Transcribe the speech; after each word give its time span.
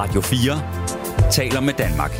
Radio 0.00 0.20
4 0.20 1.30
taler 1.30 1.60
med 1.60 1.74
Danmark. 1.74 2.10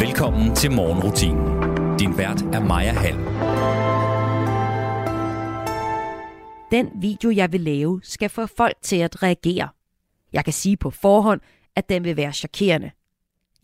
Velkommen 0.00 0.56
til 0.56 0.70
morgenrutinen. 0.72 1.46
Din 1.98 2.18
vært 2.18 2.42
er 2.42 2.60
Maja 2.60 2.92
Hall. 2.92 3.16
Den 6.70 7.02
video, 7.02 7.30
jeg 7.30 7.52
vil 7.52 7.60
lave, 7.60 8.00
skal 8.04 8.28
få 8.28 8.46
folk 8.46 8.76
til 8.82 8.96
at 8.96 9.22
reagere. 9.22 9.68
Jeg 10.32 10.44
kan 10.44 10.52
sige 10.52 10.76
på 10.76 10.90
forhånd, 10.90 11.40
at 11.76 11.88
den 11.88 12.04
vil 12.04 12.16
være 12.16 12.32
chokerende. 12.32 12.90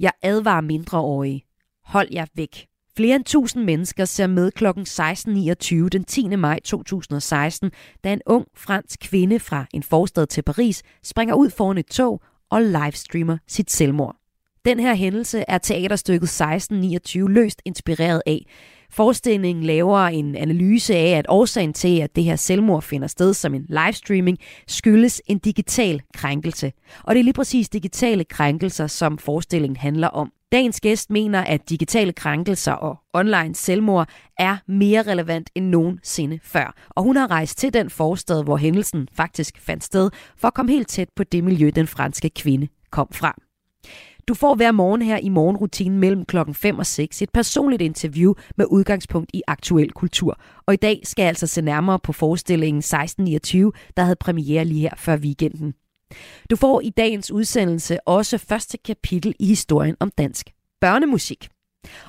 Jeg 0.00 0.12
advarer 0.22 0.60
mindreårige. 0.60 1.44
Hold 1.84 2.08
jer 2.12 2.26
væk. 2.34 2.66
Flere 2.98 3.16
end 3.16 3.24
1000 3.24 3.64
mennesker 3.64 4.04
ser 4.04 4.26
med 4.26 4.50
kl. 4.50 4.66
16.29 5.84 5.88
den 5.88 6.04
10. 6.04 6.36
maj 6.36 6.60
2016, 6.64 7.70
da 8.04 8.12
en 8.12 8.20
ung 8.26 8.46
fransk 8.56 9.00
kvinde 9.00 9.40
fra 9.40 9.66
en 9.74 9.82
forstad 9.82 10.26
til 10.26 10.42
Paris 10.42 10.82
springer 11.02 11.34
ud 11.34 11.50
foran 11.50 11.78
et 11.78 11.86
tog 11.86 12.20
og 12.50 12.62
livestreamer 12.62 13.38
sit 13.48 13.70
selvmord. 13.70 14.16
Den 14.64 14.80
her 14.80 14.94
hændelse 14.94 15.44
er 15.48 15.58
teaterstykket 15.58 16.26
1629 16.26 17.32
løst 17.32 17.62
inspireret 17.64 18.22
af. 18.26 18.46
Forestillingen 18.90 19.64
laver 19.64 19.98
en 19.98 20.36
analyse 20.36 20.94
af, 20.96 21.18
at 21.18 21.26
årsagen 21.28 21.72
til, 21.72 22.00
at 22.00 22.16
det 22.16 22.24
her 22.24 22.36
selvmord 22.36 22.82
finder 22.82 23.08
sted 23.08 23.34
som 23.34 23.54
en 23.54 23.66
livestreaming, 23.68 24.38
skyldes 24.66 25.22
en 25.26 25.38
digital 25.38 26.02
krænkelse. 26.14 26.72
Og 27.04 27.14
det 27.14 27.20
er 27.20 27.24
lige 27.24 27.34
præcis 27.34 27.68
digitale 27.68 28.24
krænkelser, 28.24 28.86
som 28.86 29.18
forestillingen 29.18 29.76
handler 29.76 30.08
om. 30.08 30.32
Dagens 30.52 30.80
gæst 30.80 31.10
mener, 31.10 31.40
at 31.40 31.70
digitale 31.70 32.12
krænkelser 32.12 32.72
og 32.72 32.96
online 33.12 33.54
selvmord 33.54 34.08
er 34.38 34.56
mere 34.66 35.02
relevant 35.02 35.50
end 35.54 35.66
nogensinde 35.66 36.38
før. 36.42 36.74
Og 36.88 37.02
hun 37.02 37.16
har 37.16 37.30
rejst 37.30 37.58
til 37.58 37.74
den 37.74 37.90
forstad, 37.90 38.44
hvor 38.44 38.56
hændelsen 38.56 39.08
faktisk 39.12 39.60
fandt 39.60 39.84
sted, 39.84 40.10
for 40.36 40.48
at 40.48 40.54
komme 40.54 40.72
helt 40.72 40.88
tæt 40.88 41.08
på 41.16 41.24
det 41.24 41.44
miljø, 41.44 41.70
den 41.74 41.86
franske 41.86 42.30
kvinde 42.30 42.68
kom 42.90 43.08
fra. 43.12 43.34
Du 44.28 44.34
får 44.34 44.54
hver 44.54 44.72
morgen 44.72 45.02
her 45.02 45.18
i 45.18 45.28
morgenrutinen 45.28 45.98
mellem 45.98 46.24
klokken 46.24 46.54
5 46.54 46.78
og 46.78 46.86
6 46.86 47.22
et 47.22 47.30
personligt 47.34 47.82
interview 47.82 48.34
med 48.56 48.66
udgangspunkt 48.70 49.30
i 49.34 49.42
aktuel 49.46 49.92
kultur. 49.92 50.40
Og 50.66 50.74
i 50.74 50.76
dag 50.76 51.00
skal 51.04 51.22
jeg 51.22 51.28
altså 51.28 51.46
se 51.46 51.62
nærmere 51.62 51.98
på 51.98 52.12
forestillingen 52.12 52.78
1629, 52.78 53.72
der 53.96 54.02
havde 54.02 54.16
premiere 54.16 54.64
lige 54.64 54.80
her 54.80 54.94
før 54.96 55.16
weekenden. 55.16 55.74
Du 56.50 56.56
får 56.56 56.80
i 56.80 56.90
dagens 56.90 57.30
udsendelse 57.30 57.98
også 58.06 58.38
første 58.38 58.78
kapitel 58.78 59.34
i 59.38 59.46
historien 59.46 59.96
om 60.00 60.10
dansk 60.18 60.50
børnemusik. 60.80 61.48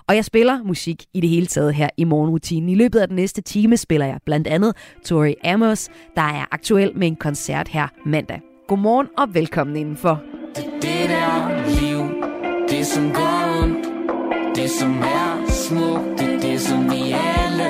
Og 0.08 0.16
jeg 0.16 0.26
spiller 0.26 0.64
musik 0.64 1.06
i 1.14 1.22
det 1.22 1.30
hele 1.30 1.48
taget 1.48 1.76
her 1.76 1.90
i 1.98 2.04
morgenrutinen. 2.04 2.70
I 2.70 2.76
løbet 2.76 3.00
af 3.00 3.08
den 3.08 3.16
næste 3.16 3.42
time 3.42 3.78
spiller 3.78 4.06
jeg 4.06 4.20
blandt 4.26 4.48
andet 4.48 4.76
Tori 5.06 5.36
Amos, 5.44 5.90
der 6.16 6.22
er 6.22 6.46
aktuel 6.52 6.98
med 6.98 7.08
en 7.08 7.16
koncert 7.16 7.68
her 7.68 7.88
mandag. 8.06 8.42
Godmorgen 8.68 9.08
og 9.18 9.34
velkommen 9.34 9.76
indenfor. 9.76 10.22
Det, 10.56 10.66
det 10.82 11.10
der 11.10 11.66
liv, 11.82 12.00
det 12.70 12.86
som 12.86 13.14
går 13.14 13.62
ondt, 13.64 13.86
det 14.56 14.70
som 14.70 15.00
er 15.00 15.50
smukt, 15.50 16.20
det 16.20 16.42
det 16.42 16.62
som 16.62 16.92
vi 16.92 17.16
alle 17.38 17.69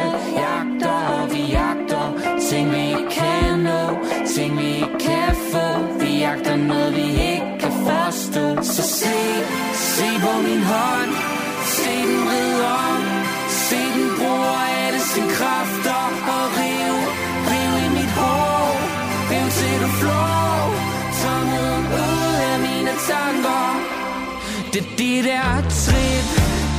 Det 25.19 25.27
der 25.27 25.69
trip. 25.69 26.27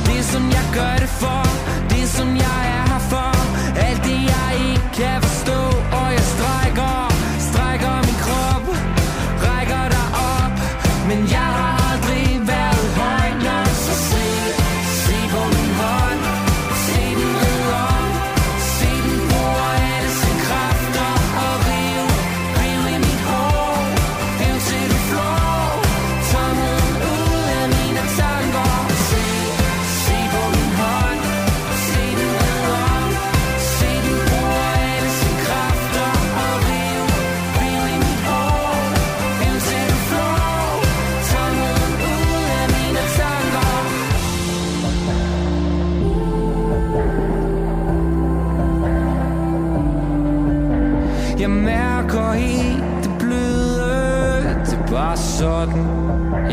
Det 0.05 0.25
som 0.25 0.49
jeg 0.49 0.65
gør 0.73 0.95
det 0.99 1.09
for. 1.09 1.50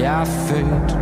Jeg 0.00 0.20
er 0.20 0.24
født. 0.24 0.98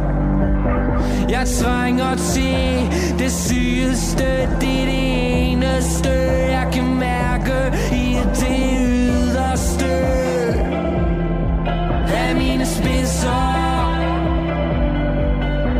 Jeg 1.30 1.46
trænger 1.46 2.14
til 2.14 2.88
det 3.18 3.32
sygeste 3.32 4.24
Det 4.60 4.80
er 4.80 4.84
det 4.84 5.52
eneste 5.52 6.10
Jeg 6.50 6.68
kan 6.72 6.94
mærke 6.94 7.76
i 7.92 8.16
det 8.34 8.78
yderste. 8.80 9.86
Af 12.14 12.36
mine 12.36 12.66
spidser. 12.66 13.56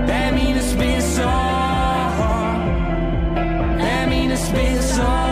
Af 0.08 0.32
mine 0.32 0.60
spidser. 0.60 1.28
Af 3.78 4.08
mine 4.08 4.36
spidser. 4.36 5.25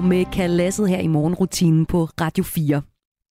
I 0.00 0.02
med 0.02 0.24
kalasset 0.24 0.88
her 0.88 0.98
i 0.98 1.06
morgenrutinen 1.06 1.86
på 1.86 2.08
Radio 2.20 2.44
4. 2.44 2.82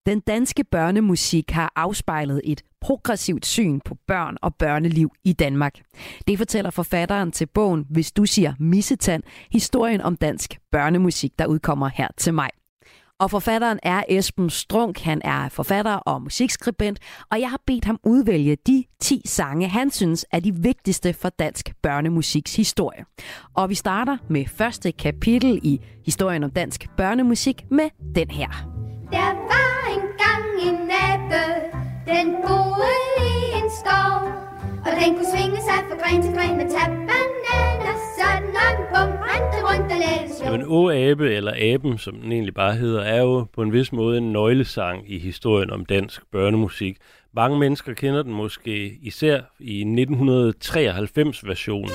Den 0.05 0.19
danske 0.19 0.63
børnemusik 0.63 1.51
har 1.51 1.73
afspejlet 1.75 2.41
et 2.43 2.63
progressivt 2.81 3.45
syn 3.45 3.79
på 3.85 3.95
børn 4.07 4.37
og 4.41 4.55
børneliv 4.55 5.11
i 5.23 5.33
Danmark. 5.33 5.73
Det 6.27 6.37
fortæller 6.37 6.71
forfatteren 6.71 7.31
til 7.31 7.45
bogen 7.45 7.85
Hvis 7.89 8.11
du 8.11 8.25
siger 8.25 8.53
missetand, 8.59 9.23
historien 9.51 10.01
om 10.01 10.15
dansk 10.15 10.59
børnemusik, 10.71 11.39
der 11.39 11.45
udkommer 11.45 11.89
her 11.93 12.07
til 12.17 12.33
mig. 12.33 12.49
Og 13.19 13.31
forfatteren 13.31 13.79
er 13.83 14.03
Esben 14.09 14.49
Strunk. 14.49 14.99
Han 14.99 15.21
er 15.23 15.49
forfatter 15.49 15.93
og 15.93 16.21
musikskribent, 16.21 16.99
og 17.31 17.39
jeg 17.39 17.49
har 17.49 17.61
bedt 17.67 17.85
ham 17.85 17.99
udvælge 18.03 18.57
de 18.67 18.83
10 19.01 19.21
sange, 19.25 19.67
han 19.67 19.91
synes 19.91 20.25
er 20.31 20.39
de 20.39 20.55
vigtigste 20.55 21.13
for 21.13 21.29
dansk 21.29 21.73
børnemusiks 21.81 22.55
historie. 22.55 23.05
Og 23.53 23.69
vi 23.69 23.75
starter 23.75 24.17
med 24.29 24.45
første 24.45 24.91
kapitel 24.91 25.59
i 25.63 25.79
historien 26.05 26.43
om 26.43 26.51
dansk 26.51 26.87
børnemusik 26.97 27.65
med 27.71 27.89
den 28.15 28.31
her. 28.31 28.49
Der 29.11 29.31
var 29.51 29.79
engang 29.97 30.45
en 30.67 30.91
abe, 30.91 31.43
den 32.07 32.35
boede 32.47 32.95
i 33.17 33.31
en 33.59 33.69
skov. 33.79 34.49
Og 34.85 34.91
den 35.01 35.15
kunne 35.15 35.31
svinge 35.35 35.57
sig 35.57 35.79
fra 35.89 35.95
gren 36.01 36.21
til 36.21 36.33
gren 36.33 36.57
med 36.57 36.69
tage 36.69 36.98
rundt 39.69 39.91
og 39.91 39.97
sjov. 40.37 40.45
Jamen, 40.45 40.65
Å 40.67 40.89
Abe, 40.89 41.35
eller 41.35 41.73
Aben, 41.73 41.97
som 41.97 42.15
den 42.15 42.31
egentlig 42.31 42.53
bare 42.53 42.75
hedder, 42.75 43.01
er 43.01 43.21
jo 43.21 43.45
på 43.55 43.61
en 43.61 43.73
vis 43.73 43.91
måde 43.91 44.17
en 44.17 44.31
nøglesang 44.31 45.11
i 45.11 45.19
historien 45.19 45.71
om 45.71 45.85
dansk 45.85 46.21
børnemusik. 46.31 46.97
Mange 47.33 47.59
mennesker 47.59 47.93
kender 47.93 48.23
den 48.23 48.33
måske 48.33 48.97
især 49.01 49.41
i 49.59 49.83
1993-versionen. 49.83 51.91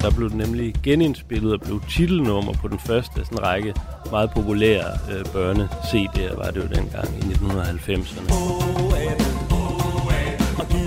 Der 0.00 0.10
blev 0.16 0.30
den 0.30 0.38
nemlig 0.38 0.74
genindspillet 0.82 1.52
og 1.52 1.60
blev 1.60 1.80
titelnummer 1.90 2.52
på 2.52 2.68
den 2.68 2.78
første 2.78 3.20
af 3.20 3.26
sådan 3.26 3.38
en 3.38 3.44
række 3.44 3.74
meget 4.10 4.30
populære 4.30 4.90
øh, 5.12 5.20
børne-CD'er, 5.20 6.36
var 6.36 6.50
det 6.50 6.56
jo 6.56 6.66
dengang 6.76 7.08
i 7.16 7.20
1990'erne. 7.20 8.32
Og 10.60 10.66
Gud, 10.70 10.78
jeg 10.78 10.83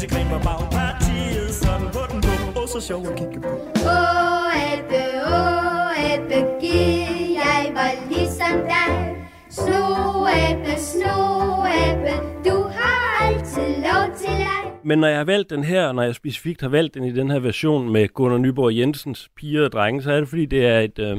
til 0.00 0.08
gren 0.10 0.30
Var 0.30 0.42
bagpartiet 0.48 1.50
sådan 1.62 1.88
på 1.96 2.02
den 2.12 2.20
blå 2.20 2.60
Åh, 2.60 2.68
så 2.68 2.80
sjov 2.88 3.06
at 3.06 3.18
kigge 3.18 3.40
på 3.40 3.52
Åh, 3.96 4.72
Ebbe, 4.72 5.02
åh, 5.38 6.12
Ebbe, 6.12 6.38
giv, 6.60 7.36
jeg 7.42 7.62
var 7.78 7.92
ligesom 8.12 8.54
dig. 8.72 8.90
Sno, 9.50 9.84
Ebbe, 10.48 10.74
sno, 10.88 11.16
Ebbe, 11.86 12.14
du 12.46 12.56
har 12.78 13.26
altid 13.26 13.68
lov 13.86 14.04
til 14.20 14.34
leg. 14.38 14.62
Men 14.84 14.98
når 14.98 15.08
jeg 15.08 15.16
har 15.16 15.24
valgt 15.24 15.50
den 15.50 15.64
her, 15.64 15.86
og 15.86 15.94
når 15.94 16.02
jeg 16.02 16.14
specifikt 16.14 16.60
har 16.60 16.68
valgt 16.68 16.94
den 16.94 17.04
i 17.04 17.12
den 17.12 17.30
her 17.30 17.38
version 17.38 17.92
med 17.92 18.08
Gunnar 18.08 18.38
Nyborg 18.38 18.76
Jensens 18.76 19.30
piger 19.36 19.64
og 19.64 19.72
drenge, 19.72 20.02
så 20.02 20.12
er 20.12 20.18
det 20.20 20.28
fordi, 20.28 20.46
det 20.46 20.66
er 20.66 20.80
et, 20.80 20.98
øh, 20.98 21.18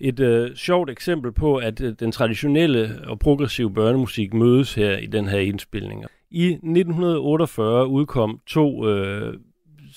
et 0.00 0.20
øh, 0.20 0.56
sjovt 0.56 0.90
eksempel 0.90 1.32
på, 1.32 1.56
at 1.56 1.80
øh, 1.80 1.94
den 2.00 2.12
traditionelle 2.12 2.90
og 3.06 3.18
progressive 3.18 3.74
børnemusik 3.74 4.34
mødes 4.34 4.74
her 4.74 4.96
i 4.96 5.06
den 5.06 5.28
her 5.28 5.38
indspilning. 5.38 6.04
I 6.30 6.46
1948 6.46 7.86
udkom 7.86 8.40
to 8.46 8.88
øh, 8.88 9.34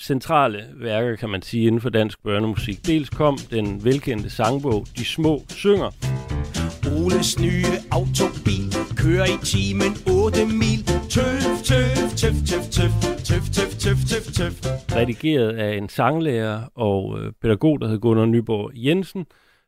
centrale 0.02 0.66
værker, 0.76 1.16
kan 1.16 1.30
man 1.30 1.42
sige, 1.42 1.68
inden 1.68 1.82
for 1.82 1.90
dansk 1.90 2.24
børnemusik. 2.24 2.88
Dels 2.88 3.10
kom 3.10 3.38
den 3.52 3.84
velkendte 3.84 4.30
sangbog 4.30 4.86
De 4.98 5.06
Små 5.06 5.42
Synger, 5.50 5.92
Oles 6.98 7.40
nye 7.40 7.66
autobil 7.92 8.74
Kører 8.98 9.26
i 9.26 9.38
timen 9.46 9.94
8 10.24 10.46
mil 10.46 10.82
Tøf, 11.10 11.44
tøf, 11.64 12.10
tøf, 12.16 12.36
tøf, 12.50 12.64
tøf 12.72 12.92
Tøf, 13.24 13.50
tøf, 13.56 13.72
tøf, 13.80 13.98
tøf, 14.10 14.26
tøf 14.34 14.56
redigeret 14.96 15.50
af 15.50 15.78
en 15.78 15.90
sanglærer 15.90 16.62
og 16.76 17.20
øh, 17.20 17.32
pædagog, 17.42 17.82
der 17.82 17.88
hed 17.88 18.00
Gunnar 18.00 18.26
Nyborg 18.26 18.72
Jensen, 18.76 19.26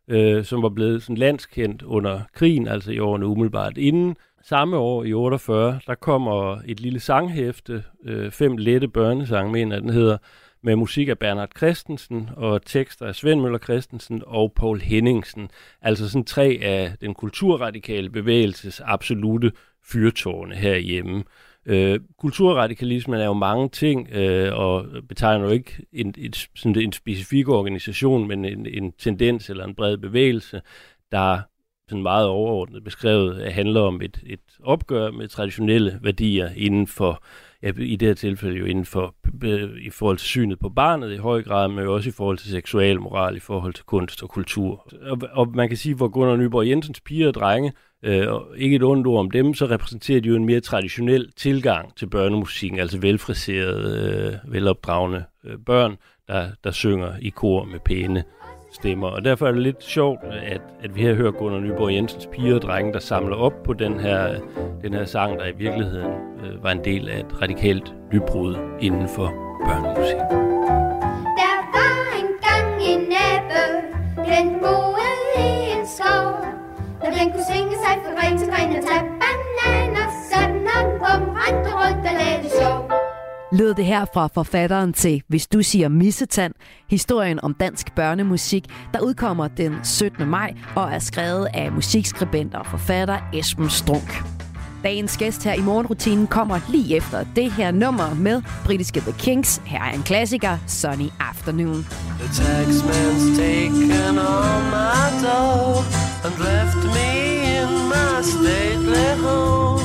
øh, 0.07 0.45
som 0.45 0.61
var 0.63 0.69
blevet 0.69 1.03
sådan 1.03 1.17
landskendt 1.17 1.81
under 1.81 2.19
krigen, 2.33 2.67
altså 2.67 2.91
i 2.91 2.99
årene 2.99 3.25
umiddelbart 3.27 3.77
inden. 3.77 4.15
Samme 4.45 4.77
år 4.77 5.03
i 5.03 5.13
48, 5.13 5.79
der 5.87 5.95
kommer 5.95 6.57
et 6.65 6.79
lille 6.79 6.99
sanghæfte, 6.99 7.83
øh, 8.05 8.31
fem 8.31 8.57
lette 8.57 8.87
børnesange, 8.87 9.51
mener 9.51 9.79
den 9.79 9.89
hedder, 9.89 10.17
med 10.63 10.75
musik 10.75 11.07
af 11.07 11.19
Bernhard 11.19 11.49
Christensen 11.57 12.29
og 12.35 12.65
tekster 12.65 13.05
af 13.05 13.15
Svend 13.15 13.41
Møller 13.41 13.59
Christensen 13.59 14.21
og 14.27 14.53
Paul 14.55 14.79
Henningsen. 14.79 15.49
Altså 15.81 16.09
sådan 16.09 16.25
tre 16.25 16.59
af 16.61 16.93
den 17.01 17.13
kulturradikale 17.13 18.09
bevægelses 18.09 18.81
absolute 18.85 19.51
fyrtårne 19.91 20.55
herhjemme. 20.55 21.23
Øh, 21.65 21.99
kulturradikalismen 22.19 23.19
er 23.19 23.25
jo 23.25 23.33
mange 23.33 23.69
ting, 23.69 24.09
øh, 24.11 24.53
og 24.53 24.85
betegner 25.09 25.45
jo 25.45 25.51
ikke 25.51 25.85
en, 25.93 26.13
et, 26.17 26.47
sådan 26.55 26.81
en 26.81 26.91
specifik 26.91 27.49
organisation, 27.49 28.27
men 28.27 28.45
en, 28.45 28.65
en 28.65 28.91
tendens 28.91 29.49
eller 29.49 29.65
en 29.65 29.75
bred 29.75 29.97
bevægelse, 29.97 30.61
der 31.11 31.39
sådan 31.93 32.03
meget 32.03 32.27
overordnet 32.27 32.83
beskrevet 32.83 33.53
handler 33.53 33.81
om 33.81 34.01
et, 34.01 34.19
et 34.25 34.39
opgør 34.63 35.11
med 35.11 35.27
traditionelle 35.27 35.99
værdier 36.01 36.49
inden 36.55 36.87
for, 36.87 37.23
ja, 37.63 37.71
i 37.77 37.95
det 37.95 38.07
her 38.07 38.15
tilfælde 38.15 38.57
jo 38.57 38.65
inden 38.65 38.85
for, 38.85 39.15
øh, 39.43 39.69
i 39.81 39.89
forhold 39.89 40.17
til 40.17 40.27
synet 40.27 40.59
på 40.59 40.69
barnet 40.69 41.13
i 41.13 41.17
høj 41.17 41.43
grad, 41.43 41.67
men 41.67 41.83
jo 41.83 41.93
også 41.93 42.09
i 42.09 42.11
forhold 42.11 42.37
til 42.37 42.51
seksual 42.51 42.99
moral, 42.99 43.35
i 43.35 43.39
forhold 43.39 43.73
til 43.73 43.85
kunst 43.85 44.23
og 44.23 44.29
kultur. 44.29 44.93
Og, 45.01 45.17
og 45.31 45.51
man 45.55 45.67
kan 45.67 45.77
sige, 45.77 45.95
hvor 45.95 46.07
Gunnar 46.07 46.35
Nyborg 46.35 46.67
Jensens 46.67 46.99
piger 46.99 47.27
og 47.27 47.33
drenge, 47.33 47.73
øh, 48.03 48.33
og 48.33 48.47
ikke 48.57 48.75
et 48.75 48.83
ondt 48.83 49.07
ord 49.07 49.19
om 49.19 49.31
dem, 49.31 49.53
så 49.53 49.65
repræsenterer 49.65 50.21
de 50.21 50.29
jo 50.29 50.35
en 50.35 50.45
mere 50.45 50.59
traditionel 50.59 51.31
tilgang 51.35 51.95
til 51.95 52.09
børnemusikken, 52.09 52.79
altså 52.79 52.99
velfriserede, 52.99 54.39
øh, 54.45 54.53
velopdragende 54.53 55.23
øh, 55.45 55.57
børn, 55.65 55.97
der, 56.27 56.49
der 56.63 56.71
synger 56.71 57.13
i 57.21 57.29
kor 57.29 57.63
med 57.63 57.79
pæne 57.79 58.23
stemmer. 58.73 59.07
Og 59.07 59.25
derfor 59.25 59.47
er 59.47 59.51
det 59.51 59.61
lidt 59.61 59.83
sjovt, 59.83 60.19
at, 60.23 60.61
at 60.83 60.95
vi 60.95 61.01
her 61.01 61.13
hører 61.13 61.31
Gunnar 61.31 61.59
Nyborg 61.59 61.93
Jensens 61.93 62.27
piger 62.31 62.55
og 62.55 62.61
drenge, 62.61 62.93
der 62.93 62.99
samler 62.99 63.35
op 63.35 63.63
på 63.63 63.73
den 63.73 63.99
her, 63.99 64.39
den 64.81 64.93
her 64.93 65.05
sang, 65.05 65.39
der 65.39 65.45
i 65.45 65.51
virkeligheden 65.57 66.11
øh, 66.43 66.63
var 66.63 66.71
en 66.71 66.83
del 66.83 67.09
af 67.09 67.19
et 67.19 67.41
radikalt 67.41 67.93
nybrud 68.13 68.55
inden 68.79 69.09
for 69.09 69.27
børnemusik. 69.65 70.21
Der 71.39 71.55
var 71.75 71.99
engang 72.23 72.67
en 72.91 73.13
abe, 73.31 73.63
den 74.31 74.59
boede 74.59 75.13
i 75.37 75.49
en 75.75 75.85
skov. 75.95 76.27
Og 77.01 77.09
den 77.19 77.31
kunne 77.31 77.47
synge 77.53 77.75
sig 77.85 77.95
fra 78.03 78.11
gren 78.17 78.37
til 78.37 78.47
gren 78.47 78.69
og 78.77 78.83
tage 78.87 79.05
bananer, 79.21 80.07
sådan 80.31 80.67
om 80.77 80.85
bum, 80.99 81.23
rendte 81.41 81.69
rundt 81.79 82.03
og 82.09 82.13
lavede 82.19 82.49
sjov 82.59 83.02
lød 83.53 83.73
det 83.73 83.85
her 83.85 84.05
fra 84.13 84.27
forfatteren 84.33 84.93
til 84.93 85.21
Hvis 85.27 85.47
du 85.47 85.61
siger 85.61 85.89
missetand, 85.89 86.53
historien 86.89 87.39
om 87.43 87.53
dansk 87.53 87.95
børnemusik, 87.95 88.65
der 88.93 88.99
udkommer 88.99 89.47
den 89.47 89.79
17. 89.83 90.27
maj 90.27 90.53
og 90.75 90.91
er 90.91 90.99
skrevet 90.99 91.47
af 91.53 91.71
musikskribent 91.71 92.55
og 92.55 92.65
forfatter 92.65 93.17
Esben 93.33 93.69
Strunk. 93.69 94.23
Dagens 94.83 95.17
gæst 95.17 95.43
her 95.43 95.53
i 95.53 95.61
morgenrutinen 95.61 96.27
kommer 96.27 96.59
lige 96.69 96.95
efter 96.95 97.25
det 97.35 97.51
her 97.51 97.71
nummer 97.71 98.13
med 98.13 98.41
britiske 98.65 98.99
The 98.99 99.11
Kings. 99.11 99.61
Her 99.65 99.83
er 99.83 99.91
en 99.91 100.03
klassiker, 100.03 100.57
Sunny 100.67 101.09
Afternoon. 101.19 101.85
The 102.19 102.43
taxman's 102.43 103.37
taken 103.37 104.17
all 104.19 104.61
my 104.77 105.05
dough 105.25 105.83
and 106.25 106.35
left 106.49 106.83
me 106.95 107.09
in 107.57 107.69
my 107.93 108.21
stately 108.33 109.09
home, 109.25 109.83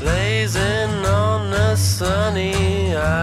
blazing 0.00 1.06
on 1.06 1.52
a 1.52 1.76
sunny 1.76 2.53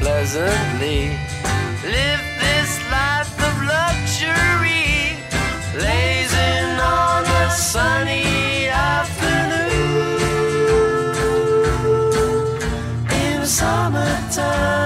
pleasantly. 0.00 1.18
Live 1.84 2.24
this 2.40 2.72
life 2.90 3.34
of 3.48 3.54
luxury, 3.62 5.18
blazing 5.74 6.80
on 6.80 7.24
a 7.24 7.50
sunny 7.50 8.68
afternoon. 8.68 10.18
In 13.10 13.40
the 13.40 13.46
summertime, 13.46 14.85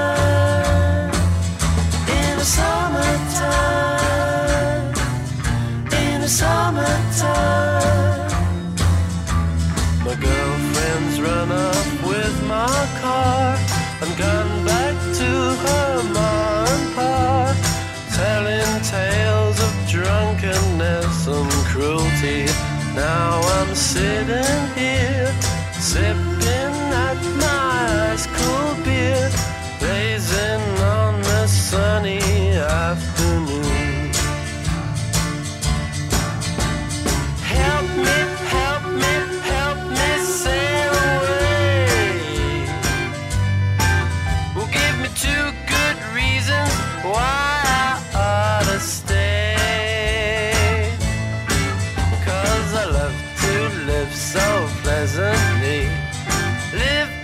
Now 23.00 23.40
I'm 23.40 23.74
sitting 23.74 24.74
here, 24.76 25.32
sipping 25.72 26.29
so 54.12 54.68
pleasantly. 54.82 55.88
Live 56.72 57.19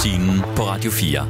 morgenrutinen 0.00 0.56
på 0.56 0.62
Radio 0.62 0.90
4. 0.90 1.26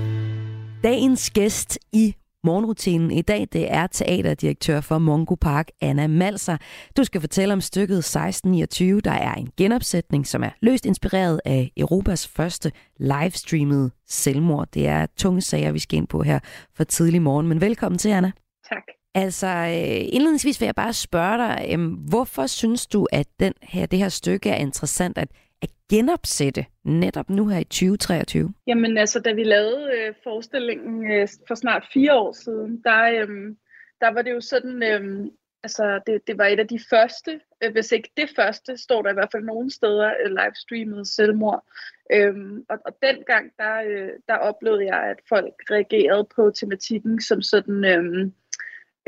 Dagens 0.82 1.30
gæst 1.30 1.78
i 1.92 2.14
morgenrutinen 2.44 3.10
i 3.10 3.22
dag, 3.22 3.48
det 3.52 3.72
er 3.72 3.86
teaterdirektør 3.86 4.80
for 4.80 4.98
Mongo 4.98 5.34
Park, 5.34 5.68
Anna 5.80 6.06
Malser. 6.06 6.56
Du 6.96 7.04
skal 7.04 7.20
fortælle 7.20 7.54
om 7.54 7.60
stykket 7.60 7.98
1629, 7.98 9.00
der 9.00 9.10
er 9.10 9.34
en 9.34 9.48
genopsætning, 9.56 10.26
som 10.26 10.42
er 10.42 10.50
løst 10.60 10.86
inspireret 10.86 11.40
af 11.44 11.72
Europas 11.76 12.28
første 12.28 12.72
livestreamede 12.98 13.90
selvmord. 14.08 14.68
Det 14.74 14.88
er 14.88 15.06
tunge 15.16 15.40
sager, 15.40 15.72
vi 15.72 15.78
skal 15.78 15.96
ind 15.96 16.06
på 16.06 16.22
her 16.22 16.38
for 16.76 16.84
tidlig 16.84 17.22
morgen, 17.22 17.46
men 17.46 17.60
velkommen 17.60 17.98
til, 17.98 18.08
Anna. 18.08 18.32
Tak. 18.68 18.82
Altså, 19.14 19.46
øh, 19.46 20.08
indledningsvis 20.12 20.60
vil 20.60 20.66
jeg 20.66 20.74
bare 20.74 20.92
spørge 20.92 21.38
dig, 21.38 21.66
øhm, 21.72 21.92
hvorfor 21.92 22.46
synes 22.46 22.86
du, 22.86 23.06
at 23.12 23.26
den 23.40 23.52
her, 23.62 23.86
det 23.86 23.98
her 23.98 24.08
stykke 24.08 24.50
er 24.50 24.56
interessant 24.56 25.18
at, 25.18 25.28
at 25.28 25.49
genopsætte 25.90 26.66
netop 26.84 27.30
nu 27.30 27.46
her 27.46 27.58
i 27.58 27.64
2023? 27.64 28.54
Jamen 28.66 28.98
altså, 28.98 29.20
da 29.20 29.32
vi 29.32 29.44
lavede 29.44 29.90
øh, 29.96 30.14
forestillingen 30.24 31.12
øh, 31.12 31.28
for 31.48 31.54
snart 31.54 31.88
fire 31.92 32.14
år 32.14 32.32
siden, 32.32 32.82
der, 32.84 33.02
øh, 33.02 33.56
der 34.00 34.08
var 34.14 34.22
det 34.22 34.30
jo 34.30 34.40
sådan, 34.40 34.82
øh, 34.82 35.30
altså 35.62 36.00
det, 36.06 36.26
det 36.26 36.38
var 36.38 36.46
et 36.46 36.60
af 36.60 36.68
de 36.68 36.80
første, 36.90 37.40
øh, 37.62 37.72
hvis 37.72 37.92
ikke 37.92 38.10
det 38.16 38.30
første, 38.36 38.76
står 38.76 39.02
der 39.02 39.10
i 39.10 39.14
hvert 39.14 39.32
fald 39.32 39.44
nogle 39.44 39.70
steder 39.70 40.12
øh, 40.24 40.30
livestreamet 40.30 41.08
selvmord. 41.08 41.64
Øhm, 42.12 42.64
og, 42.68 42.78
og 42.86 42.92
dengang, 43.02 43.52
der, 43.58 43.82
øh, 43.86 44.10
der 44.28 44.34
oplevede 44.34 44.86
jeg, 44.86 45.02
at 45.02 45.20
folk 45.28 45.54
reagerede 45.70 46.26
på 46.36 46.50
tematikken 46.50 47.20
som 47.20 47.42
sådan 47.42 47.84
øh, 47.84 48.30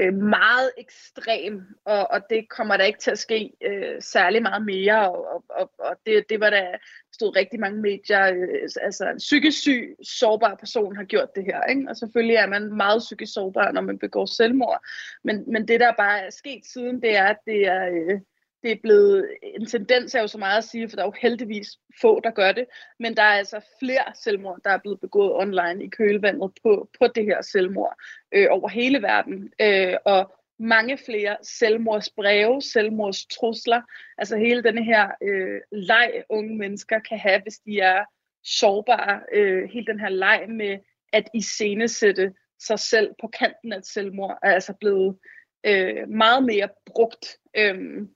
øh, 0.03 0.15
meget 0.15 0.71
ekstrem, 0.79 1.63
og, 1.85 2.11
og 2.11 2.21
det 2.31 2.49
kommer 2.49 2.77
der 2.77 2.85
ikke 2.85 2.99
til 2.99 3.11
at 3.11 3.19
ske 3.19 3.53
øh, 3.65 3.97
særlig 4.01 4.43
meget 4.43 4.65
mere, 4.65 5.11
og, 5.11 5.27
og, 5.35 5.45
og, 5.49 5.71
og 5.79 5.97
det, 6.07 6.25
det 6.29 6.41
var 6.41 6.51
der 6.51 6.67
stod 7.13 7.37
rigtig 7.37 7.61
mange 7.61 7.81
medier, 7.81 8.27
øh, 8.27 8.69
altså 8.83 9.11
en 9.11 9.19
psykisk 9.19 9.61
syg, 9.61 9.97
sårbar 10.03 10.55
person 10.55 10.97
har 10.97 11.05
gjort 11.05 11.35
det 11.37 11.45
her, 11.45 11.63
ikke? 11.65 11.87
og 11.89 11.97
selvfølgelig 11.97 12.37
er 12.37 12.47
man 12.47 12.77
meget 12.77 12.99
psykisk 12.99 13.33
sårbar, 13.33 13.73
når 13.73 13.81
man 13.81 13.99
begår 13.99 14.27
selvmord, 14.27 14.85
men, 15.25 15.53
men 15.53 15.69
det 15.69 15.81
der 15.81 15.93
bare 15.99 16.21
er 16.27 16.31
sket 16.31 16.67
siden, 16.67 17.03
det 17.03 17.17
er, 17.17 17.25
at 17.25 17.39
det 17.47 17.67
er, 17.67 17.87
øh, 17.87 18.21
det 18.63 18.73
er 18.73 18.77
blevet, 18.83 19.29
en 19.43 19.67
tendens 19.67 20.15
er 20.15 20.21
jo 20.21 20.27
så 20.27 20.39
meget 20.39 20.59
at 20.59 20.65
sige, 20.65 20.89
for 20.89 20.97
der 20.97 21.03
er 21.03 21.07
jo 21.07 21.15
heldigvis 21.21 21.69
få, 22.01 22.21
der 22.21 22.31
gør 22.31 22.53
det, 22.53 22.67
men 22.99 23.17
der 23.17 23.23
er 23.23 23.39
altså 23.39 23.61
flere 23.79 24.05
selvmord, 24.15 24.61
der 24.65 24.71
er 24.71 24.79
blevet 24.79 25.01
begået 25.01 25.33
online 25.33 25.85
i 25.85 25.89
kølvandet 25.89 26.51
på, 26.63 26.89
på 26.99 27.07
det 27.15 27.25
her 27.25 27.43
selvmord 27.43 27.97
øh, 28.33 28.47
over 28.51 28.69
hele 28.69 29.03
verden. 29.03 29.53
Øh, 29.61 29.97
og 30.05 30.35
mange 30.59 30.99
flere 30.99 31.37
selvmordsbreve, 31.43 32.63
selvmordstrusler, 32.63 33.83
altså 34.19 34.37
hele 34.37 34.63
denne 34.63 34.85
her 34.85 35.11
øh, 35.23 35.61
leg, 35.73 36.25
unge 36.29 36.57
mennesker 36.57 36.99
kan 36.99 37.19
have, 37.19 37.43
hvis 37.43 37.59
de 37.59 37.81
er 37.81 38.05
sårbare. 38.45 39.21
Øh, 39.33 39.71
hele 39.71 39.87
den 39.87 40.01
her 40.01 40.09
leg 40.09 40.45
med 40.49 40.79
at 41.13 41.29
iscenesætte 41.35 42.33
sig 42.61 42.79
selv 42.79 43.11
på 43.21 43.29
kanten 43.29 43.73
af 43.73 43.79
et 43.79 43.87
selvmord, 43.87 44.39
er 44.43 44.53
altså 44.53 44.75
blevet 44.81 45.19
øh, 45.67 46.09
meget 46.09 46.45
mere 46.45 46.69
brugt, 46.87 47.39
øh, 47.57 48.07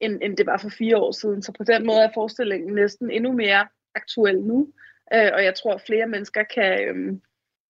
end, 0.00 0.22
end 0.22 0.36
det 0.36 0.46
var 0.46 0.58
for 0.58 0.68
fire 0.68 0.96
år 0.96 1.12
siden. 1.12 1.42
Så 1.42 1.52
på 1.52 1.64
den 1.64 1.86
måde 1.86 2.00
er 2.00 2.10
forestillingen 2.14 2.74
næsten 2.74 3.10
endnu 3.10 3.32
mere 3.32 3.66
aktuel 3.94 4.40
nu, 4.42 4.68
øh, 5.14 5.30
og 5.34 5.44
jeg 5.44 5.54
tror, 5.54 5.74
at 5.74 5.82
flere 5.86 6.06
mennesker 6.06 6.42
kan... 6.54 6.80
Øh, 6.88 7.18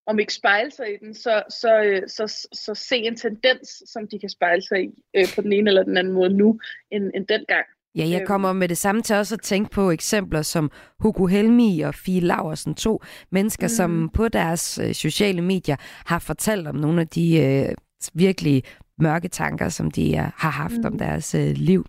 om 0.09 0.19
ikke 0.19 0.35
spejle 0.35 0.71
sig 0.71 0.95
i 0.95 0.97
den, 1.05 1.15
så, 1.15 1.43
så, 1.61 1.83
øh, 1.83 2.03
så, 2.07 2.49
så, 2.53 2.75
se 2.75 2.97
en 2.97 3.17
tendens, 3.17 3.83
som 3.87 4.09
de 4.09 4.19
kan 4.19 4.29
spejle 4.29 4.63
sig 4.63 4.85
i 4.85 4.91
øh, 5.17 5.27
på 5.35 5.43
den 5.43 5.53
ene 5.53 5.71
eller 5.71 5.83
den 5.83 5.97
anden 5.97 6.13
måde 6.13 6.31
nu, 6.31 6.61
end, 6.91 7.05
end 7.15 7.27
dengang. 7.27 7.67
Ja, 7.95 8.09
jeg 8.09 8.27
kommer 8.27 8.53
med 8.53 8.69
det 8.69 8.79
samme 8.79 9.03
til 9.03 9.17
også 9.17 9.35
at 9.35 9.41
tænke 9.41 9.71
på 9.71 9.91
eksempler 9.91 10.43
som 10.43 10.71
Hugo 10.99 11.27
Helmi 11.27 11.81
og 11.81 11.95
Fie 11.95 12.21
Laversen, 12.21 12.75
to 12.75 13.03
mennesker, 13.31 13.67
mm. 13.67 13.69
som 13.69 14.11
på 14.15 14.29
deres 14.29 14.79
øh, 14.79 14.95
sociale 14.95 15.43
medier 15.43 15.77
har 16.07 16.19
fortalt 16.19 16.69
om 16.69 16.75
nogle 16.75 17.01
af 17.01 17.09
de 17.09 17.43
øh, 17.43 17.75
virkelig 18.15 18.65
mørke 19.01 19.29
tanker, 19.29 19.69
som 19.69 19.91
de 19.91 20.17
øh, 20.17 20.23
har 20.37 20.51
haft 20.51 20.79
mm. 20.79 20.85
om 20.85 20.99
deres 20.99 21.35
øh, 21.35 21.53
liv. 21.55 21.85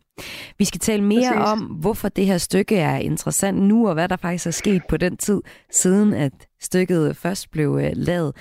Vi 0.58 0.66
skal 0.66 0.80
tale 0.80 1.04
mere 1.04 1.34
Præcis. 1.34 1.52
om, 1.52 1.60
hvorfor 1.60 2.10
det 2.10 2.26
her 2.26 2.38
stykke 2.38 2.78
er 2.78 2.96
interessant 2.96 3.62
nu, 3.62 3.88
og 3.88 3.94
hvad 3.94 4.08
der 4.08 4.16
faktisk 4.16 4.48
er 4.48 4.52
sket 4.52 4.82
på 4.90 4.98
den 4.98 5.18
tid, 5.18 5.42
siden 5.72 6.14
at 6.14 6.32
stykket 6.62 7.18
først 7.18 7.52
blev 7.52 7.80
øh, 7.84 7.92
lavet. 7.94 8.36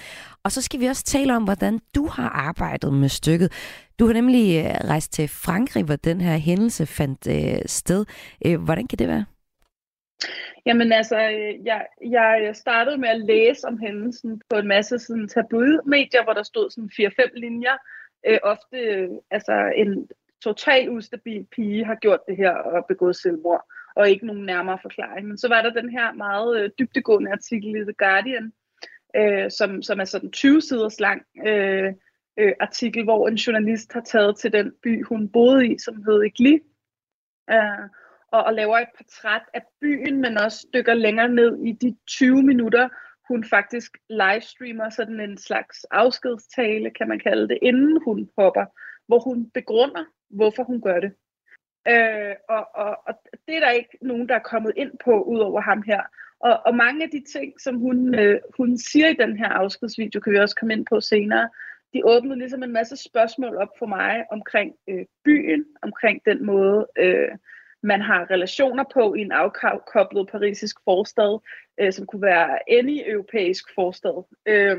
Og 0.45 0.53
så 0.53 0.63
skal 0.63 0.81
vi 0.81 0.87
også 0.87 1.05
tale 1.05 1.37
om, 1.37 1.45
hvordan 1.45 1.81
du 1.95 2.07
har 2.07 2.29
arbejdet 2.29 2.93
med 2.95 3.09
stykket. 3.09 3.53
Du 3.99 4.07
har 4.07 4.13
nemlig 4.13 4.65
øh, 4.65 4.89
rejst 4.89 5.13
til 5.13 5.29
Frankrig, 5.29 5.85
hvor 5.85 5.97
den 5.97 6.21
her 6.21 6.37
hændelse 6.37 6.87
fandt 6.87 7.27
øh, 7.27 7.63
sted. 7.67 8.05
Øh, 8.47 8.61
hvordan 8.61 8.87
kan 8.87 8.99
det 8.99 9.09
være? 9.09 9.25
Jamen 10.67 10.93
altså, 10.93 11.17
øh, 11.17 11.67
jeg, 11.67 11.87
jeg 12.01 12.57
startede 12.57 12.99
med 12.99 13.09
at 13.09 13.21
læse 13.21 13.67
om 13.67 13.79
hændelsen 13.79 14.43
på 14.51 14.57
en 14.57 14.69
masse 14.69 14.99
sådan 14.99 15.29
tabloid-medier, 15.29 16.25
hvor 16.25 16.33
der 16.33 16.43
stod 16.43 16.71
sådan 16.71 16.91
4-5 16.93 17.41
linjer. 17.41 17.77
Øh, 18.29 18.39
ofte 18.43 18.79
øh, 18.79 19.09
altså 19.31 19.73
en 19.77 20.09
total 20.45 20.91
ustabil 20.91 21.47
pige 21.53 21.85
har 21.85 21.95
gjort 21.95 22.21
det 22.29 22.37
her 22.37 22.51
og 22.51 22.85
begået 22.89 23.17
selvmord, 23.17 23.65
og 23.97 24.11
ikke 24.11 24.27
nogen 24.27 24.47
nærmere 24.47 24.79
forklaring. 24.83 25.29
Men 25.29 25.39
så 25.39 25.49
var 25.49 25.63
der 25.63 25.81
den 25.81 25.91
her 25.91 26.13
meget 26.13 26.61
øh, 26.61 26.71
dybtegående 26.79 27.33
artikel 27.33 27.77
i 27.77 27.81
The 27.81 27.95
Guardian, 27.99 28.53
øh, 29.17 29.51
som, 29.51 29.83
som 29.83 30.01
er 30.01 30.05
sådan 30.05 30.31
20 30.31 30.61
siders 30.61 31.01
lang 31.01 31.23
øh, 31.47 31.93
øh, 32.39 32.53
artikel, 32.61 33.05
hvor 33.05 33.29
en 33.29 33.35
journalist 33.35 33.93
har 33.93 34.01
taget 34.01 34.37
til 34.39 34.53
den 34.53 34.73
by, 34.83 35.05
hun 35.05 35.29
boede 35.29 35.67
i, 35.67 35.79
som 35.79 36.03
hed 36.03 36.23
Igli, 36.23 36.61
øh, 37.51 37.89
og, 38.33 38.45
og 38.45 38.55
laver 38.55 38.79
et 38.79 38.89
portræt 38.97 39.43
af 39.55 39.63
byen, 39.81 40.21
men 40.21 40.39
også 40.39 40.67
dykker 40.75 40.95
længere 40.95 41.29
ned 41.29 41.59
i 41.67 41.73
de 41.73 41.97
20 42.07 42.43
minutter, 42.43 42.89
hun 43.29 43.45
faktisk 43.45 43.99
livestreamer 44.11 44.91
sådan 44.91 45.21
en 45.21 45.39
slags 45.39 45.85
afskedstale, 45.91 46.91
kan 46.91 47.09
man 47.09 47.19
kalde 47.19 47.49
det, 47.49 47.59
inden 47.63 48.01
hun 48.05 48.31
hopper, 48.39 48.65
hvor 49.07 49.21
hun 49.21 49.51
begrunder, 49.51 50.05
hvorfor 50.31 50.63
hun 50.63 50.81
gør 50.81 51.01
det. 51.01 51.13
Øh, 51.89 52.35
og, 52.49 52.69
og, 52.75 52.99
og 53.07 53.15
det 53.47 53.57
er 53.57 53.61
der 53.61 53.71
ikke 53.71 53.99
nogen, 54.03 54.29
der 54.29 54.35
er 54.35 54.49
kommet 54.53 54.73
ind 54.77 54.93
på, 55.05 55.23
ud 55.23 55.39
over 55.39 55.61
ham 55.61 55.83
her. 55.83 56.03
Og, 56.41 56.61
og 56.67 56.75
mange 56.75 57.05
af 57.05 57.11
de 57.11 57.23
ting, 57.33 57.61
som 57.61 57.79
hun, 57.79 58.15
øh, 58.15 58.41
hun 58.57 58.79
siger 58.79 59.09
i 59.09 59.21
den 59.21 59.37
her 59.37 59.49
afskedsvideo, 59.49 60.21
kan 60.21 60.33
vi 60.33 60.39
også 60.39 60.57
komme 60.57 60.75
ind 60.75 60.87
på 60.87 61.01
senere, 61.01 61.49
de 61.95 62.05
åbnede 62.05 62.39
ligesom 62.39 62.63
en 62.63 62.73
masse 62.73 62.97
spørgsmål 62.97 63.57
op 63.57 63.79
for 63.79 63.87
mig 63.87 64.25
omkring 64.31 64.75
øh, 64.89 65.05
byen, 65.25 65.65
omkring 65.83 66.25
den 66.25 66.47
måde, 66.47 66.87
øh, 66.99 67.29
man 67.93 68.01
har 68.01 68.31
relationer 68.31 68.85
på 68.95 69.15
i 69.15 69.21
en 69.21 69.33
afkoblet 69.33 70.29
parisisk 70.29 70.77
forstad, 70.85 71.33
øh, 71.81 71.93
som 71.93 72.07
kunne 72.07 72.23
være 72.23 72.73
any 72.79 72.97
europæisk 73.13 73.65
forstad. 73.75 74.17
Øh, 74.47 74.79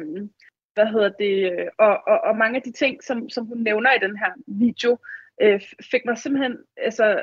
hvad 0.74 0.88
hedder 0.94 1.10
det? 1.10 1.34
Og, 1.78 1.96
og, 2.08 2.20
og 2.28 2.38
mange 2.38 2.56
af 2.56 2.62
de 2.62 2.72
ting, 2.72 3.04
som, 3.04 3.30
som 3.30 3.46
hun 3.46 3.58
nævner 3.58 3.92
i 3.94 4.06
den 4.08 4.18
her 4.18 4.32
video, 4.48 4.98
øh, 5.42 5.62
fik 5.92 6.06
mig 6.06 6.18
simpelthen 6.18 6.58
altså, 6.78 7.22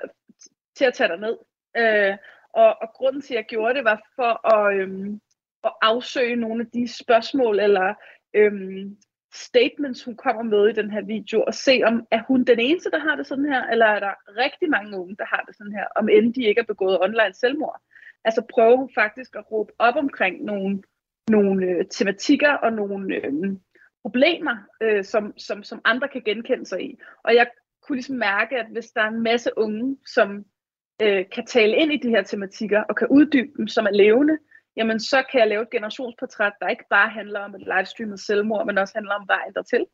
til 0.76 0.84
at 0.84 0.94
tage 0.94 1.16
ned. 1.16 1.36
Øh, 1.76 2.16
og, 2.52 2.76
og 2.82 2.88
grunden 2.94 3.22
til, 3.22 3.34
at 3.34 3.38
jeg 3.38 3.44
gjorde 3.44 3.74
det, 3.74 3.84
var 3.84 4.00
for 4.16 4.32
at, 4.54 4.76
øh, 4.76 4.88
at 5.64 5.72
afsøge 5.82 6.36
nogle 6.36 6.64
af 6.64 6.70
de 6.74 6.88
spørgsmål 6.88 7.60
eller 7.60 7.94
øh, 8.34 8.86
statements, 9.36 10.04
hun 10.04 10.16
kommer 10.16 10.42
med 10.42 10.68
i 10.68 10.72
den 10.72 10.90
her 10.90 11.04
video, 11.04 11.44
og 11.46 11.54
se 11.54 11.82
om, 11.84 12.06
er 12.10 12.22
hun 12.28 12.44
den 12.44 12.60
eneste, 12.60 12.90
der 12.90 12.98
har 12.98 13.16
det 13.16 13.26
sådan 13.26 13.44
her, 13.44 13.62
eller 13.66 13.86
er 13.86 14.00
der 14.00 14.42
rigtig 14.42 14.70
mange 14.70 14.98
unge, 14.98 15.16
der 15.18 15.24
har 15.24 15.44
det 15.46 15.56
sådan 15.56 15.72
her, 15.72 15.86
om 15.96 16.08
end 16.08 16.34
de 16.34 16.44
ikke 16.44 16.60
er 16.60 16.64
begået 16.64 17.00
online 17.00 17.34
selvmord. 17.34 17.80
Altså 18.24 18.42
prøve 18.50 18.88
faktisk 18.94 19.36
at 19.36 19.52
råbe 19.52 19.72
op 19.78 19.96
omkring 19.96 20.44
nogle, 20.44 20.82
nogle 21.28 21.66
øh, 21.66 21.84
tematikker 21.90 22.52
og 22.52 22.72
nogle 22.72 23.14
øh, 23.14 23.32
problemer, 24.02 24.56
øh, 24.82 25.04
som, 25.04 25.38
som, 25.38 25.62
som 25.62 25.80
andre 25.84 26.08
kan 26.08 26.22
genkende 26.24 26.66
sig 26.66 26.82
i. 26.90 26.98
Og 27.24 27.34
jeg 27.34 27.46
kunne 27.82 27.96
ligesom 27.96 28.16
mærke, 28.16 28.56
at 28.58 28.66
hvis 28.72 28.90
der 28.90 29.00
er 29.00 29.08
en 29.08 29.22
masse 29.22 29.50
unge, 29.56 29.96
som 30.06 30.44
øh, 31.02 31.24
kan 31.32 31.46
tale 31.46 31.76
ind 31.76 31.92
i 31.92 31.96
de 31.96 32.08
her 32.08 32.22
tematikker 32.22 32.82
og 32.82 32.96
kan 32.96 33.08
uddybe 33.10 33.52
dem, 33.56 33.68
som 33.68 33.86
er 33.86 33.90
levende, 33.90 34.38
jamen 34.76 35.00
så 35.00 35.22
kan 35.30 35.40
jeg 35.40 35.48
lave 35.48 35.62
et 35.62 35.70
generationsportræt, 35.70 36.52
der 36.60 36.68
ikke 36.68 36.84
bare 36.90 37.08
handler 37.08 37.40
om 37.40 37.54
et 37.54 37.64
livestreamet 37.76 38.20
selvmord, 38.20 38.66
men 38.66 38.78
også 38.78 38.94
handler 38.94 39.14
om 39.14 39.28
vejen 39.28 39.54
dertil. 39.54 39.86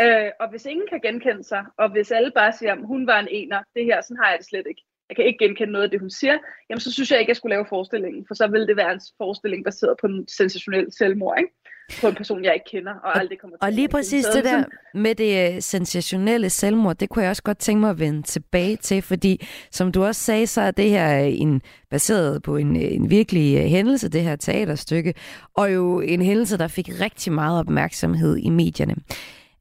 Øh, 0.00 0.30
og 0.40 0.50
hvis 0.50 0.66
ingen 0.66 0.88
kan 0.88 1.00
genkende 1.00 1.44
sig, 1.44 1.64
og 1.78 1.90
hvis 1.90 2.10
alle 2.10 2.32
bare 2.34 2.52
siger, 2.52 2.72
at 2.72 2.86
hun 2.86 3.06
var 3.06 3.18
en 3.20 3.28
ener, 3.30 3.62
det 3.74 3.84
her, 3.84 4.00
sådan 4.00 4.16
har 4.22 4.30
jeg 4.30 4.38
det 4.38 4.46
slet 4.46 4.66
ikke. 4.66 4.82
Jeg 5.08 5.16
kan 5.16 5.24
ikke 5.24 5.44
genkende 5.44 5.72
noget 5.72 5.84
af 5.84 5.90
det, 5.90 6.00
hun 6.00 6.10
siger, 6.10 6.38
jamen 6.68 6.80
så 6.80 6.92
synes 6.92 7.10
jeg 7.10 7.18
ikke, 7.18 7.28
at 7.28 7.32
jeg 7.32 7.36
skulle 7.36 7.54
lave 7.54 7.66
forestillingen, 7.68 8.24
for 8.28 8.34
så 8.34 8.46
ville 8.46 8.66
det 8.66 8.76
være 8.76 8.92
en 8.92 9.00
forestilling 9.18 9.64
baseret 9.64 9.96
på 10.00 10.06
en 10.06 10.28
sensationel 10.28 10.92
selvmord, 10.92 11.38
ikke? 11.38 11.52
På 12.00 12.08
en 12.08 12.14
person, 12.14 12.44
jeg 12.44 12.54
ikke 12.54 12.78
kender 12.78 12.94
og, 12.94 13.18
aldrig 13.18 13.38
kommer 13.38 13.56
til 13.56 13.64
Og 13.66 13.72
lige 13.72 13.88
præcis 13.88 14.24
det 14.26 14.44
der 14.44 14.64
med 14.94 15.14
det 15.14 15.54
øh, 15.54 15.62
sensationelle 15.62 16.50
selvmord, 16.50 16.96
det 16.96 17.08
kunne 17.08 17.22
jeg 17.22 17.30
også 17.30 17.42
godt 17.42 17.58
tænke 17.58 17.80
mig 17.80 17.90
at 17.90 17.98
vende 17.98 18.22
tilbage 18.22 18.76
til, 18.76 19.02
fordi 19.02 19.46
som 19.70 19.92
du 19.92 20.04
også 20.04 20.20
sagde, 20.20 20.46
så 20.46 20.60
er 20.60 20.70
det 20.70 20.90
her 20.90 21.18
en, 21.18 21.62
baseret 21.90 22.42
på 22.42 22.56
en, 22.56 22.76
en 22.76 23.10
virkelig 23.10 23.58
øh, 23.58 23.64
hændelse, 23.64 24.08
det 24.08 24.22
her 24.22 24.36
teaterstykke, 24.36 25.14
og 25.54 25.74
jo 25.74 26.00
en 26.00 26.22
hændelse, 26.22 26.58
der 26.58 26.68
fik 26.68 26.88
rigtig 27.00 27.32
meget 27.32 27.60
opmærksomhed 27.60 28.36
i 28.36 28.50
medierne. 28.50 28.94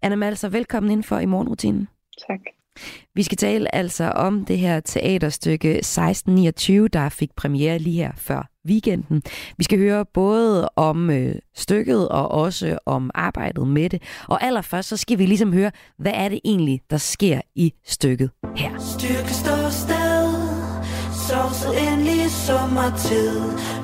Anna 0.01 0.15
Malser, 0.15 0.49
velkommen 0.49 0.91
ind 0.91 1.03
for 1.03 1.19
i 1.19 1.25
morgenrutinen. 1.25 1.87
Tak. 2.27 2.39
Vi 3.15 3.23
skal 3.23 3.37
tale 3.37 3.75
altså 3.75 4.03
om 4.03 4.45
det 4.45 4.57
her 4.57 4.79
teaterstykke 4.79 5.69
1629, 5.69 6.87
der 6.87 7.09
fik 7.09 7.29
premiere 7.35 7.79
lige 7.79 7.95
her 7.95 8.11
før 8.17 8.49
weekenden. 8.67 9.23
Vi 9.57 9.63
skal 9.63 9.79
høre 9.79 10.05
både 10.13 10.69
om 10.75 11.09
øh, 11.09 11.35
stykket 11.55 12.09
og 12.09 12.31
også 12.31 12.77
om 12.85 13.11
arbejdet 13.15 13.67
med 13.67 13.89
det. 13.89 14.01
Og 14.27 14.43
allerførst 14.43 14.89
så 14.89 14.97
skal 14.97 15.17
vi 15.17 15.25
ligesom 15.25 15.53
høre, 15.53 15.71
hvad 15.97 16.11
er 16.15 16.29
det 16.29 16.39
egentlig, 16.45 16.81
der 16.89 16.97
sker 16.97 17.41
i 17.55 17.73
stykket 17.85 18.29
her. 18.55 18.69
Styrke 18.97 19.33
står 19.33 19.69
sted, 19.69 20.29
sovset 21.27 21.87
endelig 21.87 22.31
sommertid, 22.31 23.41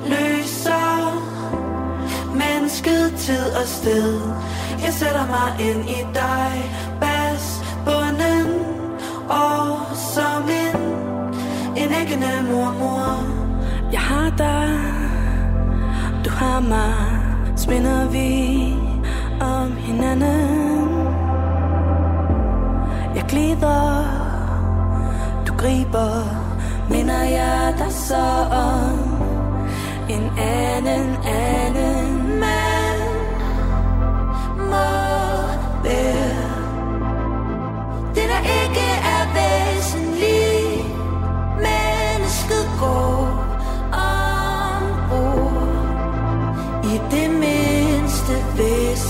løser 0.08 0.96
mennesket 2.32 3.14
tid 3.18 3.46
og 3.60 3.66
sted. 3.66 4.20
Jeg 4.84 4.92
sætter 4.92 5.26
mig 5.26 5.68
ind 5.68 5.90
i 5.90 6.00
dig, 6.14 6.52
bas 7.00 7.44
bundet 7.84 8.35
år 9.30 9.94
som 9.94 10.42
en, 10.64 10.80
en 11.76 11.90
æggende 12.00 12.52
mormor. 12.52 13.24
Jeg 13.92 14.00
har 14.00 14.30
dig, 14.38 14.78
du 16.24 16.30
har 16.30 16.60
mig. 16.60 16.94
Spinder 17.56 18.08
vi 18.08 18.74
om 19.40 19.76
hinanden? 19.76 20.88
Jeg 23.14 23.24
glider, 23.28 24.04
du 25.46 25.52
griber 25.56 26.46
Minder 26.90 27.22
jeg 27.22 27.74
dig 27.78 27.92
så 27.92 28.26
om. 28.50 28.98
En 30.08 30.38
anden, 30.38 31.16
anden 31.26 31.85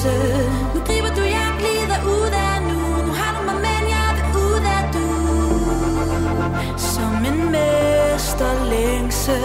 følelse 0.07 0.51
Nu 0.75 0.81
griber 0.87 1.13
du, 1.19 1.23
jeg 1.37 1.49
glider 1.61 1.99
ud 2.17 2.31
af 2.49 2.63
nu 2.69 2.81
Nu 3.07 3.13
har 3.21 3.31
du 3.37 3.41
mig, 3.49 3.59
men 3.67 3.83
jeg 3.97 4.09
vil 4.17 4.27
ud 4.47 4.65
af 4.77 4.83
du 4.95 5.07
Som 6.93 7.15
en 7.31 7.51
mester 7.55 8.53
længsel 8.71 9.43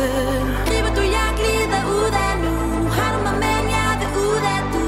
Griber 0.68 0.94
du, 0.98 1.02
jeg 1.18 1.30
glider 1.40 1.82
ud 1.98 2.14
af 2.28 2.34
nu 2.44 2.54
Nu 2.84 2.90
har 2.98 3.10
du 3.16 3.20
mig, 3.28 3.36
men 3.46 3.64
jeg 3.78 3.92
vil 4.00 4.12
ud 4.28 4.42
af 4.56 4.62
du 4.74 4.88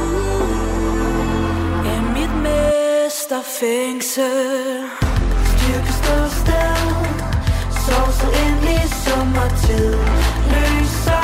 Er 1.91 2.01
mit 2.17 2.33
mester 2.47 3.41
fængsel 3.59 4.83
Styrke 5.51 5.93
står 6.01 6.27
sted 6.41 6.77
Sovset 7.85 8.33
ind 8.45 8.63
i 8.75 8.87
sommertid 9.03 9.93
Løser 10.51 11.23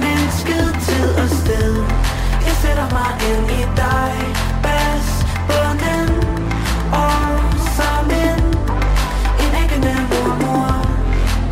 mennesket 0.00 0.76
tid 0.86 1.14
og 1.22 1.28
sted 1.28 1.83
mig 2.96 3.12
ind 3.30 3.50
i 3.60 3.62
dig. 3.80 4.12
Bas 4.62 5.06
bunden 5.48 6.08
Og 6.92 7.28
som 7.76 8.06
en 8.24 8.42
En 9.42 9.50
æggende 9.62 9.94
mormor. 10.10 10.74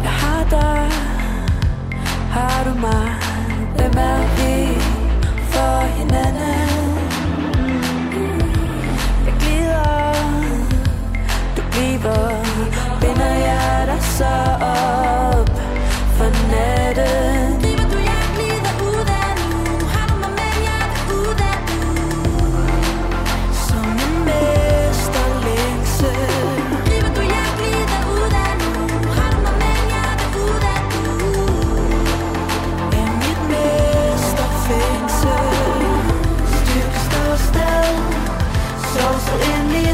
Jeg 0.02 0.14
har 0.22 0.44
dig. 0.50 0.88
Har 2.30 2.64
du 2.66 2.74
mig? 2.80 3.08
Hvem 3.76 3.94
er 4.10 4.22
vi 4.36 4.54
for 5.52 5.80
hinanden? 5.98 6.82
Jeg 9.26 9.34
glider. 9.40 10.14
Du 11.56 11.62
bliver. 11.70 11.92
Binder 13.00 13.34
jeg 13.48 13.82
dig 13.86 14.02
så 14.02 14.34
op 14.60 15.48
For 16.16 16.30
natten? 16.50 17.31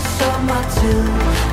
Ind 0.08 0.20
i 0.20 0.24
sommertid 0.24 1.47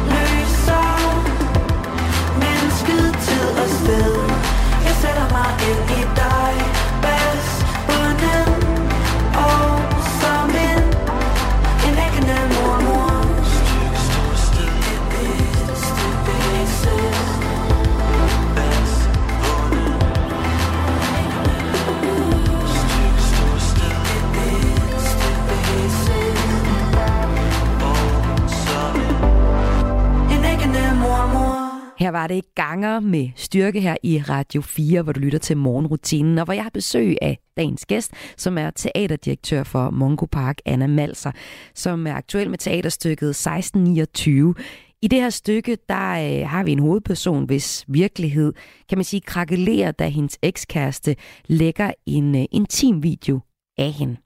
Her 32.05 32.11
var 32.11 32.27
det 32.27 32.55
ganger 32.55 32.99
med 32.99 33.29
styrke 33.35 33.81
her 33.81 33.95
i 34.03 34.21
Radio 34.29 34.61
4, 34.61 35.01
hvor 35.01 35.13
du 35.13 35.19
lytter 35.19 35.39
til 35.39 35.57
morgenrutinen, 35.57 36.37
og 36.37 36.45
hvor 36.45 36.53
jeg 36.53 36.63
har 36.63 36.69
besøg 36.69 37.15
af 37.21 37.37
dagens 37.57 37.85
gæst, 37.85 38.11
som 38.37 38.57
er 38.57 38.69
teaterdirektør 38.69 39.63
for 39.63 39.89
Mongo 39.89 40.25
Park, 40.25 40.57
Anna 40.65 40.87
Malser, 40.87 41.31
som 41.75 42.07
er 42.07 42.13
aktuel 42.13 42.49
med 42.49 42.57
teaterstykket 42.57 43.29
1629 43.29 44.55
I 45.01 45.07
det 45.07 45.21
her 45.21 45.29
stykke, 45.29 45.77
der 45.89 46.41
øh, 46.41 46.49
har 46.49 46.63
vi 46.63 46.71
en 46.71 46.79
hovedperson, 46.79 47.45
hvis 47.45 47.85
virkelighed, 47.87 48.53
kan 48.89 48.97
man 48.97 49.05
sige, 49.05 49.21
krakelerer, 49.21 49.91
da 49.91 50.07
hendes 50.07 50.37
ekskæreste 50.41 51.15
lægger 51.47 51.91
en 52.05 52.35
øh, 52.35 52.45
intim 52.51 53.03
video 53.03 53.39
af 53.77 53.91
hende. 53.91 54.17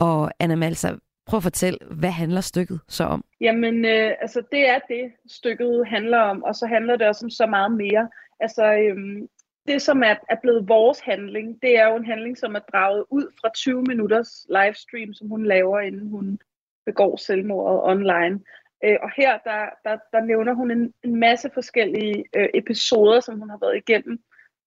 Og 0.00 0.30
Anna 0.40 0.54
Malser, 0.56 0.96
prøv 1.26 1.36
at 1.36 1.42
fortælle, 1.42 1.78
hvad 1.90 2.10
handler 2.10 2.40
stykket 2.40 2.80
så 2.88 3.04
om? 3.04 3.24
Jamen, 3.40 3.84
øh, 3.84 4.12
altså 4.20 4.42
det 4.52 4.68
er 4.68 4.78
det, 4.78 5.12
stykket 5.26 5.86
handler 5.86 6.18
om, 6.18 6.42
og 6.42 6.54
så 6.54 6.66
handler 6.66 6.96
det 6.96 7.06
også 7.06 7.26
om 7.26 7.30
så 7.30 7.46
meget 7.46 7.72
mere. 7.72 8.08
Altså, 8.40 8.74
øhm, 8.74 9.28
det 9.66 9.82
som 9.82 10.02
er, 10.02 10.14
er 10.30 10.36
blevet 10.42 10.68
vores 10.68 11.00
handling, 11.00 11.62
det 11.62 11.78
er 11.78 11.88
jo 11.88 11.96
en 11.96 12.04
handling, 12.04 12.38
som 12.38 12.54
er 12.54 12.60
draget 12.72 13.04
ud 13.10 13.26
fra 13.40 13.50
20 13.54 13.82
minutters 13.82 14.46
livestream, 14.48 15.14
som 15.14 15.28
hun 15.28 15.44
laver, 15.46 15.80
inden 15.80 16.08
hun 16.08 16.38
begår 16.86 17.16
selvmordet 17.16 17.80
online. 17.82 18.40
Øh, 18.84 18.96
og 19.02 19.10
her, 19.16 19.38
der, 19.38 19.60
der, 19.84 19.96
der 20.12 20.20
nævner 20.20 20.54
hun 20.54 20.70
en, 20.70 20.94
en 21.04 21.20
masse 21.20 21.50
forskellige 21.54 22.24
øh, 22.36 22.48
episoder, 22.54 23.20
som 23.20 23.38
hun 23.38 23.50
har 23.50 23.58
været 23.60 23.76
igennem 23.76 24.18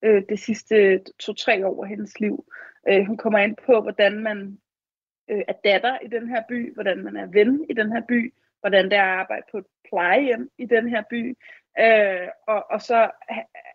øh, 0.04 0.24
det 0.30 0.40
sidste 0.40 1.00
to-tre 1.20 1.68
år 1.68 1.84
af 1.84 1.90
hendes 1.90 2.20
liv. 2.20 2.46
Øh, 2.90 3.06
hun 3.08 3.18
kommer 3.18 3.40
ind 3.40 3.56
på, 3.66 3.82
hvordan 3.82 4.20
man 4.20 4.58
øh, 5.30 5.42
er 5.48 5.54
datter 5.64 5.98
i 6.06 6.08
den 6.08 6.30
her 6.30 6.44
by, 6.50 6.74
hvordan 6.74 7.04
man 7.04 7.18
er 7.18 7.26
ven 7.26 7.66
i 7.70 7.74
den 7.74 7.92
her 7.92 8.02
by, 8.08 8.34
hvordan 8.60 8.86
det 8.86 8.94
er 8.94 9.04
at 9.04 9.20
arbejde 9.20 9.44
på 9.52 9.58
et 9.58 9.66
plejehjem 9.90 10.50
i 10.58 10.66
den 10.66 10.90
her 10.90 11.04
by, 11.10 11.38
øh, 11.80 12.28
og, 12.48 12.72
og 12.72 12.82
så 12.82 13.10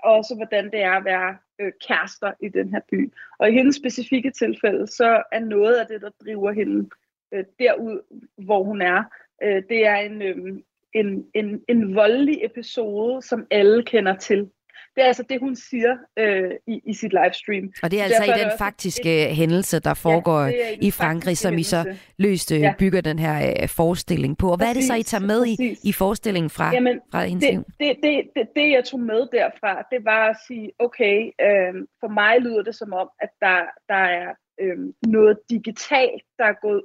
også 0.03 0.35
hvordan 0.35 0.71
det 0.71 0.83
er 0.83 0.93
at 0.93 1.05
være 1.05 1.37
øh, 1.59 1.73
kærester 1.89 2.33
i 2.43 2.49
den 2.49 2.69
her 2.71 2.81
by. 2.91 3.13
Og 3.39 3.49
i 3.49 3.53
hendes 3.53 3.77
specifikke 3.77 4.31
tilfælde, 4.31 4.87
så 4.87 5.23
er 5.33 5.41
noget 5.41 5.75
af 5.75 5.87
det, 5.87 6.01
der 6.01 6.11
driver 6.25 6.53
hende 6.53 6.91
øh, 7.33 7.45
derud, 7.59 8.01
hvor 8.37 8.63
hun 8.63 8.83
er, 8.83 9.05
øh, 9.43 9.63
det 9.69 9.87
er 9.87 9.97
en, 9.97 10.23
øh, 10.23 10.59
en, 10.93 11.27
en, 11.35 11.65
en 11.69 11.95
voldelig 11.95 12.45
episode, 12.45 13.23
som 13.23 13.47
alle 13.51 13.83
kender 13.83 14.17
til. 14.17 14.51
Det 14.97 15.03
er 15.03 15.07
altså 15.07 15.23
det, 15.29 15.41
hun 15.41 15.57
siger 15.57 15.97
øh, 16.19 16.51
i, 16.67 16.81
i 16.85 16.95
sit 16.95 17.13
livestream. 17.13 17.73
Og 17.83 17.91
det 17.91 18.01
er 18.01 18.05
altså 18.05 18.23
Derfor 18.23 18.37
i 18.37 18.39
den 18.39 18.47
også 18.47 18.59
faktiske 18.59 19.29
et, 19.31 19.37
hændelse, 19.37 19.81
der 19.81 19.95
foregår 19.95 20.41
er 20.41 20.53
i 20.81 20.91
Frankrig, 20.91 21.39
som 21.39 21.59
I 21.59 21.63
så 21.63 21.79
hændelse. 21.79 22.03
løst 22.19 22.53
øh, 22.53 22.61
Ja. 22.61 22.75
bygger 22.79 23.01
den 23.01 23.19
her 23.19 23.55
øh, 23.63 23.69
forestilling 23.69 24.39
på. 24.39 24.51
Og 24.51 24.57
hvad 24.57 24.69
er 24.69 24.73
det 24.73 24.85
så, 24.85 24.95
I 24.95 24.97
Præcis, 24.97 25.11
tager 25.11 25.27
med 25.27 25.47
i, 25.47 25.57
præcis. 25.57 25.85
i 25.85 25.93
forestillingen 25.93 26.51
fra, 26.51 26.73
Jamen, 26.75 27.01
fra 27.13 27.25
hendes 27.25 27.45
det, 27.45 27.65
det, 27.81 27.97
det, 28.03 28.23
det, 28.37 28.49
det, 28.57 28.71
jeg 28.71 28.85
tog 28.85 29.01
med 29.01 29.21
derfra, 29.33 29.83
det 29.93 30.05
var 30.05 30.29
at 30.31 30.37
sige, 30.47 30.73
okay, 30.79 31.17
øh, 31.47 31.75
for 32.01 32.09
mig 32.09 32.41
lyder 32.41 32.63
det 32.63 32.75
som 32.75 32.93
om, 32.93 33.09
at 33.21 33.29
der, 33.41 33.61
der 33.89 34.03
er 34.21 34.29
øh, 34.61 34.79
noget 35.07 35.39
digitalt, 35.51 36.23
der 36.39 36.45
er 36.45 36.57
gået 36.63 36.83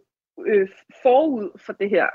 øh, 0.48 0.68
forud 1.04 1.60
for 1.66 1.74
det 1.74 1.90
her. 1.90 2.08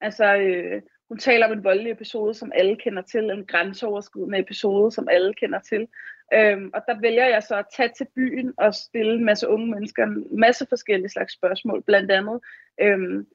Altså, 0.00 0.36
øh, 0.36 0.82
hun 1.08 1.18
taler 1.18 1.46
om 1.46 1.52
en 1.52 1.64
voldelig 1.64 1.92
episode, 1.92 2.34
som 2.34 2.52
alle 2.54 2.76
kender 2.76 3.02
til, 3.02 3.30
en 3.30 3.46
grænseoverskridende 3.46 4.38
episode, 4.38 4.92
som 4.92 5.08
alle 5.08 5.34
kender 5.34 5.58
til. 5.58 5.88
Øhm, 6.34 6.70
og 6.74 6.82
der 6.88 7.00
vælger 7.00 7.26
jeg 7.26 7.42
så 7.42 7.56
at 7.56 7.66
tage 7.76 7.90
til 7.96 8.06
byen 8.14 8.54
og 8.58 8.74
stille 8.74 9.12
en 9.12 9.24
masse 9.24 9.48
unge 9.48 9.66
mennesker 9.66 10.02
en 10.02 10.26
masse 10.38 10.66
forskellige 10.68 11.08
slags 11.08 11.32
spørgsmål. 11.34 11.82
Blandt 11.82 12.10
andet, 12.10 12.40
øhm, 12.80 13.26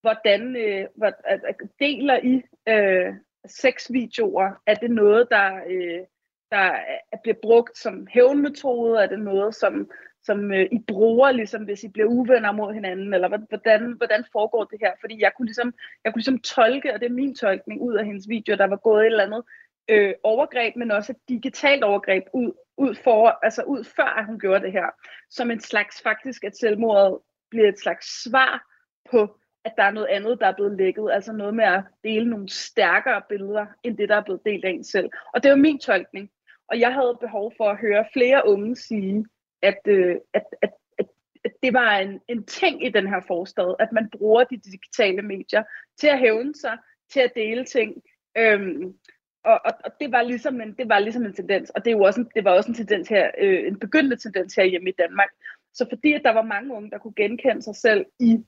hvordan 0.00 0.56
øh, 0.56 0.86
hvad, 0.96 1.12
at, 1.24 1.40
at 1.48 1.56
deler 1.80 2.18
I 2.22 2.42
øh, 2.68 3.14
sexvideoer? 3.46 4.62
Er 4.66 4.74
det 4.74 4.90
noget, 4.90 5.28
der, 5.30 5.54
øh, 5.70 6.00
der 6.50 6.72
bliver 7.22 7.36
brugt 7.42 7.78
som 7.78 8.06
hævnmetode? 8.06 9.02
Er 9.02 9.06
det 9.06 9.20
noget, 9.20 9.54
som, 9.54 9.90
som 10.22 10.52
øh, 10.52 10.66
I 10.72 10.78
bruger, 10.88 11.32
ligesom, 11.32 11.64
hvis 11.64 11.84
I 11.84 11.88
bliver 11.88 12.08
uvenner 12.08 12.52
mod 12.52 12.74
hinanden? 12.74 13.14
Eller 13.14 13.28
hvordan, 13.28 13.92
hvordan 13.96 14.24
foregår 14.32 14.64
det 14.64 14.78
her? 14.80 14.92
Fordi 15.00 15.22
jeg 15.22 15.32
kunne, 15.36 15.46
ligesom, 15.46 15.74
jeg 16.04 16.12
kunne 16.12 16.20
ligesom 16.20 16.38
tolke, 16.38 16.94
og 16.94 17.00
det 17.00 17.06
er 17.06 17.14
min 17.14 17.34
tolkning, 17.34 17.80
ud 17.80 17.94
af 17.94 18.04
hendes 18.06 18.28
video, 18.28 18.56
der 18.56 18.66
var 18.66 18.76
gået 18.76 19.00
et 19.00 19.06
eller 19.06 19.24
andet 19.24 19.42
øh, 19.90 20.14
overgreb, 20.22 20.76
men 20.76 20.90
også 20.90 21.12
et 21.12 21.28
digitalt 21.28 21.84
overgreb 21.84 22.24
ud, 22.34 22.52
ud, 22.76 22.94
for, 22.94 23.38
altså 23.42 23.62
ud 23.62 23.84
før, 23.84 24.18
at 24.18 24.26
hun 24.26 24.38
gjorde 24.38 24.64
det 24.64 24.72
her. 24.72 24.86
Som 25.30 25.50
en 25.50 25.60
slags 25.60 26.02
faktisk, 26.02 26.44
at 26.44 26.56
selvmordet 26.56 27.18
bliver 27.50 27.68
et 27.68 27.80
slags 27.80 28.22
svar 28.22 28.66
på, 29.10 29.36
at 29.64 29.72
der 29.76 29.82
er 29.82 29.90
noget 29.90 30.06
andet, 30.06 30.40
der 30.40 30.46
er 30.46 30.54
blevet 30.54 30.76
lækket. 30.76 31.10
Altså 31.12 31.32
noget 31.32 31.54
med 31.54 31.64
at 31.64 31.82
dele 32.04 32.30
nogle 32.30 32.48
stærkere 32.48 33.22
billeder, 33.28 33.66
end 33.82 33.96
det, 33.96 34.08
der 34.08 34.16
er 34.16 34.24
blevet 34.24 34.40
delt 34.44 34.64
af 34.64 34.70
en 34.70 34.84
selv. 34.84 35.10
Og 35.34 35.42
det 35.42 35.50
var 35.50 35.56
min 35.56 35.78
tolkning. 35.78 36.30
Og 36.68 36.80
jeg 36.80 36.94
havde 36.94 37.18
behov 37.20 37.52
for 37.56 37.64
at 37.64 37.76
høre 37.76 38.04
flere 38.12 38.48
unge 38.48 38.76
sige, 38.76 39.26
at, 39.62 39.78
øh, 39.86 40.16
at, 40.34 40.44
at, 40.62 40.70
at, 40.98 41.06
at 41.44 41.52
det 41.62 41.72
var 41.72 41.98
en, 41.98 42.20
en 42.28 42.44
ting 42.44 42.86
i 42.86 42.88
den 42.88 43.08
her 43.08 43.20
forstad, 43.26 43.74
at 43.78 43.92
man 43.92 44.10
bruger 44.10 44.44
de 44.44 44.56
digitale 44.56 45.22
medier 45.22 45.62
til 45.98 46.06
at 46.06 46.18
hævne 46.18 46.54
sig, 46.54 46.78
til 47.12 47.20
at 47.20 47.32
dele 47.34 47.64
ting. 47.64 48.02
Øhm, 48.38 48.94
og, 49.44 49.60
og, 49.64 49.72
og 49.84 49.90
det 50.00 50.12
var 50.12 50.22
ligesom 50.22 50.60
en 50.60 50.74
det 50.74 50.88
var 50.88 50.98
ligesom 50.98 51.24
en 51.24 51.34
tendens, 51.34 51.70
og 51.70 51.84
det 51.84 51.90
er 51.90 51.96
jo 51.96 52.02
også 52.02 52.20
en, 52.20 52.30
det 52.34 52.44
var 52.44 52.50
også 52.50 52.70
en 52.70 52.74
tendens 52.74 53.08
her, 53.08 53.30
øh, 53.38 53.66
en 53.66 53.78
begyndende 53.78 54.16
tendens 54.16 54.54
her 54.54 54.64
hjemme 54.64 54.88
i 54.90 54.94
Danmark. 54.98 55.28
Så 55.74 55.86
fordi 55.88 56.12
at 56.12 56.22
der 56.24 56.32
var 56.32 56.42
mange 56.42 56.74
unge, 56.74 56.90
der 56.90 56.98
kunne 56.98 57.14
genkende 57.16 57.62
sig 57.62 57.76
selv 57.76 58.06
i 58.18 58.44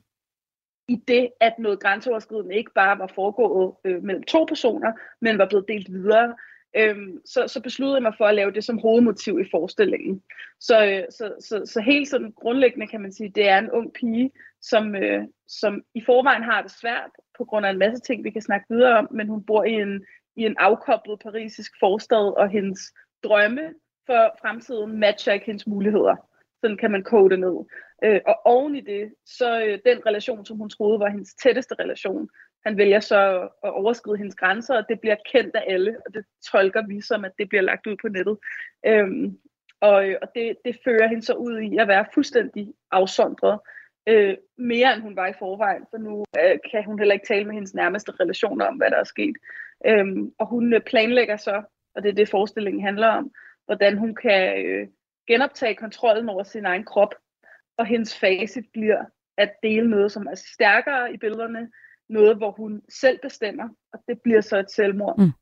i 0.88 0.96
det, 1.08 1.28
at 1.40 1.58
noget 1.58 1.80
grænseoverskridende 1.80 2.56
ikke 2.56 2.70
bare 2.74 2.98
var 2.98 3.06
foregået 3.06 3.74
øh, 3.84 4.02
mellem 4.02 4.22
to 4.22 4.44
personer, 4.44 4.92
men 5.20 5.38
var 5.38 5.48
blevet 5.48 5.68
delt 5.68 5.92
videre, 5.92 6.34
øhm, 6.76 7.20
så, 7.24 7.48
så 7.48 7.60
besluttede 7.62 7.96
jeg 7.96 8.02
mig 8.02 8.14
for 8.18 8.24
at 8.24 8.34
lave 8.34 8.50
det 8.50 8.64
som 8.64 8.78
hovedmotiv 8.78 9.40
i 9.40 9.50
forestillingen. 9.50 10.22
Så, 10.60 10.86
øh, 10.86 11.04
så, 11.10 11.34
så, 11.40 11.62
så 11.66 11.80
helt 11.80 12.08
sådan 12.08 12.32
grundlæggende 12.32 12.86
kan 12.86 13.00
man 13.00 13.12
sige, 13.12 13.32
det 13.34 13.48
er 13.48 13.58
en 13.58 13.70
ung 13.70 13.92
pige, 13.92 14.30
som, 14.60 14.96
øh, 14.96 15.22
som 15.48 15.82
i 15.94 16.02
forvejen 16.06 16.42
har 16.42 16.62
det 16.62 16.70
svært 16.70 17.10
på 17.38 17.44
grund 17.44 17.66
af 17.66 17.70
en 17.70 17.78
masse 17.78 18.00
ting, 18.00 18.24
vi 18.24 18.30
kan 18.30 18.42
snakke 18.42 18.66
videre 18.70 18.98
om, 18.98 19.08
men 19.10 19.28
hun 19.28 19.44
bor 19.44 19.64
i 19.64 19.72
en, 19.72 20.04
i 20.36 20.42
en 20.42 20.56
afkoblet 20.58 21.18
parisisk 21.22 21.72
forstad, 21.80 22.38
og 22.38 22.48
hendes 22.48 22.80
drømme 23.24 23.74
for 24.06 24.36
fremtiden 24.40 25.00
matcher 25.00 25.32
ikke 25.32 25.46
hendes 25.46 25.66
muligheder. 25.66 26.16
Sådan 26.60 26.76
kan 26.76 26.90
man 26.90 27.02
kode 27.02 27.30
det 27.30 27.40
ned. 27.40 27.56
Øh, 28.04 28.20
og 28.26 28.36
oven 28.44 28.76
i 28.76 28.80
det, 28.80 29.14
så 29.26 29.62
øh, 29.64 29.78
den 29.84 30.06
relation, 30.06 30.44
som 30.46 30.56
hun 30.56 30.70
troede 30.70 31.00
var 31.00 31.10
hendes 31.10 31.34
tætteste 31.34 31.74
relation, 31.78 32.28
han 32.64 32.76
vælger 32.76 33.00
så 33.00 33.48
at 33.64 33.70
overskride 33.70 34.18
hendes 34.18 34.34
grænser, 34.34 34.76
og 34.76 34.84
det 34.88 35.00
bliver 35.00 35.16
kendt 35.32 35.56
af 35.56 35.64
alle, 35.66 35.96
og 36.06 36.14
det 36.14 36.24
tolker 36.52 36.86
vi 36.86 37.00
som, 37.00 37.24
at 37.24 37.32
det 37.38 37.48
bliver 37.48 37.62
lagt 37.62 37.86
ud 37.86 37.96
på 37.96 38.08
nettet. 38.08 38.38
Øhm, 38.86 39.38
og 39.80 40.04
og 40.22 40.28
det, 40.34 40.56
det 40.64 40.78
fører 40.84 41.08
hende 41.08 41.22
så 41.22 41.34
ud 41.34 41.60
i 41.60 41.76
at 41.76 41.88
være 41.88 42.06
fuldstændig 42.14 42.74
afsondret, 42.90 43.58
øh, 44.06 44.36
mere 44.58 44.94
end 44.94 45.02
hun 45.02 45.16
var 45.16 45.26
i 45.26 45.38
forvejen, 45.38 45.84
for 45.90 45.98
nu 45.98 46.24
øh, 46.38 46.58
kan 46.70 46.84
hun 46.84 46.98
heller 46.98 47.14
ikke 47.14 47.26
tale 47.26 47.44
med 47.44 47.54
hendes 47.54 47.74
nærmeste 47.74 48.12
relationer 48.20 48.64
om, 48.64 48.76
hvad 48.76 48.90
der 48.90 48.96
er 48.96 49.04
sket. 49.04 49.36
Øhm, 49.86 50.32
og 50.38 50.46
hun 50.46 50.72
øh, 50.72 50.80
planlægger 50.80 51.36
så, 51.36 51.62
og 51.94 52.02
det 52.02 52.08
er 52.08 52.14
det 52.14 52.28
forestillingen 52.28 52.82
handler 52.82 53.08
om, 53.08 53.30
hvordan 53.66 53.98
hun 53.98 54.14
kan 54.14 54.66
øh, 54.66 54.88
genoptage 55.26 55.74
kontrollen 55.74 56.28
over 56.28 56.42
sin 56.42 56.66
egen 56.66 56.84
krop, 56.84 57.14
og 57.76 57.86
hendes 57.86 58.18
facit 58.18 58.64
bliver 58.72 59.04
at 59.36 59.52
dele 59.62 59.90
noget, 59.90 60.12
som 60.12 60.26
er 60.26 60.34
stærkere 60.34 61.14
i 61.14 61.16
billederne, 61.16 61.70
noget, 62.12 62.36
hvor 62.36 62.50
hun 62.50 62.82
selv 62.88 63.18
bestemmer, 63.22 63.68
og 63.92 63.98
det 64.08 64.20
bliver 64.22 64.40
så 64.40 64.58
et 64.58 64.70
selvmord. 64.70 65.18
Mm. 65.18 65.32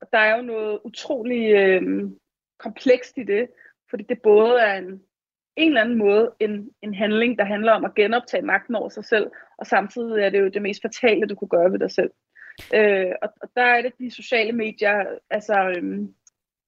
Og 0.00 0.06
der 0.12 0.18
er 0.18 0.36
jo 0.36 0.42
noget 0.42 0.80
utrolig 0.84 1.52
øh, 1.54 1.82
komplekst 2.58 3.18
i 3.18 3.22
det, 3.22 3.48
fordi 3.90 4.02
det 4.08 4.22
både 4.22 4.60
er 4.60 4.74
en, 4.78 5.02
en 5.56 5.68
eller 5.68 5.80
anden 5.80 5.98
måde 5.98 6.32
en, 6.40 6.70
en 6.82 6.94
handling, 6.94 7.38
der 7.38 7.44
handler 7.44 7.72
om 7.72 7.84
at 7.84 7.94
genoptage 7.94 8.42
magten 8.42 8.74
over 8.74 8.88
sig 8.88 9.04
selv, 9.04 9.30
og 9.58 9.66
samtidig 9.66 10.22
er 10.22 10.30
det 10.30 10.40
jo 10.40 10.48
det 10.48 10.62
mest 10.62 10.82
fatale, 10.82 11.26
du 11.26 11.34
kunne 11.34 11.48
gøre 11.48 11.72
ved 11.72 11.78
dig 11.78 11.90
selv. 11.90 12.10
Øh, 12.74 13.12
og, 13.22 13.28
og 13.42 13.48
der 13.56 13.62
er 13.62 13.82
det 13.82 13.92
de 13.98 14.10
sociale 14.10 14.52
medier, 14.52 15.18
altså 15.30 15.72
øhm, 15.76 16.14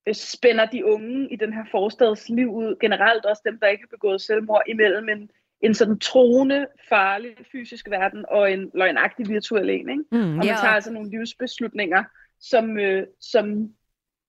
øh, 0.06 0.14
spænder 0.14 0.66
de 0.66 0.84
unge 0.84 1.32
i 1.32 1.36
den 1.36 1.52
her 1.52 1.64
forstads 1.70 2.28
liv 2.28 2.48
ud, 2.54 2.76
generelt 2.80 3.24
også 3.24 3.42
dem, 3.44 3.58
der 3.60 3.66
ikke 3.66 3.82
har 3.82 3.96
begået 3.96 4.20
selvmord, 4.20 4.62
imellem 4.66 5.08
en, 5.08 5.30
en 5.60 5.74
sådan 5.74 5.98
troende, 5.98 6.66
farlig 6.88 7.36
fysisk 7.52 7.90
verden 7.90 8.24
og 8.28 8.52
en 8.52 8.70
løgnagtig 8.74 9.28
virtuel 9.28 9.70
en. 9.70 9.90
Ikke? 9.90 10.04
Mm, 10.12 10.18
Og 10.18 10.36
man 10.36 10.46
tager 10.46 10.74
altså 10.74 10.92
nogle 10.92 11.10
livsbeslutninger, 11.10 12.04
som, 12.40 12.78
øh, 12.78 13.06
som 13.20 13.70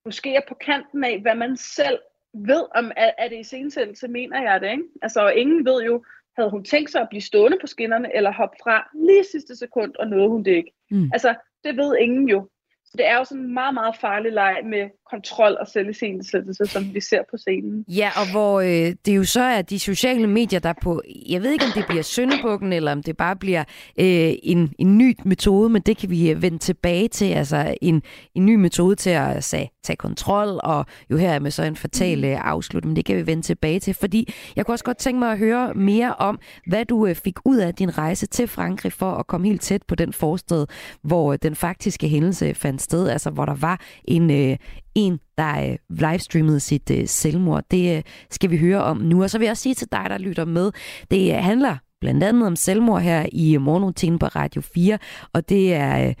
måske 0.04 0.34
er 0.34 0.40
på 0.48 0.54
kanten 0.54 1.04
af, 1.04 1.20
hvad 1.20 1.34
man 1.34 1.56
selv 1.56 1.98
ved 2.34 2.64
om, 2.74 2.92
er, 2.96 3.10
er 3.18 3.28
det 3.28 3.40
i 3.40 3.42
sensættelse, 3.42 4.08
mener 4.08 4.42
jeg 4.42 4.60
det, 4.60 4.70
ikke? 4.70 4.84
Altså, 5.02 5.28
ingen 5.28 5.64
ved 5.64 5.82
jo, 5.82 6.04
havde 6.36 6.50
hun 6.50 6.64
tænkt 6.64 6.90
sig 6.90 7.00
at 7.00 7.08
blive 7.08 7.22
stående 7.22 7.58
på 7.60 7.66
skinnerne, 7.66 8.16
eller 8.16 8.32
hoppe 8.32 8.56
fra 8.62 8.90
lige 8.94 9.24
sidste 9.24 9.56
sekund, 9.56 9.94
og 9.98 10.06
nåede 10.06 10.28
hun 10.28 10.42
det 10.42 10.50
ikke. 10.50 10.72
Mm. 10.90 11.10
Altså, 11.12 11.34
det 11.64 11.76
ved 11.76 11.96
ingen 12.00 12.28
jo. 12.28 12.48
Så 12.90 12.94
det 12.98 13.06
er 13.06 13.16
jo 13.16 13.24
sådan 13.24 13.42
en 13.42 13.54
meget, 13.54 13.74
meget 13.74 13.96
farlig 14.00 14.32
leg 14.32 14.56
med 14.64 14.84
kontrol 15.10 15.56
og 15.60 15.66
selvisensættelse, 15.66 16.66
som 16.66 16.94
vi 16.94 17.00
ser 17.00 17.22
på 17.30 17.36
scenen. 17.36 17.84
Ja, 17.88 18.10
og 18.16 18.30
hvor 18.30 18.60
øh, 18.60 18.94
det 19.06 19.16
jo 19.16 19.24
så 19.24 19.40
er 19.40 19.62
de 19.62 19.78
sociale 19.78 20.26
medier, 20.26 20.60
der 20.60 20.72
på, 20.82 21.02
jeg 21.28 21.42
ved 21.42 21.50
ikke 21.50 21.64
om 21.64 21.70
det 21.74 21.84
bliver 21.88 22.02
søndebukken, 22.02 22.72
eller 22.72 22.92
om 22.92 23.02
det 23.02 23.16
bare 23.16 23.36
bliver 23.36 23.64
øh, 24.00 24.32
en, 24.42 24.72
en 24.78 24.98
ny 24.98 25.16
metode, 25.24 25.68
men 25.70 25.82
det 25.82 25.96
kan 25.96 26.10
vi 26.10 26.30
øh, 26.30 26.42
vende 26.42 26.58
tilbage 26.58 27.08
til, 27.08 27.32
altså 27.32 27.74
en, 27.82 28.02
en 28.34 28.46
ny 28.46 28.54
metode 28.54 28.96
til 28.96 29.10
at 29.10 29.44
sag, 29.44 29.70
tage 29.84 29.96
kontrol, 29.96 30.60
og 30.62 30.86
jo 31.10 31.16
her 31.16 31.30
er 31.30 31.38
med 31.38 31.50
så 31.50 31.62
en 31.62 31.76
fatal 31.76 32.24
øh, 32.24 32.36
afslutning, 32.40 32.90
men 32.90 32.96
det 32.96 33.04
kan 33.04 33.16
vi 33.16 33.26
vende 33.26 33.42
tilbage 33.42 33.80
til, 33.80 33.94
fordi 33.94 34.34
jeg 34.56 34.66
kunne 34.66 34.74
også 34.74 34.84
godt 34.84 34.98
tænke 34.98 35.18
mig 35.18 35.32
at 35.32 35.38
høre 35.38 35.74
mere 35.74 36.14
om, 36.14 36.40
hvad 36.66 36.84
du 36.84 37.06
øh, 37.06 37.14
fik 37.14 37.34
ud 37.44 37.56
af 37.56 37.74
din 37.74 37.98
rejse 37.98 38.26
til 38.26 38.48
Frankrig 38.48 38.92
for 38.92 39.10
at 39.10 39.26
komme 39.26 39.46
helt 39.46 39.60
tæt 39.60 39.82
på 39.88 39.94
den 39.94 40.12
forstad, 40.12 40.66
hvor 41.02 41.32
øh, 41.32 41.38
den 41.42 41.54
faktiske 41.54 42.08
hændelse 42.08 42.54
fandt 42.54 42.77
andet 42.78 42.84
sted, 42.84 43.08
altså 43.08 43.30
hvor 43.30 43.44
der 43.44 43.54
var 43.54 43.80
en, 44.04 44.30
øh, 44.30 44.56
en 44.94 45.18
der 45.38 45.70
øh, 45.70 45.76
livestreamede 45.90 46.60
sit 46.60 46.90
øh, 46.90 47.08
selvmord. 47.08 47.64
Det 47.70 47.96
øh, 47.96 48.02
skal 48.30 48.50
vi 48.50 48.56
høre 48.56 48.82
om 48.82 48.96
nu. 48.96 49.22
Og 49.22 49.30
så 49.30 49.38
vil 49.38 49.44
jeg 49.44 49.50
også 49.50 49.62
sige 49.62 49.74
til 49.74 49.88
dig, 49.92 50.06
der 50.08 50.18
lytter 50.18 50.44
med, 50.44 50.70
det 51.10 51.34
øh, 51.34 51.44
handler 51.44 51.76
blandt 52.00 52.24
andet 52.24 52.46
om 52.46 52.56
selvmord 52.56 53.02
her 53.02 53.26
i 53.32 53.56
morgenrutinen 53.56 54.18
på 54.18 54.26
Radio 54.26 54.62
4, 54.62 54.98
og 55.32 55.48
det 55.48 55.74
er... 55.74 56.08
Øh, 56.08 56.14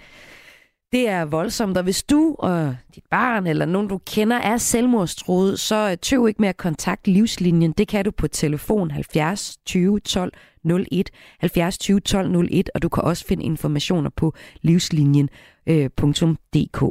det 0.92 1.08
er 1.08 1.24
voldsomt, 1.24 1.76
og 1.76 1.84
hvis 1.84 2.02
du 2.02 2.36
og 2.38 2.76
dit 2.94 3.04
barn 3.10 3.46
eller 3.46 3.66
nogen, 3.66 3.88
du 3.88 3.98
kender, 3.98 4.36
er 4.36 4.56
selvmordstroet, 4.56 5.60
så 5.60 5.90
øh, 5.90 5.96
tøv 5.96 6.28
ikke 6.28 6.42
med 6.42 6.48
at 6.48 6.56
kontakte 6.56 7.10
Livslinjen. 7.10 7.72
Det 7.72 7.88
kan 7.88 8.04
du 8.04 8.10
på 8.10 8.28
telefon 8.28 8.90
70 8.90 9.58
20 9.66 10.00
12 10.00 10.32
01, 10.92 11.10
70 11.40 11.78
20 11.78 12.00
12 12.00 12.48
01, 12.50 12.70
og 12.74 12.82
du 12.82 12.88
kan 12.88 13.04
også 13.04 13.24
finde 13.24 13.44
informationer 13.44 14.10
på 14.10 14.34
livslinjen.dk. 14.62 16.82
Øh, 16.82 16.90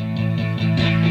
I 0.63 1.10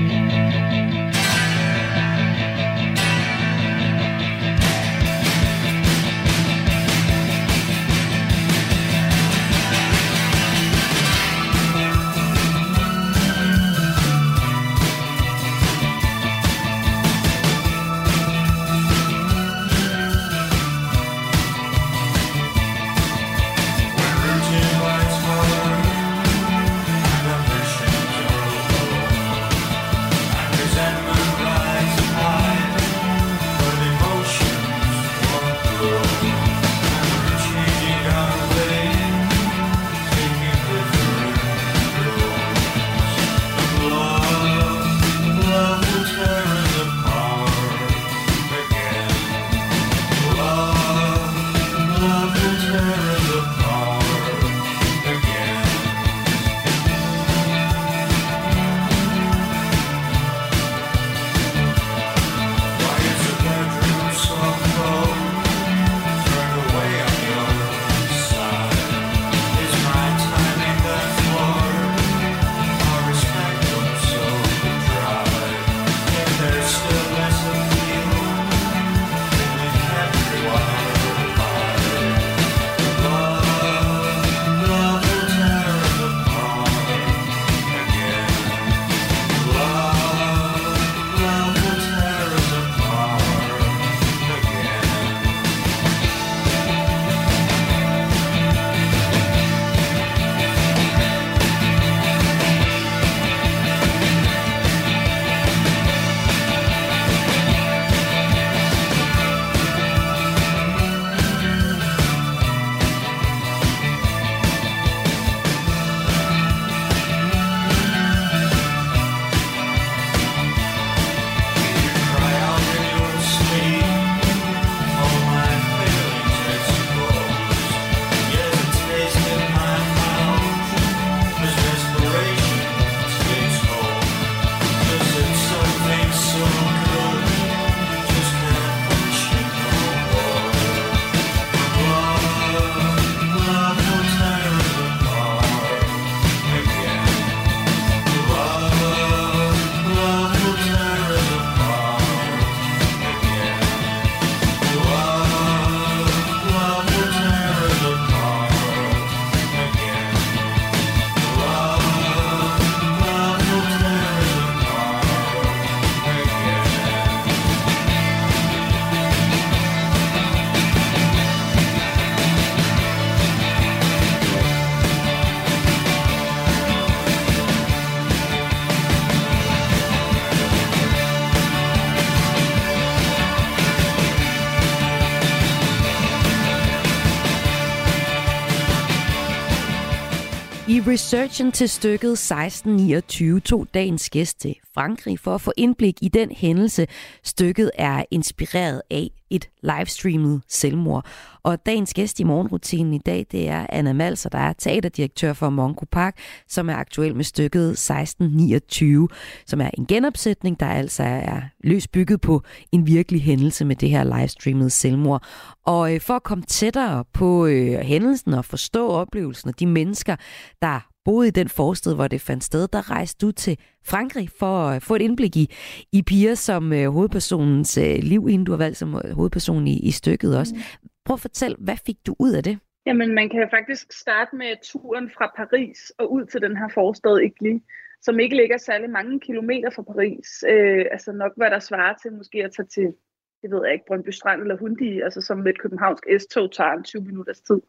researchen 190.91 191.53
til 191.53 191.69
stykket 191.69 192.13
1629 192.13 193.41
tog 193.41 193.67
dagens 193.75 194.11
gæst 194.11 194.41
til 194.41 194.57
Frankrig 194.75 195.19
for 195.19 195.35
at 195.35 195.41
få 195.41 195.53
indblik 195.57 195.99
i 196.03 196.09
den 196.09 196.31
hændelse. 196.31 196.87
Stykket 197.25 197.71
er 197.75 198.05
inspireret 198.11 198.83
af 198.91 199.11
et 199.31 199.49
livestreamet 199.63 200.43
selvmord. 200.49 201.07
Og 201.43 201.67
dagens 201.67 201.95
gæst 201.95 202.21
i 202.21 202.25
morgenrutinen 202.25 202.95
i 202.95 202.99
dag, 202.99 203.27
det 203.33 203.49
er 203.49 203.67
Anna 203.69 203.93
Malser, 203.93 204.29
der 204.29 204.39
er 204.39 204.53
teaterdirektør 204.53 205.33
for 205.33 205.51
Mongo 205.51 205.85
Park, 205.93 206.19
som 206.49 206.71
er 206.71 206.75
aktuel 206.75 207.17
med 207.17 207.25
stykket 207.25 207.71
1629, 207.71 209.09
som 209.47 209.61
er 209.61 209.71
en 209.79 209.87
genopsætning, 209.87 210.61
der 210.61 210.67
altså 210.67 211.03
er 211.03 211.41
løs 211.65 211.89
bygget 211.89 212.21
på 212.21 212.43
en 212.73 212.87
virkelig 212.87 213.23
hændelse 213.23 213.65
med 213.65 213.77
det 213.77 213.91
her 213.91 214.19
livestreamede 214.19 214.71
selvmord. 214.71 215.23
Og 215.67 215.95
øh, 215.95 216.01
for 216.01 216.15
at 216.15 216.23
komme 216.23 216.45
tættere 216.45 217.05
på 217.13 217.47
øh, 217.47 217.79
hændelsen 217.79 218.35
og 218.35 218.45
forstå 218.45 218.89
oplevelsen 218.89 219.49
af 219.49 219.55
de 219.55 219.67
mennesker, 219.67 220.17
der 220.63 220.91
boede 221.05 221.29
i 221.29 221.31
den 221.31 221.49
forsted, 221.49 221.95
hvor 221.95 222.09
det 222.09 222.21
fandt 222.21 222.45
sted, 222.45 222.69
der 222.73 222.91
rejste 222.91 223.27
du 223.27 223.33
til 223.33 223.59
Frankrig 223.87 224.31
for 224.39 224.69
at 224.69 224.75
øh, 224.75 224.81
få 224.81 224.95
et 224.95 225.03
indblik 225.03 225.37
i, 225.37 225.51
i 225.93 226.03
piger 226.03 226.35
som 226.35 226.73
øh, 226.73 226.93
hovedpersonens 226.93 227.79
øh, 227.79 227.99
liv, 228.03 228.29
inden 228.31 228.45
du 228.45 228.53
har 228.53 228.57
valgt 228.57 228.79
som 228.79 228.95
øh, 229.05 229.15
hovedperson 229.15 229.67
i, 229.67 229.79
i 229.79 229.91
stykket 229.91 230.39
også. 230.39 230.55
Mm. 230.55 230.61
Prøv 231.11 231.15
at 231.15 231.21
fortælle, 231.21 231.57
hvad 231.59 231.77
fik 231.87 232.07
du 232.07 232.17
ud 232.19 232.33
af 232.33 232.43
det? 232.43 232.59
Jamen, 232.87 233.15
man 233.15 233.29
kan 233.29 233.49
faktisk 233.51 233.93
starte 233.93 234.37
med 234.37 234.57
turen 234.63 235.11
fra 235.11 235.33
Paris 235.37 235.93
og 235.99 236.13
ud 236.13 236.25
til 236.25 236.41
den 236.43 236.57
her 236.57 236.69
forstad 236.75 237.19
Igli, 237.19 237.63
som 238.01 238.21
ikke 238.21 238.37
ligger 238.37 238.59
særlig 238.59 238.91
mange 238.91 239.21
kilometer 239.21 239.71
fra 239.71 239.83
Paris. 239.83 240.45
Øh, 240.49 240.87
altså 240.91 241.13
nok, 241.13 241.33
hvad 241.37 241.51
der 241.51 241.59
svarer 241.59 241.95
til 242.03 242.13
måske 242.13 242.45
at 242.45 242.53
tage 242.57 242.67
til, 242.67 242.95
det 243.43 243.51
ved 243.51 243.61
jeg 243.65 243.73
ikke, 243.73 243.85
Brøndby 243.89 244.11
Strand 244.11 244.41
eller 244.41 244.57
Hundi, 244.57 245.01
altså 245.01 245.21
som 245.21 245.39
med 245.39 245.53
et 245.53 245.61
københavnsk 245.61 246.05
S-tog 246.19 246.53
tager 246.53 246.73
en 246.73 246.85
20 246.85 247.03
minutters 247.03 247.41
tid. 247.41 247.61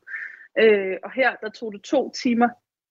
Øh, 0.60 0.98
og 1.04 1.12
her, 1.12 1.36
der 1.36 1.50
tog 1.50 1.74
det 1.74 1.82
to 1.82 2.12
timer, 2.24 2.50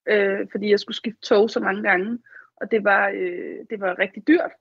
øh, 0.08 0.46
fordi 0.52 0.70
jeg 0.70 0.80
skulle 0.80 0.96
skifte 0.96 1.20
tog 1.20 1.50
så 1.50 1.60
mange 1.60 1.82
gange, 1.82 2.18
og 2.56 2.70
det 2.70 2.84
var, 2.84 3.08
øh, 3.08 3.58
det 3.70 3.80
var 3.80 3.98
rigtig 3.98 4.28
dyrt. 4.28 4.52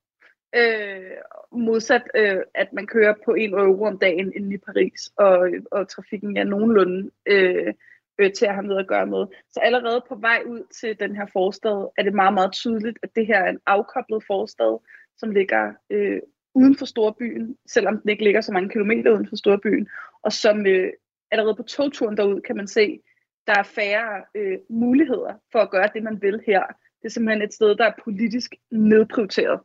Øh, 0.55 1.17
modsat 1.51 2.03
øh, 2.15 2.37
at 2.55 2.73
man 2.73 2.87
kører 2.87 3.13
på 3.25 3.33
en 3.33 3.53
euro 3.53 3.83
om 3.83 3.99
dagen 3.99 4.33
ind 4.35 4.53
i 4.53 4.57
Paris, 4.57 5.11
og, 5.17 5.49
og 5.71 5.89
trafikken 5.89 6.37
er 6.37 6.43
nogenlunde 6.43 7.11
øh, 7.25 7.73
øh, 8.19 8.33
til 8.33 8.45
at 8.45 8.53
have 8.53 8.65
noget 8.65 8.79
at 8.79 8.87
gøre 8.87 9.05
med. 9.05 9.25
Så 9.51 9.59
allerede 9.59 10.03
på 10.09 10.15
vej 10.15 10.43
ud 10.45 10.63
til 10.79 10.99
den 10.99 11.15
her 11.15 11.25
forstad, 11.33 11.91
er 11.97 12.03
det 12.03 12.13
meget, 12.13 12.33
meget 12.33 12.51
tydeligt, 12.51 12.99
at 13.03 13.09
det 13.15 13.27
her 13.27 13.39
er 13.39 13.49
en 13.49 13.59
afkoblet 13.65 14.23
forstad, 14.27 14.79
som 15.17 15.31
ligger 15.31 15.73
øh, 15.89 16.19
uden 16.53 16.75
for 16.75 16.85
storbyen, 16.85 17.57
selvom 17.67 18.01
den 18.01 18.09
ikke 18.09 18.23
ligger 18.23 18.41
så 18.41 18.51
mange 18.51 18.69
kilometer 18.69 19.11
uden 19.11 19.29
for 19.29 19.35
storbyen, 19.35 19.87
og 20.23 20.31
som 20.31 20.65
øh, 20.65 20.93
allerede 21.31 21.55
på 21.55 21.63
togturen 21.63 22.17
derud 22.17 22.41
kan 22.41 22.55
man 22.55 22.67
se, 22.67 22.99
der 23.47 23.53
er 23.59 23.63
færre 23.63 24.23
øh, 24.35 24.57
muligheder 24.69 25.33
for 25.51 25.59
at 25.59 25.69
gøre 25.69 25.89
det, 25.93 26.03
man 26.03 26.21
vil 26.21 26.41
her. 26.45 26.63
Det 27.01 27.05
er 27.05 27.09
simpelthen 27.09 27.41
et 27.41 27.53
sted, 27.53 27.75
der 27.75 27.85
er 27.85 28.01
politisk 28.03 28.55
nedprioriteret 28.71 29.59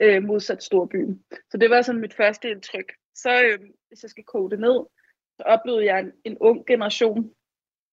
øh, 0.00 0.22
modsat 0.22 0.62
storbyen. 0.62 1.24
Så 1.50 1.58
det 1.58 1.70
var 1.70 1.82
sådan 1.82 2.00
mit 2.00 2.14
første 2.14 2.50
indtryk. 2.50 2.92
Så 3.14 3.42
øh, 3.44 3.58
hvis 3.88 4.02
jeg 4.02 4.10
skal 4.10 4.24
koge 4.24 4.50
det 4.50 4.60
ned, 4.60 4.86
så 5.36 5.42
oplevede 5.42 5.84
jeg 5.84 6.00
en, 6.00 6.12
en 6.24 6.38
ung 6.40 6.66
generation, 6.66 7.30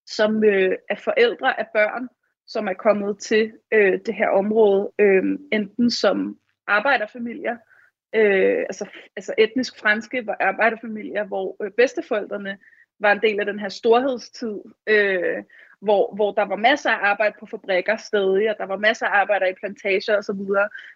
som 0.05 0.43
øh, 0.43 0.77
er 0.89 0.95
forældre 0.95 1.59
af 1.59 1.67
børn, 1.73 2.07
som 2.47 2.67
er 2.67 2.73
kommet 2.73 3.19
til 3.19 3.53
øh, 3.73 3.99
det 4.05 4.15
her 4.15 4.29
område, 4.29 4.91
øh, 4.99 5.23
enten 5.51 5.91
som 5.91 6.39
arbejderfamilier, 6.67 7.57
øh, 8.15 8.59
altså, 8.59 8.89
altså 9.15 9.33
etnisk 9.37 9.79
franske 9.79 10.25
arbejderfamilier, 10.39 11.23
hvor 11.23 11.63
øh, 11.63 11.71
bedsteforældrene 11.71 12.57
var 12.99 13.11
en 13.11 13.21
del 13.21 13.39
af 13.39 13.45
den 13.45 13.59
her 13.59 13.69
storhedstid, 13.69 14.57
øh, 14.87 15.43
hvor, 15.83 16.15
hvor 16.15 16.31
der 16.31 16.45
var 16.45 16.55
masser 16.55 16.89
af 16.89 17.09
arbejde 17.11 17.35
på 17.39 17.45
fabrikker 17.45 17.97
stadig, 17.97 18.49
og 18.49 18.55
der 18.57 18.65
var 18.65 18.77
masser 18.77 19.05
af 19.05 19.19
arbejde 19.21 19.49
i 19.49 19.59
plantager 19.59 20.17
osv. 20.17 20.41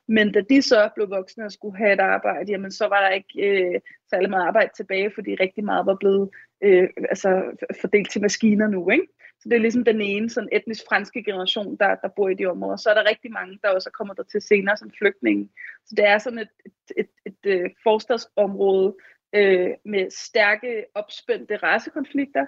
Men 0.07 0.31
da 0.31 0.41
de 0.41 0.61
så 0.61 0.89
blev 0.95 1.09
voksne 1.09 1.45
og 1.45 1.51
skulle 1.51 1.77
have 1.77 1.93
et 1.93 1.99
arbejde, 1.99 2.51
jamen 2.51 2.71
så 2.71 2.87
var 2.87 3.01
der 3.01 3.09
ikke 3.09 3.33
øh, 3.47 3.79
særlig 4.09 4.29
meget 4.29 4.47
arbejde 4.47 4.69
tilbage, 4.75 5.11
fordi 5.15 5.35
rigtig 5.35 5.63
meget 5.63 5.85
var 5.85 5.95
blevet 5.95 6.29
øh, 6.61 6.89
altså, 7.09 7.43
fordelt 7.81 8.11
til 8.11 8.21
maskiner 8.21 8.67
nu. 8.67 8.89
Ikke? 8.89 9.07
Så 9.39 9.49
det 9.49 9.55
er 9.55 9.59
ligesom 9.59 9.83
den 9.83 10.01
ene 10.01 10.29
sådan 10.29 10.49
etnisk 10.51 10.83
franske 10.89 11.23
generation, 11.23 11.77
der, 11.77 11.95
der 11.95 12.07
bor 12.15 12.29
i 12.29 12.33
de 12.33 12.45
områder. 12.45 12.77
Så 12.77 12.89
er 12.89 12.93
der 12.93 13.09
rigtig 13.09 13.31
mange, 13.31 13.59
der 13.63 13.69
også 13.69 13.89
kommer 13.91 14.13
der 14.13 14.23
til 14.23 14.41
senere 14.41 14.77
som 14.77 14.91
flygtninge. 14.97 15.49
Så 15.85 15.93
det 15.97 16.07
er 16.07 16.17
sådan 16.17 16.39
et, 16.39 16.49
et, 16.65 16.73
et, 16.97 17.09
et, 17.25 17.65
et 17.65 17.73
forstadsområde 17.83 18.95
øh, 19.33 19.69
med 19.85 20.09
stærke 20.09 20.85
opspændte 20.95 21.57
racekonflikter, 21.57 22.45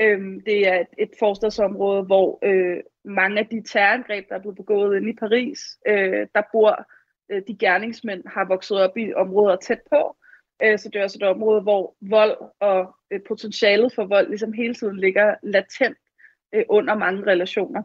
Øhm, 0.00 0.40
det 0.46 0.68
er 0.68 0.80
et, 0.80 0.86
et 0.98 1.10
forstadsområde, 1.18 2.02
hvor 2.02 2.38
øh, 2.42 2.76
mange 3.04 3.38
af 3.38 3.46
de 3.46 3.62
terrorangreb, 3.62 4.28
der 4.28 4.34
er 4.34 4.40
blevet 4.40 4.56
begået 4.56 4.96
inde 4.96 5.10
i 5.10 5.16
Paris, 5.20 5.60
øh, 5.88 6.26
der 6.34 6.42
bor 6.52 6.86
øh, 7.30 7.42
de 7.48 7.56
gerningsmænd, 7.56 8.22
har 8.26 8.44
vokset 8.48 8.80
op 8.80 8.96
i 8.96 9.14
områder 9.14 9.56
tæt 9.56 9.80
på. 9.90 10.16
Øh, 10.62 10.78
så 10.78 10.88
det 10.92 10.98
er 10.98 11.04
også 11.04 11.18
et 11.20 11.28
område, 11.28 11.62
hvor 11.62 11.94
vold 12.00 12.36
og 12.60 12.94
øh, 13.10 13.20
potentialet 13.28 13.92
for 13.94 14.04
vold 14.04 14.28
ligesom 14.28 14.52
hele 14.52 14.74
tiden 14.74 15.00
ligger 15.00 15.34
latent 15.42 15.98
øh, 16.54 16.64
under 16.68 16.94
mange 16.94 17.26
relationer. 17.26 17.82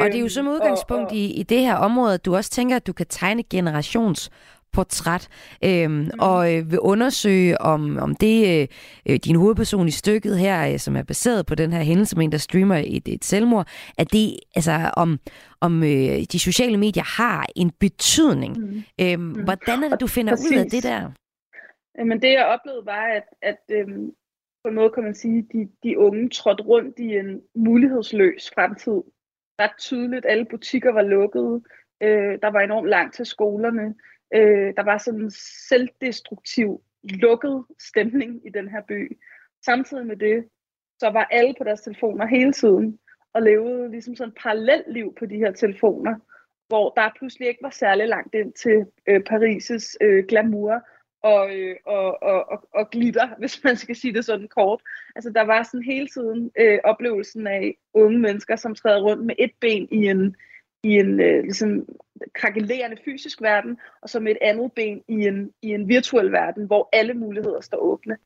Og 0.00 0.06
det 0.06 0.14
er 0.14 0.20
jo 0.20 0.28
som 0.28 0.48
udgangspunkt 0.48 1.02
og, 1.02 1.10
og, 1.10 1.16
i, 1.16 1.40
i 1.40 1.42
det 1.42 1.60
her 1.60 1.76
område, 1.76 2.14
at 2.14 2.24
du 2.24 2.36
også 2.36 2.50
tænker, 2.50 2.76
at 2.76 2.86
du 2.86 2.92
kan 2.92 3.06
tegne 3.06 3.42
generations 3.42 4.30
portræt, 4.72 5.28
øhm, 5.64 5.92
mm. 5.92 6.10
og 6.20 6.54
øh, 6.54 6.70
vil 6.70 6.80
undersøge, 6.80 7.60
om, 7.60 7.98
om 7.98 8.14
det 8.14 8.68
øh, 9.08 9.18
din 9.24 9.36
hovedperson 9.36 9.88
i 9.88 9.90
stykket 9.90 10.38
her, 10.38 10.72
øh, 10.72 10.78
som 10.78 10.96
er 10.96 11.02
baseret 11.02 11.46
på 11.46 11.54
den 11.54 11.72
her 11.72 11.82
hændelse 11.82 12.16
med 12.16 12.24
en, 12.24 12.32
der 12.32 12.38
streamer 12.38 12.82
et, 12.86 13.08
et 13.08 13.24
selvmord, 13.24 13.66
at 13.98 14.12
det, 14.12 14.36
altså, 14.54 14.90
om, 14.96 15.18
om 15.60 15.82
øh, 15.82 16.22
de 16.32 16.38
sociale 16.38 16.76
medier 16.76 17.22
har 17.22 17.46
en 17.56 17.70
betydning. 17.70 18.56
Mm. 18.58 18.82
Mm. 19.16 19.44
Hvordan 19.44 19.82
er 19.82 19.88
det, 19.88 20.00
du 20.00 20.06
finder 20.06 20.32
Præcis. 20.32 20.50
ud 20.50 20.56
af 20.56 20.66
det 20.70 20.82
der? 20.82 21.10
Jamen 21.98 22.22
det, 22.22 22.32
jeg 22.32 22.46
oplevede, 22.46 22.86
var, 22.86 23.06
at, 23.06 23.24
at 23.42 23.58
øhm, 23.70 24.12
på 24.62 24.68
en 24.68 24.74
måde 24.74 24.90
kan 24.90 25.02
man 25.02 25.14
sige, 25.14 25.46
de, 25.52 25.68
de 25.82 25.98
unge 25.98 26.28
trådte 26.28 26.62
rundt 26.62 26.98
i 26.98 27.16
en 27.16 27.40
mulighedsløs 27.54 28.50
fremtid. 28.54 29.02
Ret 29.60 29.78
tydeligt, 29.78 30.26
alle 30.28 30.44
butikker 30.50 30.92
var 30.92 31.02
lukkede. 31.02 31.62
Øh, 32.02 32.38
der 32.42 32.50
var 32.50 32.60
enormt 32.60 32.88
langt 32.88 33.14
til 33.14 33.26
skolerne. 33.26 33.94
Øh, 34.34 34.74
der 34.76 34.82
var 34.84 34.98
sådan 34.98 35.20
en 35.20 35.32
selvdestruktiv, 35.68 36.82
lukket 37.02 37.64
stemning 37.78 38.46
i 38.46 38.50
den 38.50 38.68
her 38.68 38.82
by. 38.88 39.18
Samtidig 39.64 40.06
med 40.06 40.16
det, 40.16 40.44
så 40.98 41.10
var 41.10 41.24
alle 41.30 41.54
på 41.58 41.64
deres 41.64 41.80
telefoner 41.80 42.26
hele 42.26 42.52
tiden, 42.52 42.98
og 43.34 43.42
levede 43.42 43.90
ligesom 43.90 44.16
sådan 44.16 44.28
et 44.28 44.38
parallelt 44.42 44.92
liv 44.92 45.14
på 45.18 45.26
de 45.26 45.36
her 45.36 45.52
telefoner, 45.52 46.14
hvor 46.68 46.92
der 46.96 47.10
pludselig 47.18 47.48
ikke 47.48 47.62
var 47.62 47.70
særlig 47.70 48.08
langt 48.08 48.34
ind 48.34 48.52
til 48.52 48.86
øh, 49.08 49.20
Paris' 49.30 49.96
øh, 50.00 50.24
glamour 50.28 50.82
og, 51.22 51.56
øh, 51.56 51.76
og, 51.86 52.22
og, 52.22 52.50
og, 52.50 52.68
og 52.74 52.90
glitter, 52.90 53.28
hvis 53.40 53.64
man 53.64 53.76
skal 53.76 53.96
sige 53.96 54.14
det 54.14 54.24
sådan 54.24 54.48
kort. 54.48 54.80
Altså 55.16 55.30
der 55.30 55.42
var 55.42 55.62
sådan 55.62 55.84
hele 55.84 56.08
tiden 56.08 56.50
øh, 56.58 56.78
oplevelsen 56.84 57.46
af 57.46 57.74
unge 57.94 58.18
mennesker, 58.18 58.56
som 58.56 58.74
træder 58.74 59.02
rundt 59.02 59.26
med 59.26 59.34
et 59.38 59.52
ben 59.60 59.88
i 59.90 60.06
en, 60.06 60.36
i 60.82 60.96
en 60.96 61.20
øh, 61.20 61.42
ligesom, 61.42 61.86
krakelerende 62.34 62.96
fysisk 63.04 63.42
verden, 63.42 63.78
og 64.00 64.08
så 64.08 64.20
med 64.20 64.32
et 64.32 64.38
andet 64.40 64.72
ben 64.72 65.02
i 65.08 65.26
en, 65.26 65.52
i 65.62 65.68
en 65.68 65.88
virtuel 65.88 66.32
verden, 66.32 66.66
hvor 66.66 66.88
alle 66.92 67.14
muligheder 67.14 67.60
står 67.60 67.78
åbne. 67.78 68.16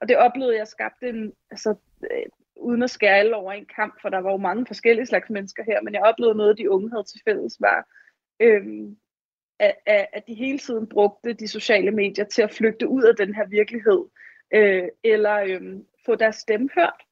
Og 0.00 0.08
det 0.08 0.16
oplevede 0.16 0.58
jeg 0.58 0.68
skabte 0.68 1.08
en, 1.08 1.32
altså, 1.50 1.74
øh, 2.10 2.26
uden 2.56 2.82
at 2.82 2.90
skære 2.90 3.16
alle 3.16 3.36
over 3.36 3.52
en 3.52 3.66
kamp, 3.76 4.00
for 4.02 4.08
der 4.08 4.18
var 4.18 4.30
jo 4.30 4.36
mange 4.36 4.66
forskellige 4.66 5.06
slags 5.06 5.30
mennesker 5.30 5.64
her, 5.64 5.82
men 5.82 5.94
jeg 5.94 6.02
oplevede 6.02 6.36
noget, 6.36 6.58
de 6.58 6.70
unge 6.70 6.90
havde 6.90 7.04
til 7.04 7.20
fælles, 7.24 7.56
var, 7.60 7.88
øh, 8.40 8.64
at, 9.58 9.76
at 10.12 10.26
de 10.26 10.34
hele 10.34 10.58
tiden 10.58 10.86
brugte 10.86 11.32
de 11.32 11.48
sociale 11.48 11.90
medier 11.90 12.24
til 12.24 12.42
at 12.42 12.54
flygte 12.54 12.88
ud 12.88 13.02
af 13.02 13.16
den 13.16 13.34
her 13.34 13.46
virkelighed, 13.46 14.04
øh, 14.54 14.88
eller 15.04 15.34
øh, 15.34 15.80
få 16.06 16.14
deres 16.14 16.36
stemme 16.36 16.68
hørt. 16.74 17.02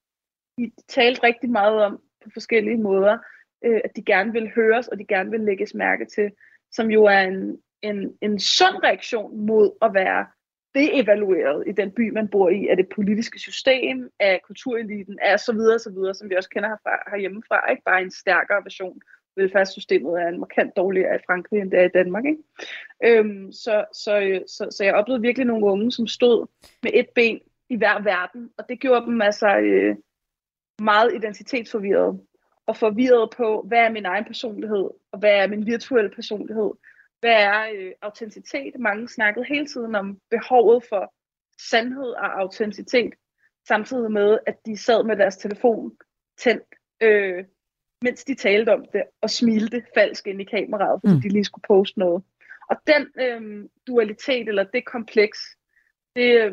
De 0.58 0.72
talte 0.88 1.22
rigtig 1.22 1.50
meget 1.50 1.82
om 1.82 2.00
på 2.24 2.30
forskellige 2.32 2.76
måder, 2.76 3.18
øh, 3.64 3.80
at 3.84 3.96
de 3.96 4.02
gerne 4.02 4.32
vil 4.32 4.50
høres, 4.54 4.88
og 4.88 4.98
de 4.98 5.04
gerne 5.04 5.30
vil 5.30 5.40
lægges 5.40 5.74
mærke 5.74 6.04
til, 6.04 6.30
som 6.70 6.90
jo 6.90 7.04
er 7.04 7.20
en, 7.20 7.58
en, 7.82 8.18
en 8.20 8.38
sund 8.38 8.84
reaktion 8.84 9.46
mod 9.46 9.70
at 9.82 9.94
være 9.94 10.26
deevalueret 10.74 11.64
i 11.66 11.72
den 11.72 11.90
by, 11.90 12.10
man 12.10 12.28
bor 12.28 12.48
i, 12.48 12.66
af 12.66 12.76
det 12.76 12.88
politiske 12.94 13.38
system, 13.38 14.10
af 14.20 14.40
kultureliten, 14.46 15.18
af 15.22 15.40
så 15.40 15.52
videre, 15.52 15.78
så 15.78 15.90
videre, 15.90 16.14
som 16.14 16.30
vi 16.30 16.36
også 16.36 16.50
kender 16.50 16.68
herfra, 16.68 17.10
herhjemmefra. 17.10 17.70
Ikke 17.70 17.82
bare 17.82 18.02
en 18.02 18.10
stærkere 18.10 18.64
version. 18.64 19.00
Velfærdssystemet 19.36 20.22
er 20.22 20.28
en 20.28 20.40
markant 20.40 20.76
dårligere 20.76 21.16
i 21.16 21.24
Frankrig, 21.26 21.60
end 21.60 21.70
det 21.70 21.80
er 21.80 21.84
i 21.84 21.88
Danmark. 21.94 22.24
Ikke? 22.24 23.18
Øhm, 23.18 23.52
så, 23.52 23.84
så, 23.92 24.20
øh, 24.20 24.40
så, 24.46 24.68
så 24.70 24.84
jeg 24.84 24.94
oplevede 24.94 25.22
virkelig 25.22 25.46
nogle 25.46 25.66
unge, 25.66 25.92
som 25.92 26.06
stod 26.06 26.46
med 26.82 26.90
et 26.94 27.08
ben 27.14 27.40
i 27.70 27.76
hver 27.76 28.02
verden, 28.02 28.50
og 28.58 28.64
det 28.68 28.80
gjorde 28.80 29.06
dem 29.06 29.22
altså 29.22 29.56
øh, 29.56 29.96
meget 30.78 31.14
identitetsforvirret 31.14 32.20
og 32.66 32.76
forvirret 32.76 33.30
på, 33.36 33.64
hvad 33.68 33.78
er 33.78 33.90
min 33.90 34.06
egen 34.06 34.24
personlighed, 34.24 34.90
og 35.12 35.18
hvad 35.18 35.32
er 35.32 35.46
min 35.46 35.66
virtuelle 35.66 36.10
personlighed, 36.10 36.70
hvad 37.20 37.42
er 37.42 37.70
øh, 37.74 37.92
autenticitet. 38.02 38.78
Mange 38.78 39.08
snakkede 39.08 39.44
hele 39.44 39.66
tiden 39.66 39.94
om 39.94 40.18
behovet 40.30 40.84
for 40.88 41.14
sandhed 41.70 42.10
og 42.10 42.40
autenticitet, 42.40 43.14
samtidig 43.68 44.12
med, 44.12 44.38
at 44.46 44.56
de 44.66 44.76
sad 44.76 45.04
med 45.04 45.16
deres 45.16 45.36
telefon 45.36 45.96
tændt, 46.38 46.74
øh, 47.00 47.44
mens 48.02 48.24
de 48.24 48.34
talte 48.34 48.72
om 48.72 48.84
det, 48.92 49.02
og 49.20 49.30
smilte 49.30 49.84
falsk 49.94 50.26
ind 50.26 50.40
i 50.40 50.44
kameraet, 50.44 51.00
fordi 51.00 51.14
mm. 51.14 51.20
de 51.20 51.28
lige 51.28 51.44
skulle 51.44 51.64
poste 51.68 51.98
noget. 51.98 52.22
Og 52.70 52.76
den 52.86 53.06
øh, 53.20 53.68
dualitet, 53.86 54.48
eller 54.48 54.64
det 54.64 54.84
kompleks, 54.86 55.38
det, 56.16 56.40
øh, 56.40 56.52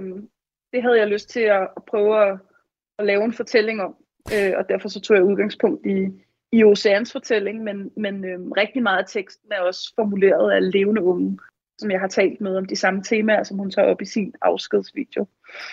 det 0.74 0.82
havde 0.82 1.00
jeg 1.00 1.08
lyst 1.08 1.30
til 1.30 1.40
at, 1.40 1.62
at 1.78 1.86
prøve 1.88 2.30
at, 2.30 2.40
at 2.98 3.06
lave 3.06 3.24
en 3.24 3.34
fortælling 3.34 3.82
om 3.82 3.96
øh, 4.36 4.54
og 4.58 4.70
derfor 4.70 4.90
så 4.90 5.00
tog 5.02 5.18
jeg 5.18 5.24
udgangspunkt 5.24 5.86
i, 5.86 6.08
i 6.52 6.64
Oceans 6.64 7.12
fortælling, 7.12 7.64
men, 7.64 7.92
men 7.98 8.26
øh, 8.26 8.40
rigtig 8.58 8.84
meget 8.84 8.98
af 8.98 9.06
teksten 9.08 9.52
er 9.52 9.62
også 9.62 9.94
formuleret 9.96 10.52
af 10.52 10.72
levende 10.72 11.02
unge, 11.04 11.40
som 11.80 11.92
jeg 11.92 12.00
har 12.00 12.08
talt 12.08 12.42
med 12.42 12.56
om 12.58 12.66
de 12.66 12.76
samme 12.76 13.04
temaer, 13.04 13.44
som 13.44 13.58
hun 13.58 13.72
tager 13.72 13.88
op 13.88 14.02
i 14.02 14.06
sin 14.06 14.34
afskedsvideo. 14.42 15.28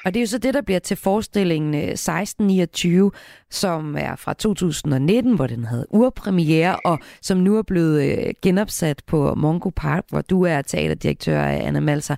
Og 0.05 0.15
det 0.15 0.17
er 0.17 0.21
jo 0.21 0.27
så 0.27 0.39
det, 0.39 0.55
der 0.55 0.61
bliver 0.61 0.79
til 0.79 0.97
forestillingen 0.97 1.75
øh, 1.75 1.81
1629, 1.81 3.11
som 3.51 3.97
er 3.99 4.17
fra 4.17 4.35
2019, 4.35 5.37
hvor 5.37 5.47
den 5.47 5.65
havde 5.65 5.87
urpremiere, 5.91 6.77
og 6.85 6.99
som 7.23 7.39
nu 7.39 7.59
er 7.59 7.63
blevet 7.63 8.03
øh, 8.03 8.35
genopsat 8.43 9.03
på 9.07 9.35
Mongo 9.35 9.71
Park, 9.77 10.05
hvor 10.09 10.21
du 10.21 10.43
er 10.43 10.63
teaterdirektør, 10.63 11.41
Anna 11.41 11.81
Malser. 11.81 12.17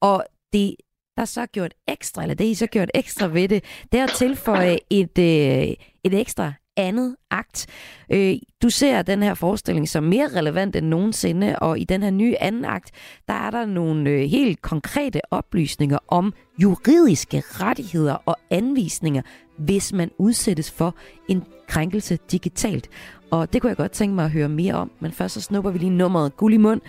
Og 0.00 0.24
det 0.52 0.74
der 1.18 1.24
så 1.24 1.46
gjort 1.46 1.74
ekstra, 1.88 2.22
eller 2.22 2.34
det 2.34 2.44
I 2.44 2.54
så 2.54 2.66
gjort 2.66 2.90
ekstra 2.94 3.26
ved 3.26 3.48
det, 3.48 3.64
det 3.92 4.00
er 4.00 4.04
at 4.04 4.10
tilføje 4.10 4.78
et, 4.90 5.18
øh, 5.18 5.74
et 6.04 6.14
ekstra 6.20 6.52
andet 6.76 7.16
akt. 7.30 7.66
Øh, 8.12 8.36
du 8.62 8.70
ser 8.70 9.02
den 9.02 9.22
her 9.22 9.34
forestilling 9.34 9.88
som 9.88 10.04
mere 10.04 10.28
relevant 10.36 10.76
end 10.76 10.86
nogensinde, 10.86 11.58
og 11.58 11.78
i 11.78 11.84
den 11.84 12.02
her 12.02 12.10
nye 12.10 12.36
anden 12.40 12.64
akt, 12.64 12.90
der 13.28 13.34
er 13.34 13.50
der 13.50 13.66
nogle 13.66 14.10
øh, 14.10 14.20
helt 14.20 14.62
konkrete 14.62 15.20
oplysninger 15.30 15.98
om 16.08 16.32
juridiske 16.58 17.42
rettigheder 17.46 18.14
og 18.26 18.36
anvisninger, 18.50 19.22
hvis 19.56 19.92
man 19.92 20.10
udsættes 20.18 20.70
for 20.70 20.94
en 21.28 21.44
krænkelse 21.68 22.18
digitalt. 22.32 22.88
Og 23.30 23.52
det 23.52 23.60
kunne 23.60 23.68
jeg 23.68 23.76
godt 23.76 23.92
tænke 23.92 24.14
mig 24.14 24.24
at 24.24 24.30
høre 24.30 24.48
mere 24.48 24.74
om, 24.74 24.90
men 25.00 25.12
først 25.12 25.34
så 25.34 25.40
snupper 25.40 25.70
vi 25.70 25.78
lige 25.78 25.90
nummeret 25.90 26.36
Guld 26.36 26.54
i 26.54 26.56
mund. 26.56 26.80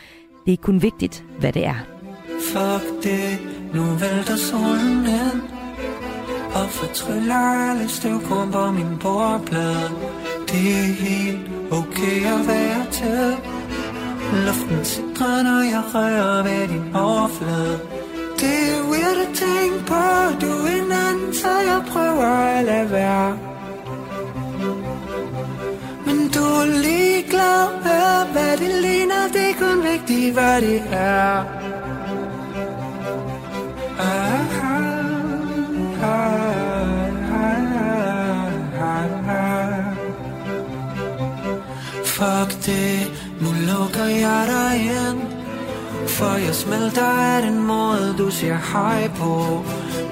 Det 0.46 0.54
er 0.54 0.58
kun 0.58 0.82
vigtigt, 0.82 1.26
hvad 1.40 1.54
det 1.54 1.66
er. 1.66 1.99
Fuck 2.42 3.04
det, 3.04 3.40
nu 3.74 3.84
vælter 3.84 4.36
solen 4.36 5.06
ind 5.06 5.42
Og 6.54 6.70
fortryller 6.70 7.70
alle 7.70 7.90
støvkorn 7.90 8.52
på 8.52 8.72
min 8.72 8.98
bordplade. 9.00 9.90
Det 10.48 10.72
er 10.80 10.94
helt 11.06 11.40
okay 11.72 12.20
at 12.34 12.48
være 12.48 12.86
til. 12.92 13.38
Luften 14.46 14.86
sidder, 14.86 15.44
når 15.44 15.62
jeg 15.74 15.84
rører 15.94 16.44
ved 16.44 16.68
din 16.68 16.96
overflade. 16.96 17.80
Det 18.40 18.60
er 18.74 18.82
weird 18.92 19.20
at 19.28 19.36
tænke 19.36 19.86
på, 19.88 20.04
du 20.42 20.52
er 20.52 20.84
en 20.84 20.92
anden, 20.92 21.34
så 21.34 21.48
jeg 21.48 21.82
prøver 21.92 22.26
at 22.58 22.66
lade 22.66 22.92
være. 22.92 23.38
Men 26.06 26.18
du 26.36 26.44
er 26.62 26.66
ligeglad 26.66 27.68
med, 27.84 28.32
hvad 28.32 28.58
det 28.58 28.82
ligner, 28.82 29.28
det 29.34 29.50
er 29.50 29.56
kun 29.60 29.84
vigtigt, 29.84 30.34
hvad 30.34 30.62
det 30.62 30.84
er. 30.92 31.59
Fuck 42.20 42.66
det, 42.66 43.12
nu 43.42 43.50
lukker 43.68 44.06
jeg 44.06 44.44
dig 44.48 44.76
ind. 44.82 45.22
For 46.08 46.38
jeg 46.46 46.56
smelter 46.56 47.06
af 47.06 47.42
den 47.42 47.64
måde, 47.64 48.16
du 48.18 48.32
siger 48.32 48.58
hej 48.74 49.10
på. 49.16 49.64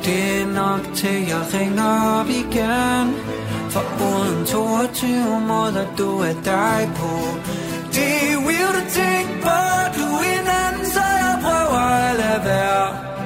Det 0.05 0.41
er 0.41 0.45
nok 0.45 0.95
til, 0.95 1.27
jeg 1.27 1.41
ringer 1.53 2.19
op 2.19 2.29
igen. 2.29 3.05
For 3.69 3.83
uden 4.09 4.45
22 4.45 5.41
måder, 5.47 5.85
du 5.97 6.19
er 6.19 6.33
dig 6.33 6.89
på. 6.95 7.13
Det 7.95 8.13
er 8.31 8.37
weird 8.47 8.75
at 8.83 8.87
tænke 8.99 9.33
på, 9.41 9.59
du 9.97 10.05
er 10.15 10.39
en 10.39 10.47
anden, 10.63 10.85
så 10.85 11.03
jeg 11.23 11.39
prøver 11.41 11.79
at 11.79 12.15
lade 12.15 12.41
være. 12.45 13.16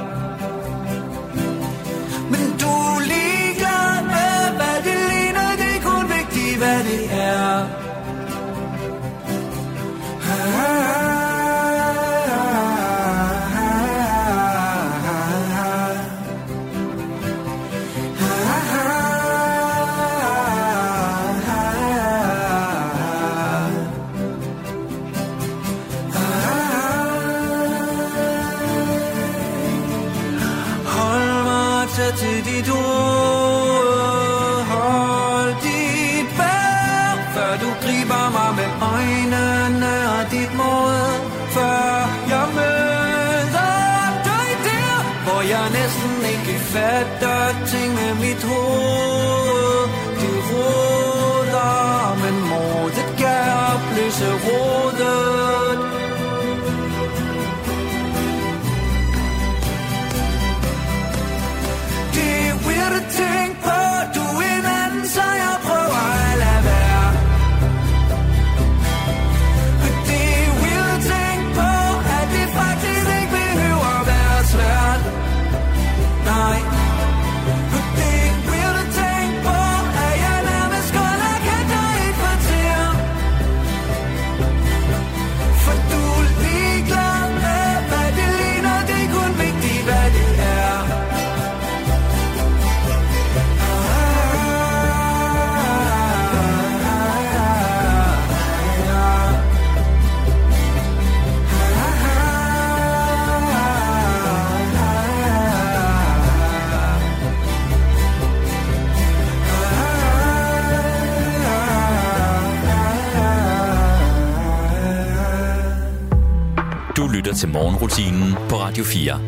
Lytter 117.32 117.40
til 117.40 117.50
morgenrutinen 117.50 118.34
på 118.50 118.56
Radio 118.56 118.84
4. 118.84 119.20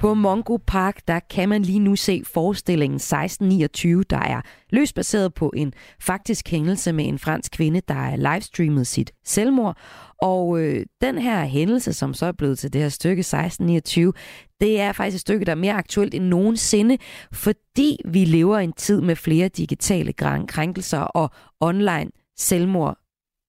På 0.00 0.14
Mongo 0.14 0.58
Park, 0.66 1.00
der 1.08 1.20
kan 1.30 1.48
man 1.48 1.62
lige 1.62 1.78
nu 1.78 1.96
se 1.96 2.22
forestillingen 2.26 2.96
1629, 2.96 4.02
der 4.10 4.18
er 4.18 4.40
løst 4.70 4.94
baseret 4.94 5.34
på 5.34 5.52
en 5.56 5.72
faktisk 6.00 6.48
hændelse 6.48 6.92
med 6.92 7.04
en 7.04 7.18
fransk 7.18 7.52
kvinde, 7.52 7.80
der 7.88 7.94
er 7.94 8.16
livestreamet 8.16 8.86
sit 8.86 9.12
selvmord. 9.24 9.76
Og 10.22 10.60
øh, 10.60 10.86
den 11.00 11.18
her 11.18 11.44
hændelse, 11.44 11.92
som 11.92 12.14
så 12.14 12.26
er 12.26 12.32
blevet 12.32 12.58
til 12.58 12.72
det 12.72 12.80
her 12.80 12.88
stykke 12.88 13.20
1629, 13.20 14.12
det 14.60 14.80
er 14.80 14.92
faktisk 14.92 15.14
et 15.14 15.20
stykke, 15.20 15.44
der 15.44 15.52
er 15.52 15.56
mere 15.56 15.74
aktuelt 15.74 16.14
end 16.14 16.24
nogensinde, 16.24 16.98
fordi 17.32 17.98
vi 18.04 18.24
lever 18.24 18.58
i 18.58 18.64
en 18.64 18.72
tid 18.72 19.00
med 19.00 19.16
flere 19.16 19.48
digitale 19.48 20.12
krænkelser 20.48 21.00
og 21.00 21.30
online 21.60 22.10
selvmord 22.36 23.01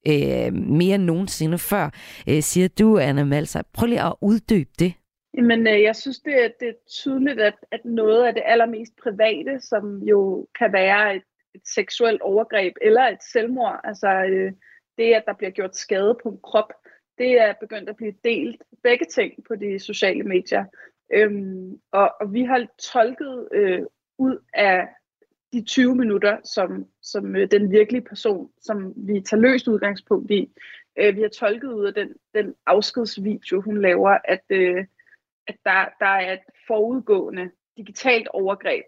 øh, 0.08 0.54
mere 0.54 0.95
end 0.95 1.04
nogensinde 1.04 1.58
før, 1.58 1.86
øh, 2.30 2.41
siger 2.41 2.68
du, 2.80 2.97
Anna 2.97 3.24
Malser. 3.24 3.62
Prøv 3.74 3.88
lige 3.88 4.06
at 4.06 4.16
uddybe 4.22 4.72
det. 4.80 4.93
Jamen, 5.38 5.68
øh, 5.68 5.82
jeg 5.82 5.95
synes, 5.95 6.20
det 6.20 6.45
er, 6.45 6.49
det 6.60 6.68
er 6.68 6.74
tydeligt, 6.89 7.39
at, 7.39 7.56
at 7.72 7.86
noget 7.86 8.24
af 8.26 8.34
det 8.34 8.43
allermest 8.45 8.93
private, 9.04 9.60
som 9.62 9.97
jo 9.97 10.47
kan 10.60 10.74
være 10.74 11.16
et, 11.16 11.24
et 11.56 11.62
seksuelt 11.66 12.22
overgreb 12.22 12.74
eller 12.82 13.01
et 13.01 13.24
selvmord, 13.32 13.80
altså 13.84 14.08
øh, 14.08 14.51
det, 14.97 15.14
at 15.14 15.24
der 15.28 15.34
bliver 15.34 15.51
gjort 15.51 15.76
skade 15.76 16.18
på 16.24 16.30
en 16.30 16.39
krop, 16.43 16.74
det 17.18 17.41
er 17.41 17.54
begyndt 17.60 17.89
at 17.89 17.95
blive 17.95 18.14
delt 18.24 18.64
begge 18.84 19.06
ting 19.06 19.34
på 19.47 19.56
de 19.56 19.80
sociale 19.80 20.24
medier. 20.24 20.66
Øhm, 21.14 21.80
og, 21.91 22.12
og 22.22 22.34
vi 22.34 22.43
har 22.43 22.68
tolket 22.93 23.49
øh, 23.51 23.82
ud 24.18 24.38
af 24.54 24.88
de 25.54 25.64
20 25.66 25.95
minutter, 25.95 26.38
som, 26.43 26.86
som 27.01 27.36
øh, 27.36 27.51
den 27.51 27.72
virkelige 27.72 28.01
person, 28.01 28.49
som 28.62 28.93
vi 28.95 29.22
tager 29.22 29.41
løst 29.41 29.68
udgangspunkt 29.68 30.32
i, 30.32 30.51
øh, 30.97 31.16
vi 31.16 31.22
har 31.22 31.30
tolket 31.30 31.68
ud 31.68 31.86
af 31.86 31.93
den, 31.93 32.14
den 32.36 32.56
afskedsvideo, 32.66 33.62
hun 33.62 33.82
laver, 33.82 34.18
at, 34.24 34.43
øh, 34.49 34.86
at 35.47 35.56
der, 35.66 35.86
der 35.99 36.06
er 36.06 36.34
et 36.34 36.39
forudgående 36.68 37.49
digitalt 37.78 38.28
overgreb, 38.28 38.86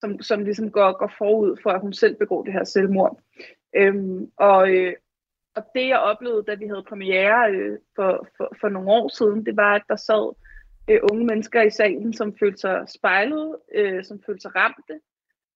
som, 0.00 0.20
som 0.20 0.44
ligesom 0.44 0.70
går, 0.70 0.98
går 0.98 1.12
forud 1.18 1.56
for, 1.62 1.70
at 1.70 1.80
hun 1.80 1.92
selv 1.92 2.16
begår 2.16 2.42
det 2.42 2.52
her 2.52 2.64
selvmord. 2.64 3.20
Øhm, 3.76 4.30
og, 4.36 4.70
øh, 4.70 4.94
og 5.56 5.62
det 5.74 5.88
jeg 5.88 5.98
oplevede, 5.98 6.44
da 6.46 6.54
vi 6.54 6.66
havde 6.66 6.84
premiere 6.88 7.50
øh, 7.50 7.78
for, 7.96 8.28
for, 8.36 8.56
for 8.60 8.68
nogle 8.68 8.90
år 8.90 9.08
siden, 9.08 9.46
det 9.46 9.56
var, 9.56 9.74
at 9.74 9.82
der 9.88 9.96
sad 9.96 10.34
øh, 10.90 11.00
unge 11.10 11.26
mennesker 11.26 11.62
i 11.62 11.70
salen, 11.70 12.12
som 12.12 12.36
følte 12.38 12.58
sig 12.58 12.84
spejlet, 12.88 13.56
øh, 13.74 14.04
som 14.04 14.22
følte 14.26 14.40
sig 14.40 14.56
ramte, 14.56 15.00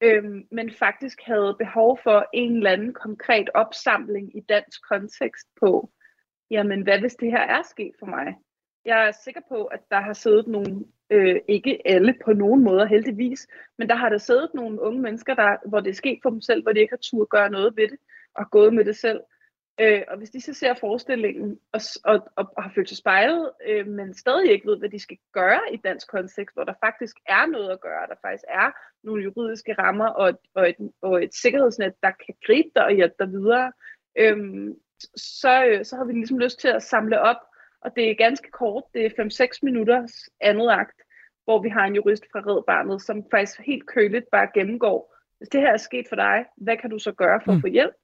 øh, 0.01 0.25
men 0.51 0.71
faktisk 0.71 1.21
havde 1.23 1.57
behov 1.59 1.99
for 2.03 2.27
en 2.33 2.57
eller 2.57 2.71
anden 2.71 2.93
konkret 2.93 3.51
opsamling 3.55 4.37
i 4.37 4.41
dansk 4.41 4.89
kontekst 4.89 5.47
på, 5.61 5.91
jamen 6.51 6.83
hvad 6.83 7.01
hvis 7.01 7.15
det 7.15 7.31
her 7.31 7.43
er 7.43 7.63
sket 7.63 7.93
for 7.99 8.07
mig? 8.07 8.35
Jeg 8.85 9.09
er 9.09 9.13
sikker 9.13 9.41
på, 9.49 9.65
at 9.65 9.81
der 9.91 10.01
har 10.01 10.13
siddet 10.13 10.47
nogle 10.47 10.85
Øh, 11.13 11.41
ikke 11.49 11.83
alle 11.85 12.15
på 12.25 12.33
nogen 12.33 12.65
måder, 12.65 12.87
heldigvis. 12.87 13.49
Men 13.79 13.89
der 13.89 13.95
har 13.95 14.09
der 14.09 14.19
siddet 14.19 14.51
nogle 14.55 14.81
unge 14.81 15.03
mennesker, 15.03 15.35
der, 15.35 15.69
hvor 15.69 15.81
det 15.81 15.91
er 15.91 15.95
sket 15.95 16.19
for 16.23 16.31
dem 16.31 16.41
selv, 16.41 16.63
hvor 16.63 16.73
de 16.73 16.81
ikke 16.81 16.93
har 16.93 16.99
tur 17.03 17.25
gøre 17.25 17.51
noget 17.51 17.77
ved 17.77 17.89
det, 17.89 17.99
og 18.35 18.51
gået 18.51 18.75
med 18.75 18.85
det 18.85 18.97
selv. 18.97 19.21
Øh, 19.81 20.03
og 20.09 20.19
hvis 20.19 20.31
de 20.31 20.41
så 20.41 20.55
ser 20.55 20.75
forestillingen 20.75 21.59
og, 21.73 21.81
og, 22.05 22.29
og, 22.37 22.53
og 22.57 22.63
har 22.63 22.73
følt 22.75 22.89
sig 22.89 22.99
spejlet, 22.99 23.51
øh, 23.67 23.87
men 23.87 24.15
stadig 24.15 24.51
ikke 24.51 24.69
ved, 24.69 24.79
hvad 24.79 24.89
de 24.89 24.99
skal 24.99 25.19
gøre 25.33 25.61
i 25.73 25.77
dansk 25.77 26.09
kontekst, 26.09 26.57
hvor 26.57 26.65
der 26.65 26.75
faktisk 26.85 27.17
er 27.27 27.47
noget 27.47 27.71
at 27.71 27.81
gøre, 27.81 28.07
der 28.09 28.15
faktisk 28.23 28.45
er 28.49 28.71
nogle 29.07 29.23
juridiske 29.25 29.73
rammer 29.73 30.07
og 30.07 30.29
et, 30.29 30.39
og 30.55 30.69
et, 30.69 30.77
og 31.03 31.25
et 31.25 31.35
sikkerhedsnet, 31.35 31.95
der 32.03 32.11
kan 32.11 32.35
gribe 32.47 32.69
dig 32.77 32.85
og 32.85 32.93
hjælpe 32.93 33.15
dig 33.19 33.29
videre, 33.29 33.73
øh, 34.19 34.39
så, 35.17 35.81
så 35.83 35.97
har 35.97 36.05
vi 36.05 36.13
ligesom 36.13 36.39
lyst 36.39 36.61
til 36.61 36.69
at 36.69 36.83
samle 36.83 37.21
op, 37.21 37.41
og 37.81 37.91
det 37.97 38.11
er 38.11 38.15
ganske 38.15 38.51
kort, 38.51 38.85
det 38.95 39.07
er 39.07 39.47
5-6 39.55 39.59
minutters 39.63 40.13
andet 40.41 40.71
akt, 40.71 41.01
hvor 41.45 41.63
vi 41.63 41.69
har 41.69 41.85
en 41.87 41.95
jurist 41.95 42.25
fra 42.33 42.41
Red 42.41 42.63
Barnet, 42.67 43.03
som 43.03 43.25
faktisk 43.31 43.61
helt 43.61 43.87
køligt 43.87 44.25
bare 44.33 44.49
gennemgår, 44.55 45.17
hvis 45.39 45.49
det 45.49 45.61
her 45.61 45.73
er 45.73 45.77
sket 45.77 46.07
for 46.09 46.17
dig, 46.17 46.45
hvad 46.57 46.77
kan 46.77 46.91
du 46.91 46.99
så 46.99 47.13
gøre 47.13 47.41
for 47.45 47.53
at 47.53 47.61
få 47.61 47.67
hjælp? 47.67 47.95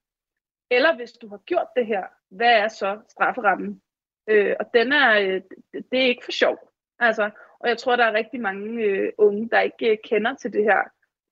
Eller 0.70 0.96
hvis 0.96 1.12
du 1.12 1.28
har 1.28 1.38
gjort 1.46 1.68
det 1.76 1.86
her, 1.86 2.04
hvad 2.30 2.52
er 2.52 2.68
så 2.68 2.98
strafferammen? 3.08 3.82
Øh, 4.28 4.56
og 4.60 4.66
den 4.74 4.92
er, 4.92 5.20
øh, 5.20 5.42
det 5.90 5.98
er 5.98 6.06
ikke 6.06 6.24
for 6.24 6.32
sjov. 6.32 6.58
Altså, 6.98 7.30
og 7.60 7.68
jeg 7.68 7.78
tror, 7.78 7.96
der 7.96 8.04
er 8.04 8.12
rigtig 8.12 8.40
mange 8.40 8.82
øh, 8.82 9.12
unge, 9.18 9.48
der 9.48 9.60
ikke 9.60 9.90
øh, 9.90 9.98
kender 10.04 10.34
til 10.34 10.52
det 10.52 10.64
her 10.64 10.82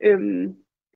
øh, 0.00 0.50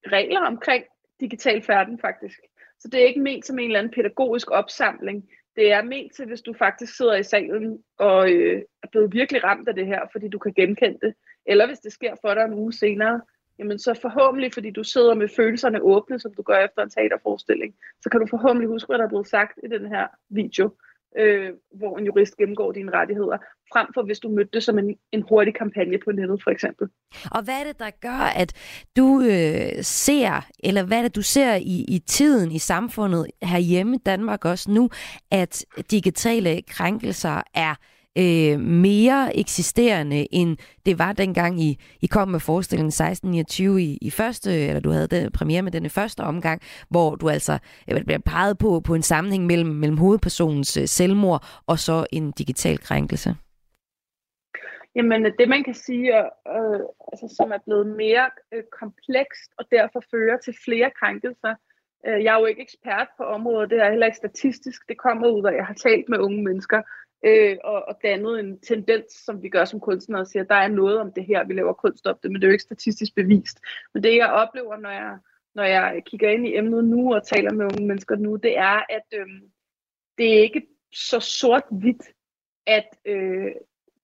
regler 0.07 0.41
omkring 0.41 0.85
digital 1.21 1.63
færden 1.63 1.99
faktisk. 1.99 2.41
Så 2.79 2.89
det 2.89 3.03
er 3.03 3.07
ikke 3.07 3.21
ment 3.21 3.47
som 3.47 3.59
en 3.59 3.65
eller 3.65 3.79
anden 3.79 3.93
pædagogisk 3.93 4.51
opsamling. 4.51 5.29
Det 5.57 5.73
er 5.73 5.83
ment 5.83 6.15
til, 6.15 6.27
hvis 6.27 6.43
du 6.43 6.53
faktisk 6.53 6.97
sidder 6.97 7.17
i 7.17 7.23
salen 7.23 7.83
og 7.99 8.33
øh, 8.33 8.63
er 8.83 8.89
blevet 8.89 9.13
virkelig 9.13 9.45
ramt 9.45 9.69
af 9.69 9.75
det 9.75 9.87
her, 9.87 10.01
fordi 10.13 10.29
du 10.29 10.39
kan 10.39 10.53
genkende 10.53 10.99
det. 11.03 11.15
Eller 11.47 11.67
hvis 11.67 11.79
det 11.79 11.93
sker 11.93 12.15
for 12.21 12.35
dig 12.35 12.45
en 12.45 12.55
uge 12.55 12.73
senere, 12.73 13.21
jamen 13.59 13.79
så 13.79 13.99
forhåbentlig, 14.03 14.55
fordi 14.55 14.71
du 14.71 14.85
sidder 14.85 15.15
med 15.15 15.29
følelserne 15.37 15.83
åbne, 15.83 16.19
som 16.19 16.35
du 16.35 16.43
gør 16.43 16.59
efter 16.65 16.83
en 16.83 16.91
teaterforestilling, 16.91 17.75
så 18.03 18.11
kan 18.11 18.21
du 18.21 18.27
forhåbentlig 18.27 18.69
huske, 18.69 18.87
hvad 18.87 18.99
der 18.99 19.05
er 19.05 19.09
blevet 19.09 19.29
sagt 19.29 19.59
i 19.65 19.69
den 19.69 19.87
her 19.89 20.07
video, 20.31 20.71
øh, 21.19 21.51
hvor 21.75 21.99
en 21.99 22.05
jurist 22.05 22.37
gennemgår 22.37 22.73
dine 22.73 22.93
rettigheder, 22.93 23.39
frem 23.73 23.87
for 23.95 24.03
hvis 24.03 24.19
du 24.19 24.29
mødte 24.29 24.51
det 24.53 24.63
som 24.63 24.79
en, 24.79 24.97
en 25.13 25.23
hurtig 25.29 25.55
kampagne 25.55 25.99
på 26.05 26.13
nettet, 26.13 26.43
for 26.43 26.51
eksempel. 26.51 26.89
Og 27.31 27.43
hvad 27.43 27.61
er 27.61 27.65
det, 27.65 27.79
der 27.79 27.91
gør, 28.01 28.23
at 28.43 28.53
du 28.97 29.21
øh, 29.21 29.83
ser, 29.83 30.47
eller 30.65 30.83
hvad 30.83 30.99
er 30.99 31.03
det, 31.03 31.17
du 31.17 31.23
ser 31.23 31.55
i, 31.55 31.85
i 31.89 31.99
tiden 32.07 32.53
i 32.53 32.59
samfundet 32.59 33.27
herhjemme 33.43 33.97
i 33.97 33.99
Danmark 34.07 34.45
også 34.45 34.71
nu, 34.71 34.91
at 35.31 35.65
digitale 35.91 36.63
krænkelser 36.63 37.43
er 37.55 37.75
øh, 38.19 38.61
mere 38.61 39.37
eksisterende, 39.37 40.35
end 40.35 40.57
det 40.87 40.99
var 40.99 41.13
dengang 41.13 41.61
I, 41.61 41.79
I 42.01 42.07
kom 42.07 42.29
med 42.29 42.41
forestillingen 42.41 42.89
1629 42.89 43.83
i, 43.83 43.99
i 44.01 44.11
første, 44.11 44.67
eller 44.67 44.81
du 44.81 44.91
havde 44.91 45.07
den 45.07 45.33
premiere 45.33 45.63
med 45.63 45.73
den 45.73 45.87
i 45.87 45.89
første 45.89 46.21
omgang, 46.21 46.63
hvor 46.91 47.15
du 47.15 47.29
altså 47.29 47.59
øh, 47.91 48.05
bliver 48.05 48.19
peget 48.27 48.59
på, 48.59 48.81
på 48.81 48.95
en 48.95 49.03
sammenhæng 49.03 49.47
mellem, 49.47 49.71
mellem 49.71 49.99
hovedpersonens 49.99 50.77
øh, 50.77 50.87
selvmord 50.87 51.45
og 51.67 51.79
så 51.79 52.07
en 52.13 52.33
digital 52.33 52.79
krænkelse. 52.79 53.37
Jamen 54.95 55.27
øh, 55.27 55.33
det 55.39 55.49
man 55.49 55.65
kan 55.65 55.75
sige, 55.75 56.19
øh, 56.19 56.81
altså, 57.13 57.35
som 57.37 57.53
er 57.53 57.59
blevet 57.67 57.87
mere 57.87 58.31
øh, 58.53 58.63
komplekst 58.81 59.51
og 59.59 59.65
derfor 59.71 60.01
fører 60.11 60.39
til 60.39 60.55
flere 60.65 60.91
krænkelser. 61.01 61.55
Øh, 62.07 62.25
jeg 62.25 62.35
er 62.35 62.41
jo 62.41 62.47
ikke 62.47 62.63
ekspert 62.63 63.09
på 63.17 63.25
området, 63.25 63.71
det 63.71 63.79
er 63.79 63.91
heller 63.91 64.07
ikke 64.07 64.23
statistisk. 64.25 64.89
Det 64.89 64.99
kommer 64.99 65.29
ud 65.29 65.45
af, 65.45 65.51
at 65.51 65.57
jeg 65.57 65.67
har 65.67 65.75
talt 65.75 66.09
med 66.09 66.19
unge 66.19 66.45
mennesker, 66.45 66.83
øh, 67.25 67.57
og, 67.65 67.89
og 67.89 67.99
dannet 68.03 68.41
en 68.41 68.61
tendens, 68.61 69.13
som 69.13 69.43
vi 69.43 69.49
gør 69.49 69.65
som 69.65 69.81
kunstnere, 69.81 70.21
og 70.21 70.27
siger, 70.27 70.45
der 70.45 70.55
er 70.55 70.69
noget 70.69 71.01
om 71.01 71.13
det 71.13 71.25
her, 71.25 71.45
vi 71.45 71.55
laver 71.55 71.73
kunst 71.73 72.07
op 72.07 72.23
det, 72.23 72.31
men 72.31 72.41
det 72.41 72.47
er 72.47 72.49
jo 72.49 72.53
ikke 72.53 72.63
statistisk 72.63 73.15
bevist. 73.15 73.61
Men 73.95 74.03
det 74.03 74.17
jeg 74.17 74.33
oplever, 74.33 74.77
når 74.77 74.91
jeg, 74.91 75.19
når 75.55 75.65
jeg 75.65 76.03
kigger 76.07 76.31
ind 76.31 76.47
i 76.47 76.57
emnet 76.57 76.85
nu 76.85 77.15
og 77.15 77.27
taler 77.27 77.53
med 77.53 77.65
unge 77.65 77.87
mennesker 77.87 78.17
nu, 78.17 78.37
det 78.37 78.59
er, 78.59 78.83
at 78.89 79.07
øh, 79.15 79.27
det 80.19 80.39
er 80.39 80.43
ikke 80.43 80.67
så 80.93 81.21
sort-hvidt, 81.21 82.03
at 82.67 82.89
øh, 83.05 83.53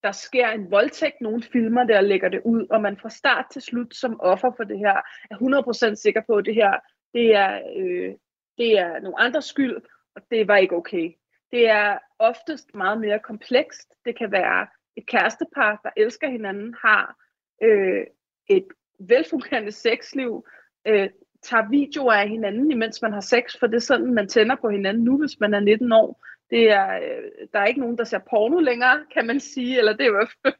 der 0.03 0.13
sker 0.13 0.49
en 0.49 0.71
voldtægt, 0.71 1.21
nogle 1.21 1.43
filmer 1.43 1.85
der 1.85 2.01
lægger 2.01 2.29
det 2.29 2.41
ud, 2.45 2.67
og 2.71 2.83
man 2.83 2.97
fra 2.97 3.11
start 3.11 3.47
til 3.53 3.63
slut 3.63 3.95
som 3.95 4.21
offer 4.21 4.53
for 4.57 4.65
det 4.65 4.79
her, 4.79 4.97
er 5.31 5.91
100% 5.91 5.95
sikker 5.95 6.23
på, 6.27 6.37
at 6.37 6.45
det 6.45 6.55
her 6.55 6.81
det 7.15 7.35
er, 7.35 7.61
øh, 7.77 8.15
det 8.59 8.79
er 8.79 9.01
nogle 9.01 9.21
andres 9.21 9.45
skyld, 9.45 9.77
og 10.17 10.23
det 10.31 10.49
var 10.49 10.57
ikke 10.57 10.77
okay. 10.77 11.13
Det 11.51 11.69
er 11.69 11.99
oftest 12.29 12.75
meget 12.75 13.01
mere 13.01 13.19
komplekst. 13.19 13.89
Det 14.05 14.19
kan 14.19 14.33
være 14.33 14.67
et 14.97 15.07
kærestepar, 15.07 15.81
der 15.83 15.91
elsker 15.97 16.29
hinanden, 16.29 16.75
har 16.85 17.17
øh, 17.63 18.05
et 18.49 18.67
velfungerende 18.99 19.73
sexliv, 19.73 20.47
øh, 20.87 21.09
tager 21.43 21.71
videoer 21.71 22.13
af 22.13 22.29
hinanden, 22.29 22.71
imens 22.71 23.03
man 23.03 23.13
har 23.13 23.21
sex, 23.21 23.59
for 23.59 23.67
det 23.67 23.77
er 23.77 23.81
sådan, 23.91 24.15
man 24.15 24.29
tænder 24.29 24.57
på 24.61 24.69
hinanden 24.69 25.05
nu, 25.05 25.19
hvis 25.19 25.41
man 25.41 25.55
er 25.55 25.61
19 25.61 25.93
år. 25.93 26.25
Det 26.51 26.71
er, 26.71 26.97
øh, 26.97 27.49
der 27.53 27.59
er 27.59 27.67
ikke 27.67 27.81
nogen, 27.81 27.99
der 27.99 28.05
ser 28.05 28.19
porno 28.31 28.59
længere, 28.61 29.05
kan 29.15 29.27
man 29.27 29.41
sige, 29.41 29.79
eller 29.79 29.93
det 29.93 30.07
er 30.07 30.11
jo 30.11 30.27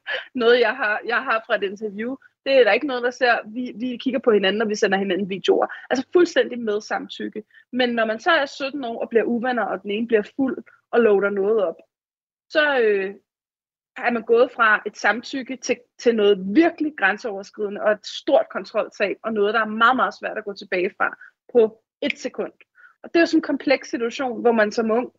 noget, 0.43 0.61
jeg 0.61 0.77
har, 0.77 1.01
jeg 1.07 1.17
har 1.17 1.45
fra 1.47 1.57
et 1.57 1.63
interview. 1.63 2.17
Det 2.47 2.53
er 2.59 2.65
der 2.65 2.73
ikke 2.73 2.87
noget, 2.87 3.03
der 3.03 3.11
ser. 3.11 3.39
Vi, 3.47 3.73
vi 3.77 3.97
kigger 3.97 4.21
på 4.21 4.31
hinanden, 4.31 4.63
og 4.63 4.69
vi 4.69 4.75
sender 4.75 4.99
hinanden 4.99 5.31
videoer. 5.31 5.67
Altså 5.91 6.07
fuldstændig 6.13 6.59
med 6.61 6.81
samtykke. 6.81 7.43
Men 7.73 7.89
når 7.89 8.05
man 8.05 8.21
så 8.21 8.31
er 8.31 8.47
17 8.47 8.85
år 8.85 9.01
og 9.03 9.09
bliver 9.09 9.25
uvenner, 9.25 9.63
og 9.63 9.83
den 9.83 9.91
ene 9.91 10.07
bliver 10.07 10.23
fuld 10.37 10.57
og 10.95 11.01
loader 11.01 11.31
noget 11.31 11.65
op, 11.65 11.77
så 12.49 12.81
øh, 12.81 13.15
er 13.97 14.11
man 14.11 14.23
gået 14.23 14.53
fra 14.53 14.83
et 14.87 14.97
samtykke 14.97 15.57
til, 15.57 15.77
til 15.99 16.15
noget 16.15 16.39
virkelig 16.55 16.93
grænseoverskridende 16.99 17.83
og 17.83 17.93
et 17.93 18.07
stort 18.07 18.47
kontroltab, 18.53 19.17
og 19.23 19.33
noget, 19.33 19.55
der 19.55 19.61
er 19.61 19.79
meget, 19.83 19.97
meget 19.97 20.15
svært 20.21 20.39
at 20.39 20.45
gå 20.45 20.53
tilbage 20.53 20.91
fra 20.97 21.17
på 21.53 21.83
et 22.03 22.19
sekund. 22.19 22.53
Og 23.03 23.09
det 23.09 23.17
er 23.17 23.21
jo 23.21 23.27
sådan 23.27 23.39
en 23.39 23.43
kompleks 23.43 23.91
situation, 23.91 24.41
hvor 24.41 24.53
man 24.53 24.73
som 24.73 24.91
ung 24.91 25.13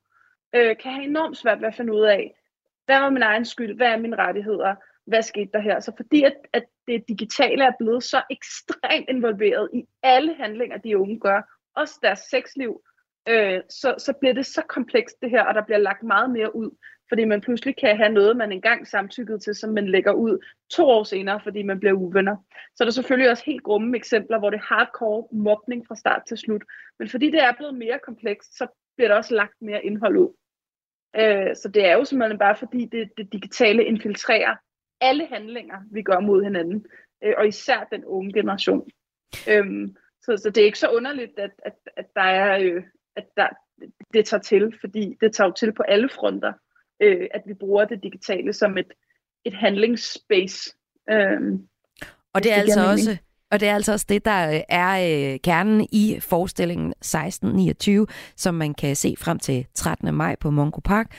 øh, 0.56 0.78
kan 0.78 0.92
have 0.92 1.04
enormt 1.04 1.38
svært 1.38 1.62
ved 1.62 1.68
at 1.68 1.76
finde 1.76 1.94
ud 1.94 2.04
af, 2.04 2.36
hvad 2.86 3.00
var 3.00 3.10
min 3.10 3.22
egen 3.22 3.46
skyld, 3.46 3.76
hvad 3.76 3.88
er 3.88 3.98
mine 3.98 4.16
rettigheder, 4.16 4.76
hvad 5.06 5.22
skete 5.22 5.52
der 5.54 5.60
her? 5.60 5.80
Så 5.80 5.92
fordi 5.98 6.24
at, 6.24 6.36
at 6.54 6.66
det 6.88 7.04
digitale 7.08 7.64
er 7.64 7.72
blevet 7.80 8.04
så 8.04 8.22
ekstremt 8.30 9.10
involveret 9.10 9.70
i 9.74 9.86
alle 10.04 10.36
handlinger, 10.36 10.78
de 10.78 10.98
unge 10.98 11.20
gør, 11.20 11.42
også 11.76 12.00
deres 12.02 12.20
sexliv, 12.20 12.82
øh, 13.30 13.62
så, 13.70 13.96
så 13.98 14.14
bliver 14.20 14.34
det 14.34 14.46
så 14.46 14.62
komplekst 14.70 15.22
det 15.22 15.30
her, 15.30 15.44
og 15.44 15.54
der 15.54 15.66
bliver 15.66 15.78
lagt 15.78 16.04
meget 16.04 16.30
mere 16.30 16.56
ud, 16.56 16.72
fordi 17.10 17.26
man 17.26 17.42
pludselig 17.42 17.76
kan 17.78 17.98
have 17.98 18.10
noget, 18.10 18.38
man 18.38 18.52
engang 18.52 18.88
samtykkede 18.88 19.40
til, 19.40 19.56
som 19.56 19.70
man 19.70 19.88
lægger 19.88 20.12
ud 20.12 20.46
to 20.70 20.88
år 20.88 21.04
senere, 21.04 21.40
fordi 21.44 21.64
man 21.64 21.80
bliver 21.80 21.94
uvenner. 21.94 22.36
Så 22.76 22.84
er 22.84 22.86
der 22.86 22.92
selvfølgelig 22.92 23.32
også 23.32 23.44
helt 23.46 23.64
grumme 23.64 23.98
eksempler, 23.98 24.40
hvor 24.40 24.50
det 24.50 24.58
er 24.58 24.76
hardcore 24.76 25.28
mobning 25.32 25.88
fra 25.88 25.96
start 25.96 26.22
til 26.28 26.38
slut. 26.38 26.64
Men 27.00 27.10
fordi 27.10 27.32
det 27.32 27.44
er 27.44 27.54
blevet 27.58 27.76
mere 27.76 28.00
komplekst, 28.06 28.58
så 28.58 28.68
bliver 28.96 29.08
der 29.08 29.16
også 29.16 29.36
lagt 29.36 29.62
mere 29.62 29.86
indhold 29.86 30.18
ud. 30.18 30.34
Øh, 31.16 31.56
så 31.56 31.70
det 31.74 31.86
er 31.86 31.94
jo 31.94 32.06
simpelthen 32.06 32.40
bare 32.40 32.56
fordi 32.56 32.86
det, 32.86 33.10
det 33.18 33.34
digitale 33.34 33.86
infiltrerer 33.86 34.56
alle 35.02 35.28
handlinger, 35.28 35.78
vi 35.92 36.02
gør 36.02 36.20
mod 36.20 36.44
hinanden, 36.44 36.86
øh, 37.24 37.34
og 37.38 37.48
især 37.48 37.88
den 37.92 38.06
unge 38.06 38.34
generation. 38.34 38.90
Øhm, 39.50 39.96
så, 40.22 40.38
så 40.38 40.50
det 40.50 40.62
er 40.62 40.66
ikke 40.66 40.80
så 40.80 40.90
underligt, 40.90 41.40
at, 41.40 41.52
at, 41.66 41.74
at 41.98 42.06
der 42.16 42.22
er, 42.22 42.60
øh, 42.60 42.84
at 43.16 43.26
der, 43.38 43.50
det 44.14 44.26
tager 44.26 44.42
til, 44.42 44.74
fordi 44.80 45.16
det 45.22 45.34
tager 45.34 45.48
jo 45.48 45.54
til 45.54 45.74
på 45.74 45.84
alle 45.84 46.10
fronter, 46.10 46.54
øh, 47.02 47.28
at 47.34 47.42
vi 47.48 47.54
bruger 47.54 47.86
det 47.86 48.04
digitale 48.04 48.54
som 48.54 48.78
et, 48.78 48.92
et 49.46 49.54
handlingsspace. 49.54 50.74
Øhm, 51.10 51.68
og 52.34 52.44
det 52.44 52.52
er 52.52 52.56
altså 52.56 52.92
også 52.92 53.18
og 53.52 53.60
det 53.60 53.68
er 53.68 53.76
altså 53.76 53.92
også 53.92 54.06
det, 54.10 54.26
der 54.26 54.62
er 54.70 55.32
øh, 55.34 55.40
kernen 55.40 55.88
i 55.92 56.20
forestillingen 56.20 56.90
1629, 56.90 58.08
som 58.36 58.56
man 58.56 58.74
kan 58.74 58.96
se 58.96 59.16
frem 59.18 59.40
til 59.40 59.68
13. 59.76 60.14
maj 60.14 60.36
på 60.40 60.52
Mongo 60.52 60.80
Park. 60.80 61.12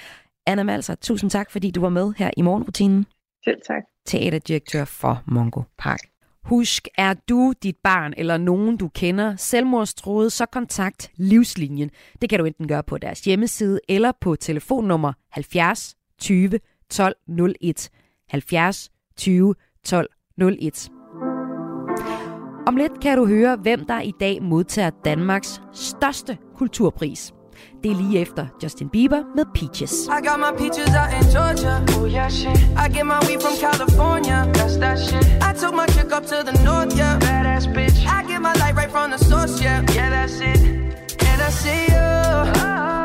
Anna 0.46 0.62
Malser, 0.62 0.94
tusind 0.94 1.30
tak, 1.30 1.50
fordi 1.50 1.70
du 1.70 1.80
var 1.80 1.88
med 1.88 2.12
her 2.16 2.30
i 2.36 2.42
morgenrutinen. 2.42 3.06
Selv 3.44 3.60
tak. 3.66 3.82
Teaterdirektør 4.06 4.84
for 4.84 5.22
Mongo 5.26 5.62
Park. 5.78 6.00
Husk, 6.46 6.88
er 6.98 7.14
du, 7.28 7.52
dit 7.62 7.76
barn 7.82 8.14
eller 8.16 8.36
nogen, 8.36 8.76
du 8.76 8.88
kender, 8.88 9.36
selvmordstroet, 9.36 10.32
så 10.32 10.46
kontakt 10.46 11.10
Livslinjen. 11.16 11.90
Det 12.20 12.30
kan 12.30 12.38
du 12.38 12.44
enten 12.44 12.68
gøre 12.68 12.82
på 12.82 12.98
deres 12.98 13.20
hjemmeside 13.20 13.80
eller 13.88 14.12
på 14.20 14.36
telefonnummer 14.36 15.12
70 15.30 15.96
20 16.18 16.58
12 16.90 17.14
01. 17.60 17.90
70 18.28 18.90
20 19.16 19.54
12 19.84 20.08
01. 20.60 20.90
Om 22.66 22.76
lidt 22.76 23.00
kan 23.02 23.18
du 23.18 23.26
høre, 23.26 23.56
hvem 23.56 23.84
der 23.84 24.00
i 24.00 24.12
dag 24.20 24.42
modtager 24.42 24.90
Danmarks 25.04 25.60
største 25.72 26.38
kulturpris. 26.56 27.35
Det 27.86 27.94
er 27.94 28.02
lige 28.02 28.20
efter 28.20 28.46
Justin 28.62 28.88
Bieber 28.88 29.22
med 29.36 29.44
Peaches. 29.54 29.92
I 29.92 30.18
got 30.28 30.38
my 30.46 30.52
peaches 30.58 30.90
out 31.00 31.10
in 31.18 31.24
Georgia. 31.34 31.74
Oh 31.96 32.04
yeah, 32.14 32.30
shit. 32.30 32.58
I 32.84 32.86
get 32.96 33.06
my 33.12 33.18
weed 33.26 33.40
from 33.44 33.54
California. 33.66 34.38
That's 34.56 34.76
that 34.82 34.98
shit. 35.06 35.24
I 35.48 35.50
took 35.60 35.74
my 35.80 35.86
chick 35.94 36.10
up 36.16 36.24
to 36.32 36.38
the 36.48 36.54
north, 36.66 36.92
yeah. 37.00 37.24
Badass 37.24 37.64
bitch. 37.74 37.98
I 38.16 38.18
get 38.30 38.40
my 38.48 38.54
light 38.62 38.74
right 38.80 38.90
from 38.90 39.08
the 39.14 39.20
source, 39.28 39.54
yeah. 39.64 39.94
Yeah, 39.96 40.08
that's 40.14 40.36
it. 40.50 40.60
And 41.28 41.38
I 41.48 41.50
see 41.62 41.82
you. 41.94 42.08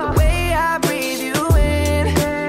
The 0.05 0.13
way 0.19 0.39
I 0.69 0.71
breathe 0.86 1.21
you 1.29 1.41
in. 1.73 2.03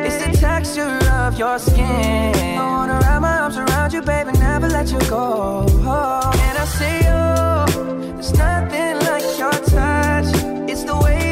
It's 0.07 0.18
the 0.24 0.30
texture 0.47 0.97
of 1.20 1.33
your 1.43 1.59
skin. 1.59 2.35
I 2.62 2.64
wanna 2.76 2.99
wrap 3.03 3.20
my 3.28 3.37
arms 3.43 3.59
around 3.62 3.93
you, 3.93 4.03
baby 4.12 4.33
never 4.49 4.68
let 4.78 4.87
you 4.95 5.01
go. 5.16 5.24
And 6.47 6.57
I 6.64 6.66
say, 6.78 6.97
oh, 7.18 7.66
there's 8.16 8.33
nothing 8.47 8.95
like 9.09 9.26
your 9.43 9.57
touch. 9.74 10.28
It's 10.72 10.85
the 10.91 10.97
way 11.05 11.32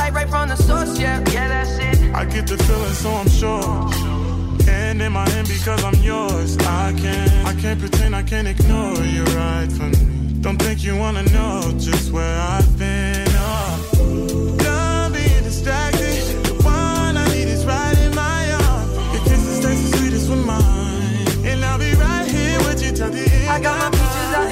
from 0.31 0.47
the 0.47 0.55
source, 0.55 0.97
yeah. 0.97 1.19
Yeah, 1.35 1.47
that's 1.49 1.77
it. 1.77 2.15
I 2.15 2.23
get 2.25 2.47
the 2.47 2.57
feeling, 2.65 2.95
so 3.03 3.09
I'm 3.21 3.29
sure. 3.29 3.71
And 4.67 5.01
in 5.01 5.11
my 5.11 5.27
hand 5.29 5.47
because 5.47 5.83
I'm 5.83 5.99
yours. 6.01 6.57
I 6.59 6.93
can't, 7.01 7.31
I 7.51 7.53
can't 7.61 7.79
pretend, 7.79 8.15
I 8.15 8.23
can't 8.23 8.47
ignore 8.47 9.03
you 9.15 9.23
right 9.39 9.69
from 9.77 9.91
me. 9.91 10.03
Don't 10.45 10.57
think 10.57 10.83
you 10.83 10.97
wanna 10.97 11.23
know 11.35 11.55
just 11.77 12.11
where 12.11 12.37
I've 12.55 12.71
been. 12.79 13.27
Oh. 13.29 14.55
Done 14.57 15.11
being 15.13 15.43
distracted. 15.43 16.23
The 16.47 16.55
one 16.63 17.13
I 17.23 17.25
need 17.35 17.49
is 17.55 17.65
right 17.65 17.97
in 18.05 18.15
my 18.15 18.41
arms. 18.63 18.91
Your 19.13 19.23
kisses 19.29 19.59
taste 19.63 19.83
the 19.83 19.97
sweetest 19.97 20.29
with 20.31 20.45
mine. 20.45 21.45
And 21.49 21.63
I'll 21.65 21.77
be 21.77 21.93
right 22.05 22.27
here 22.37 22.59
with 22.65 22.79
you 22.83 22.91
till 22.93 23.11
the 23.11 23.25
end. 23.37 23.49
I 23.49 23.59
got 23.59 23.91
my 23.93 24.00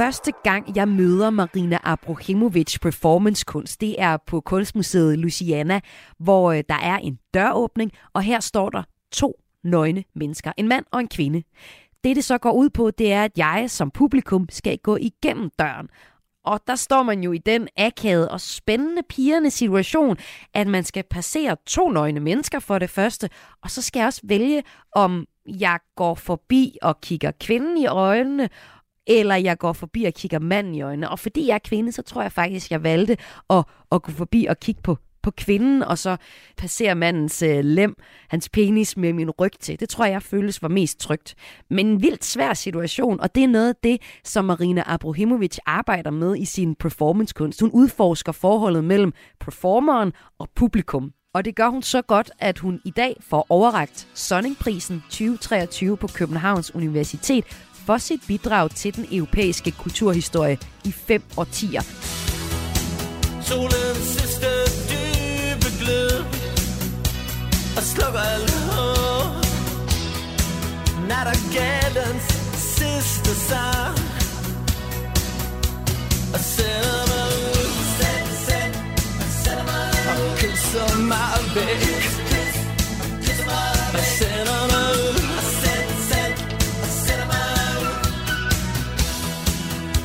Første 0.00 0.32
gang, 0.44 0.76
jeg 0.76 0.88
møder 0.88 1.30
Marina 1.30 1.78
Abramovic 1.82 2.78
performancekunst, 2.78 3.80
det 3.80 3.94
er 3.98 4.16
på 4.26 4.40
Kunstmuseet 4.40 5.18
Luciana, 5.18 5.80
hvor 6.18 6.52
øh, 6.52 6.62
der 6.68 6.74
er 6.74 6.96
en 6.96 7.18
døråbning, 7.34 7.92
og 8.12 8.22
her 8.22 8.40
står 8.40 8.70
der 8.70 8.82
to 9.12 9.34
nøgne 9.64 10.04
mennesker, 10.14 10.52
en 10.56 10.68
mand 10.68 10.84
og 10.92 11.00
en 11.00 11.08
kvinde. 11.08 11.42
Det, 12.04 12.16
det 12.16 12.24
så 12.24 12.38
går 12.38 12.52
ud 12.52 12.70
på, 12.70 12.90
det 12.90 13.12
er, 13.12 13.24
at 13.24 13.38
jeg 13.38 13.64
som 13.68 13.90
publikum 13.90 14.46
skal 14.50 14.78
gå 14.78 14.96
igennem 14.96 15.50
døren. 15.58 15.88
Og 16.44 16.60
der 16.66 16.74
står 16.74 17.02
man 17.02 17.22
jo 17.22 17.32
i 17.32 17.38
den 17.38 17.68
akavede 17.76 18.30
og 18.30 18.40
spændende 18.40 19.02
pigerne 19.08 19.50
situation, 19.50 20.16
at 20.54 20.66
man 20.66 20.84
skal 20.84 21.04
passere 21.10 21.56
to 21.66 21.90
nøgne 21.90 22.20
mennesker 22.20 22.58
for 22.58 22.78
det 22.78 22.90
første, 22.90 23.30
og 23.62 23.70
så 23.70 23.82
skal 23.82 24.00
jeg 24.00 24.06
også 24.06 24.20
vælge, 24.24 24.62
om 24.92 25.26
jeg 25.46 25.78
går 25.96 26.14
forbi 26.14 26.76
og 26.82 27.00
kigger 27.00 27.32
kvinden 27.40 27.76
i 27.76 27.86
øjnene, 27.86 28.48
eller 29.06 29.34
jeg 29.34 29.58
går 29.58 29.72
forbi 29.72 30.04
og 30.04 30.14
kigger 30.14 30.38
manden 30.38 30.74
i 30.74 30.82
øjnene. 30.82 31.10
Og 31.10 31.18
fordi 31.18 31.46
jeg 31.46 31.54
er 31.54 31.58
kvinde, 31.58 31.92
så 31.92 32.02
tror 32.02 32.22
jeg 32.22 32.32
faktisk, 32.32 32.70
jeg 32.70 32.82
valgte 32.82 33.16
at, 33.50 33.64
at 33.92 34.02
gå 34.02 34.12
forbi 34.12 34.46
og 34.48 34.60
kigge 34.60 34.82
på, 34.82 34.98
på 35.22 35.30
kvinden, 35.30 35.82
og 35.82 35.98
så 35.98 36.16
passere 36.56 36.94
mandens 36.94 37.42
øh, 37.42 37.64
lem, 37.64 37.94
hans 38.28 38.48
penis 38.48 38.96
med 38.96 39.12
min 39.12 39.30
ryg 39.30 39.52
til. 39.60 39.80
Det 39.80 39.88
tror 39.88 40.04
jeg 40.04 40.22
føles 40.22 40.62
var 40.62 40.68
mest 40.68 41.00
trygt. 41.00 41.34
Men 41.70 41.86
en 41.86 42.02
vildt 42.02 42.24
svær 42.24 42.54
situation, 42.54 43.20
og 43.20 43.34
det 43.34 43.44
er 43.44 43.48
noget 43.48 43.68
af 43.68 43.74
det, 43.84 44.02
som 44.24 44.44
Marina 44.44 44.82
Abramovic 44.86 45.58
arbejder 45.66 46.10
med 46.10 46.36
i 46.36 46.44
sin 46.44 46.74
performancekunst. 46.74 47.60
Hun 47.60 47.70
udforsker 47.70 48.32
forholdet 48.32 48.84
mellem 48.84 49.12
performeren 49.40 50.12
og 50.38 50.48
publikum. 50.54 51.12
Og 51.34 51.44
det 51.44 51.56
gør 51.56 51.68
hun 51.68 51.82
så 51.82 52.02
godt, 52.02 52.30
at 52.38 52.58
hun 52.58 52.80
i 52.84 52.90
dag 52.90 53.16
får 53.20 53.46
overragt 53.48 54.08
Sonningprisen 54.14 55.02
2023 55.10 55.96
på 55.96 56.06
Københavns 56.06 56.74
Universitet 56.74 57.44
for 57.86 57.98
sit 57.98 58.20
bidrag 58.26 58.70
til 58.70 58.96
den 58.96 59.06
europæiske 59.12 59.70
kulturhistorie 59.70 60.58
i 60.84 60.92
fem 60.92 61.22
årtier. 61.36 61.82
Solen 63.42 63.94
sidste 64.04 64.50
dybe 64.90 65.68
glød 65.80 66.24
Og 67.76 67.82
slukker 67.82 68.20
alle 68.20 68.56
håb 68.70 69.44
Nattergalens 71.08 72.26
sidste 72.56 73.30
sang 73.48 73.98
Og 76.34 76.40
sender 76.54 77.02
mig 77.10 77.26
ud 77.36 77.70
Og 80.10 80.38
kysser 80.38 80.98
mig 80.98 81.36
væk 81.54 82.02
Og 83.94 84.04
sender 84.18 84.60
mig 84.62 84.69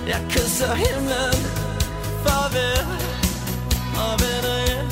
Jeg 0.07 0.21
kysser 0.29 0.73
himlen 0.75 1.39
farvel 2.23 2.87
og 4.03 4.13
vender 4.21 4.57
hjem. 4.67 4.89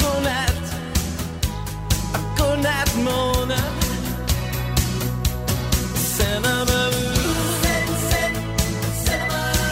Godnat 0.00 0.62
og 2.14 2.22
godnat 2.38 2.90
måne. 2.96 3.60
Sender 6.16 6.60
mig 6.70 6.86
ud 7.02 7.20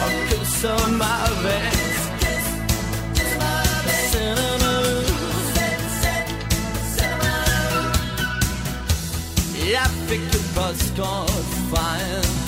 og 0.03 0.11
kysser 0.29 0.87
mig 1.01 1.43
væk. 1.43 1.79
Sender 4.11 4.53
mig 4.63 4.79
ud. 4.91 5.05
Jeg 9.71 9.89
fik 10.07 10.21
et 10.21 10.45
postkort 10.55 11.45
fra 11.71 11.95
en 12.17 12.38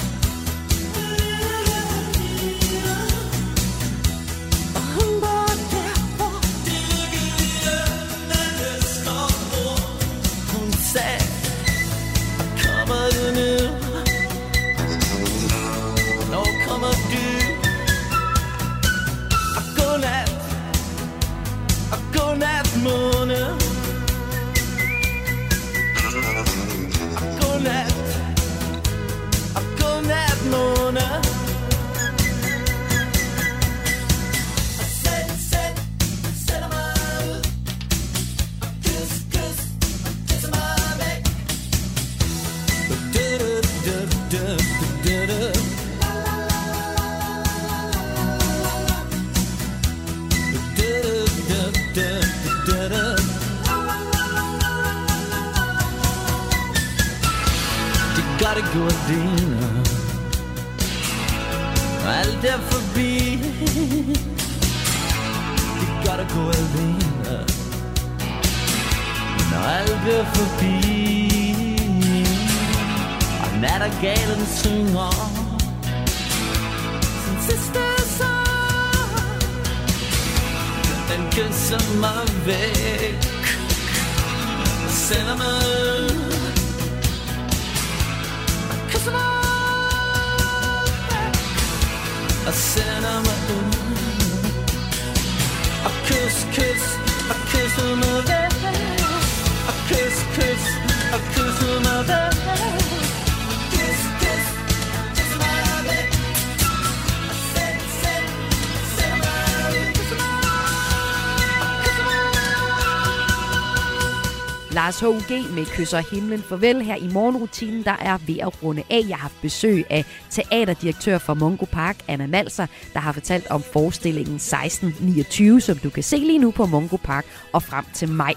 mig 115.01 115.11
Lars 115.11 115.29
H.U.G. 115.29 115.53
med 115.55 115.65
Kysser 115.65 116.15
himlen 116.15 116.41
farvel 116.41 116.81
her 116.81 116.95
i 116.95 117.07
morgenrutinen, 117.13 117.83
der 117.83 117.91
er 117.91 118.17
ved 118.27 118.37
at 118.37 118.63
runde 118.63 118.83
af. 118.89 119.01
Jeg 119.07 119.17
har 119.17 119.21
haft 119.21 119.41
besøg 119.41 119.85
af 119.89 120.05
teaterdirektør 120.29 121.17
for 121.17 121.33
Mongo 121.33 121.65
Park, 121.65 121.97
Anna 122.07 122.27
Malser, 122.27 122.67
der 122.93 122.99
har 122.99 123.11
fortalt 123.11 123.47
om 123.47 123.61
forestillingen 123.61 124.35
1629, 124.35 125.61
som 125.61 125.77
du 125.77 125.89
kan 125.89 126.03
se 126.03 126.17
lige 126.17 126.39
nu 126.39 126.51
på 126.51 126.65
Mongo 126.65 126.97
Park 126.97 127.25
og 127.53 127.63
frem 127.63 127.85
til 127.93 128.09
maj. 128.09 128.33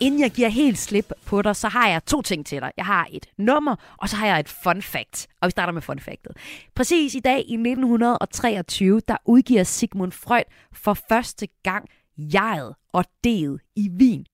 Inden 0.00 0.20
jeg 0.20 0.30
giver 0.30 0.48
helt 0.48 0.78
slip 0.78 1.12
på 1.26 1.42
dig, 1.42 1.56
så 1.56 1.68
har 1.68 1.88
jeg 1.88 2.04
to 2.04 2.22
ting 2.22 2.46
til 2.46 2.60
dig. 2.60 2.72
Jeg 2.76 2.86
har 2.86 3.08
et 3.12 3.26
nummer, 3.38 3.76
og 3.98 4.08
så 4.08 4.16
har 4.16 4.26
jeg 4.26 4.40
et 4.40 4.48
fun 4.48 4.82
fact. 4.82 5.26
Og 5.40 5.46
vi 5.46 5.50
starter 5.50 5.72
med 5.72 5.82
fun 5.82 5.98
factet. 5.98 6.32
Præcis 6.74 7.14
i 7.14 7.20
dag 7.20 7.38
i 7.38 7.54
1923, 7.54 9.00
der 9.08 9.16
udgiver 9.26 9.64
Sigmund 9.64 10.12
Freud 10.12 10.44
for 10.72 10.94
første 11.08 11.48
gang 11.62 11.88
jeget 12.18 12.74
og 12.92 13.04
det 13.24 13.60
i 13.76 13.90
Wien. 14.00 14.26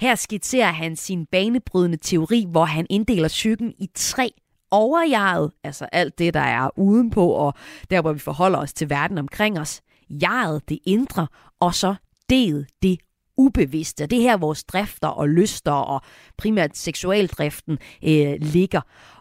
Her 0.00 0.14
skitserer 0.14 0.72
han 0.72 0.96
sin 0.96 1.26
banebrydende 1.26 1.96
teori, 1.96 2.46
hvor 2.48 2.64
han 2.64 2.86
inddeler 2.90 3.28
psyken 3.28 3.74
i 3.78 3.88
tre 3.94 4.32
overjeget, 4.70 5.52
altså 5.64 5.84
alt 5.92 6.18
det, 6.18 6.34
der 6.34 6.40
er 6.40 6.78
udenpå, 6.78 7.26
og 7.30 7.54
der, 7.90 8.00
hvor 8.00 8.12
vi 8.12 8.18
forholder 8.18 8.58
os 8.58 8.72
til 8.72 8.90
verden 8.90 9.18
omkring 9.18 9.60
os. 9.60 9.82
Jeget, 10.10 10.68
det 10.68 10.78
indre, 10.86 11.26
og 11.60 11.74
så 11.74 11.94
det, 12.30 12.66
det 12.82 12.98
ubevidste. 13.36 14.06
Det 14.06 14.18
er 14.18 14.22
her, 14.22 14.36
vores 14.36 14.64
drifter 14.64 15.08
og 15.08 15.28
lyster 15.28 15.72
og 15.72 16.02
primært 16.38 16.76
seksualdriften 16.76 17.78
øh, 18.04 18.34
ligger. 18.40 18.80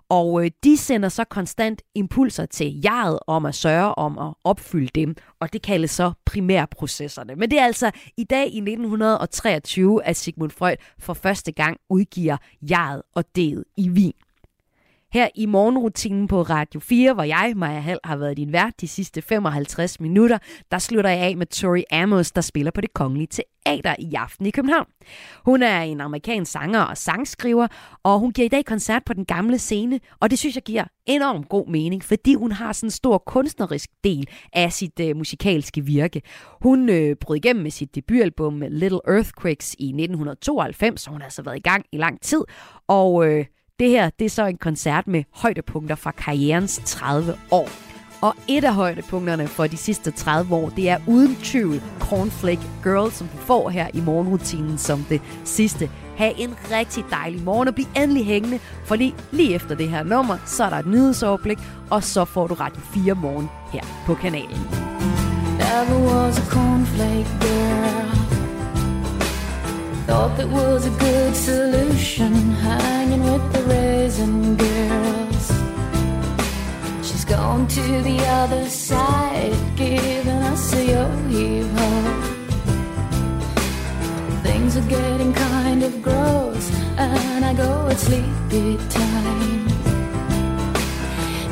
Og 0.09 0.45
øh, 0.45 0.51
de 0.63 0.77
sender 0.77 1.09
så 1.09 1.23
konstant 1.23 1.81
impulser 1.95 2.45
til 2.45 2.81
jeget 2.81 3.19
om 3.27 3.45
at 3.45 3.55
sørge 3.55 3.95
om 3.95 4.19
at 4.19 4.33
opfylde 4.43 4.89
dem, 4.95 5.15
og 5.39 5.53
det 5.53 5.61
kaldes 5.61 5.91
så 5.91 6.11
primærprocesserne. 6.25 7.35
Men 7.35 7.51
det 7.51 7.59
er 7.59 7.65
altså 7.65 7.91
i 8.17 8.23
dag 8.23 8.45
i 8.45 8.57
1923, 8.57 10.03
at 10.05 10.17
Sigmund 10.17 10.51
Freud 10.51 10.75
for 10.99 11.13
første 11.13 11.51
gang 11.51 11.77
udgiver 11.89 12.37
jeget 12.61 13.01
og 13.15 13.23
det 13.35 13.63
i 13.77 13.89
Wien. 13.89 14.13
Her 15.13 15.27
i 15.35 15.45
morgenrutinen 15.45 16.27
på 16.27 16.41
Radio 16.41 16.79
4, 16.79 17.13
hvor 17.13 17.23
jeg, 17.23 17.53
Maja 17.55 17.79
Hall, 17.79 17.99
har 18.03 18.15
været 18.15 18.37
din 18.37 18.53
vært 18.53 18.81
de 18.81 18.87
sidste 18.87 19.21
55 19.21 19.99
minutter, 19.99 20.37
der 20.71 20.79
slutter 20.79 21.09
jeg 21.09 21.19
af 21.19 21.37
med 21.37 21.45
Tori 21.45 21.83
Amos, 21.91 22.31
der 22.31 22.41
spiller 22.41 22.71
på 22.71 22.81
det 22.81 22.93
kongelige 22.93 23.27
teater 23.27 23.95
i 23.99 24.13
aften 24.13 24.45
i 24.45 24.51
København. 24.51 24.85
Hun 25.45 25.63
er 25.63 25.81
en 25.81 26.01
amerikansk 26.01 26.51
sanger 26.51 26.81
og 26.81 26.97
sangskriver, 26.97 27.67
og 28.03 28.19
hun 28.19 28.31
giver 28.31 28.45
i 28.45 28.49
dag 28.49 28.65
koncert 28.65 29.03
på 29.05 29.13
den 29.13 29.25
gamle 29.25 29.59
scene, 29.59 29.99
og 30.19 30.29
det 30.29 30.39
synes 30.39 30.55
jeg 30.55 30.63
giver 30.63 30.83
enormt 31.05 31.49
god 31.49 31.67
mening, 31.67 32.03
fordi 32.03 32.33
hun 32.33 32.51
har 32.51 32.73
sådan 32.73 32.87
en 32.87 32.91
stor 32.91 33.17
kunstnerisk 33.17 33.89
del 34.03 34.27
af 34.53 34.73
sit 34.73 34.99
øh, 34.99 35.15
musikalske 35.15 35.81
virke. 35.85 36.21
Hun 36.61 36.89
øh, 36.89 37.15
brød 37.15 37.37
igennem 37.37 37.63
med 37.63 37.71
sit 37.71 37.95
debutalbum 37.95 38.63
Little 38.69 38.99
Earthquakes 39.07 39.75
i 39.79 39.85
1992, 39.85 41.01
så 41.01 41.09
hun 41.09 41.21
har 41.21 41.25
altså 41.25 41.41
været 41.41 41.57
i 41.57 41.61
gang 41.61 41.85
i 41.91 41.97
lang 41.97 42.21
tid, 42.21 42.41
og 42.87 43.27
øh, 43.27 43.45
det 43.79 43.89
her, 43.89 44.09
det 44.19 44.25
er 44.25 44.29
så 44.29 44.45
en 44.45 44.57
koncert 44.57 45.07
med 45.07 45.23
højdepunkter 45.31 45.95
fra 45.95 46.11
karrierens 46.11 46.81
30 46.85 47.33
år. 47.51 47.69
Og 48.21 48.35
et 48.47 48.63
af 48.63 48.73
højdepunkterne 48.73 49.47
for 49.47 49.67
de 49.67 49.77
sidste 49.77 50.11
30 50.11 50.55
år, 50.55 50.69
det 50.69 50.89
er 50.89 50.97
uden 51.07 51.35
tvivl 51.35 51.81
Cornflake 51.99 52.61
Girl, 52.83 53.11
som 53.11 53.27
du 53.27 53.37
får 53.37 53.69
her 53.69 53.87
i 53.93 54.01
morgenrutinen 54.01 54.77
som 54.77 55.05
det 55.09 55.21
sidste. 55.45 55.89
Ha' 56.17 56.31
en 56.37 56.55
rigtig 56.71 57.03
dejlig 57.09 57.43
morgen 57.43 57.67
og 57.67 57.75
bliv 57.75 57.85
endelig 57.95 58.25
hængende, 58.25 58.59
for 58.85 58.95
lige, 58.95 59.15
lige 59.31 59.55
efter 59.55 59.75
det 59.75 59.89
her 59.89 60.03
nummer, 60.03 60.37
så 60.45 60.63
er 60.63 60.69
der 60.69 60.77
et 60.77 60.87
nyhedsoverblik, 60.87 61.57
og 61.89 62.03
så 62.03 62.25
får 62.25 62.47
du 62.47 62.53
Radio 62.53 62.81
4 62.81 63.13
morgen 63.13 63.49
her 63.73 64.03
på 64.05 64.15
kanalen. 64.15 64.67
There 65.59 65.99
was 66.05 66.39
a 66.39 66.45
cornflake 66.51 67.27
girl. 67.41 68.18
Thought 70.09 70.37
that 70.37 70.49
was 70.49 70.87
a 70.87 70.89
good 70.89 71.35
solution, 71.35 72.33
hanging 72.33 73.23
with 73.23 73.53
the 73.53 73.61
raisin 73.69 74.55
girls. 74.57 75.47
She's 77.07 77.23
gone 77.23 77.67
to 77.67 78.01
the 78.01 78.17
other 78.41 78.67
side, 78.69 79.53
giving 79.75 80.41
us 80.51 80.73
a 80.73 80.83
yo-yo. 80.83 81.63
Things 84.41 84.77
are 84.77 84.89
getting 84.89 85.31
kind 85.31 85.83
of 85.83 86.01
gross, 86.01 86.71
and 86.97 87.45
I 87.45 87.53
go 87.53 87.87
at 87.89 87.99
sleepy 87.99 88.77
time. 88.89 89.67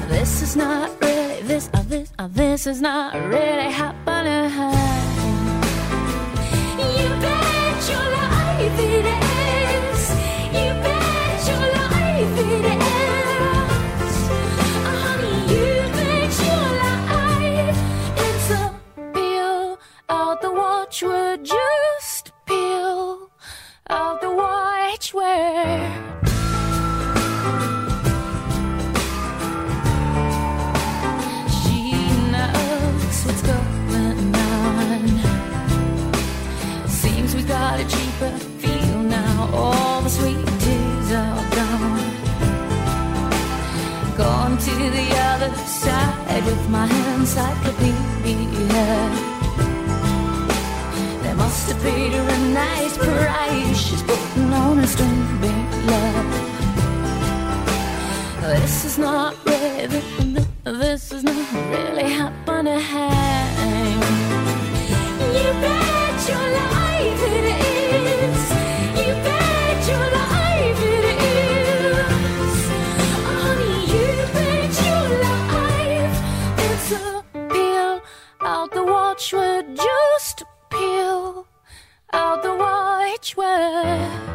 This 0.09 0.41
is 0.41 0.55
not 0.55 0.89
really 0.99 1.43
this, 1.43 1.69
uh, 1.75 1.83
this, 1.83 2.11
uh, 2.17 2.27
this 2.31 2.65
is 2.65 2.81
not 2.81 3.13
really 3.13 3.69
happening. 3.69 4.49
You 6.79 7.09
bet 7.21 7.89
your 7.89 7.99
life 7.99 8.16
happiness. 8.77 10.11
You 10.53 10.96
All 39.57 40.01
the 40.01 40.09
sweet 40.09 40.45
tears 40.63 41.11
are 41.23 41.43
gone. 41.57 42.05
Gone 44.17 44.57
to 44.57 44.75
the 44.97 45.07
other 45.29 45.51
side 45.83 46.43
with 46.45 46.69
my 46.69 46.87
encyclopedia. 47.15 48.87
They 51.23 51.33
must 51.33 51.69
have 51.69 51.81
been 51.83 52.13
a 52.13 52.39
nice 52.53 52.95
price. 52.97 53.77
She's 53.77 54.03
putting 54.03 54.53
on 54.53 54.79
a 54.79 54.87
stupid 54.87 55.67
love. 55.91 56.29
This 58.41 58.85
is 58.85 58.97
not 58.97 59.35
really, 59.45 60.01
this 60.63 61.11
is 61.11 61.23
not 61.23 61.53
really 61.73 62.09
happening. 62.13 62.81
You 65.33 65.51
bet. 65.61 65.86
Where. 83.37 84.26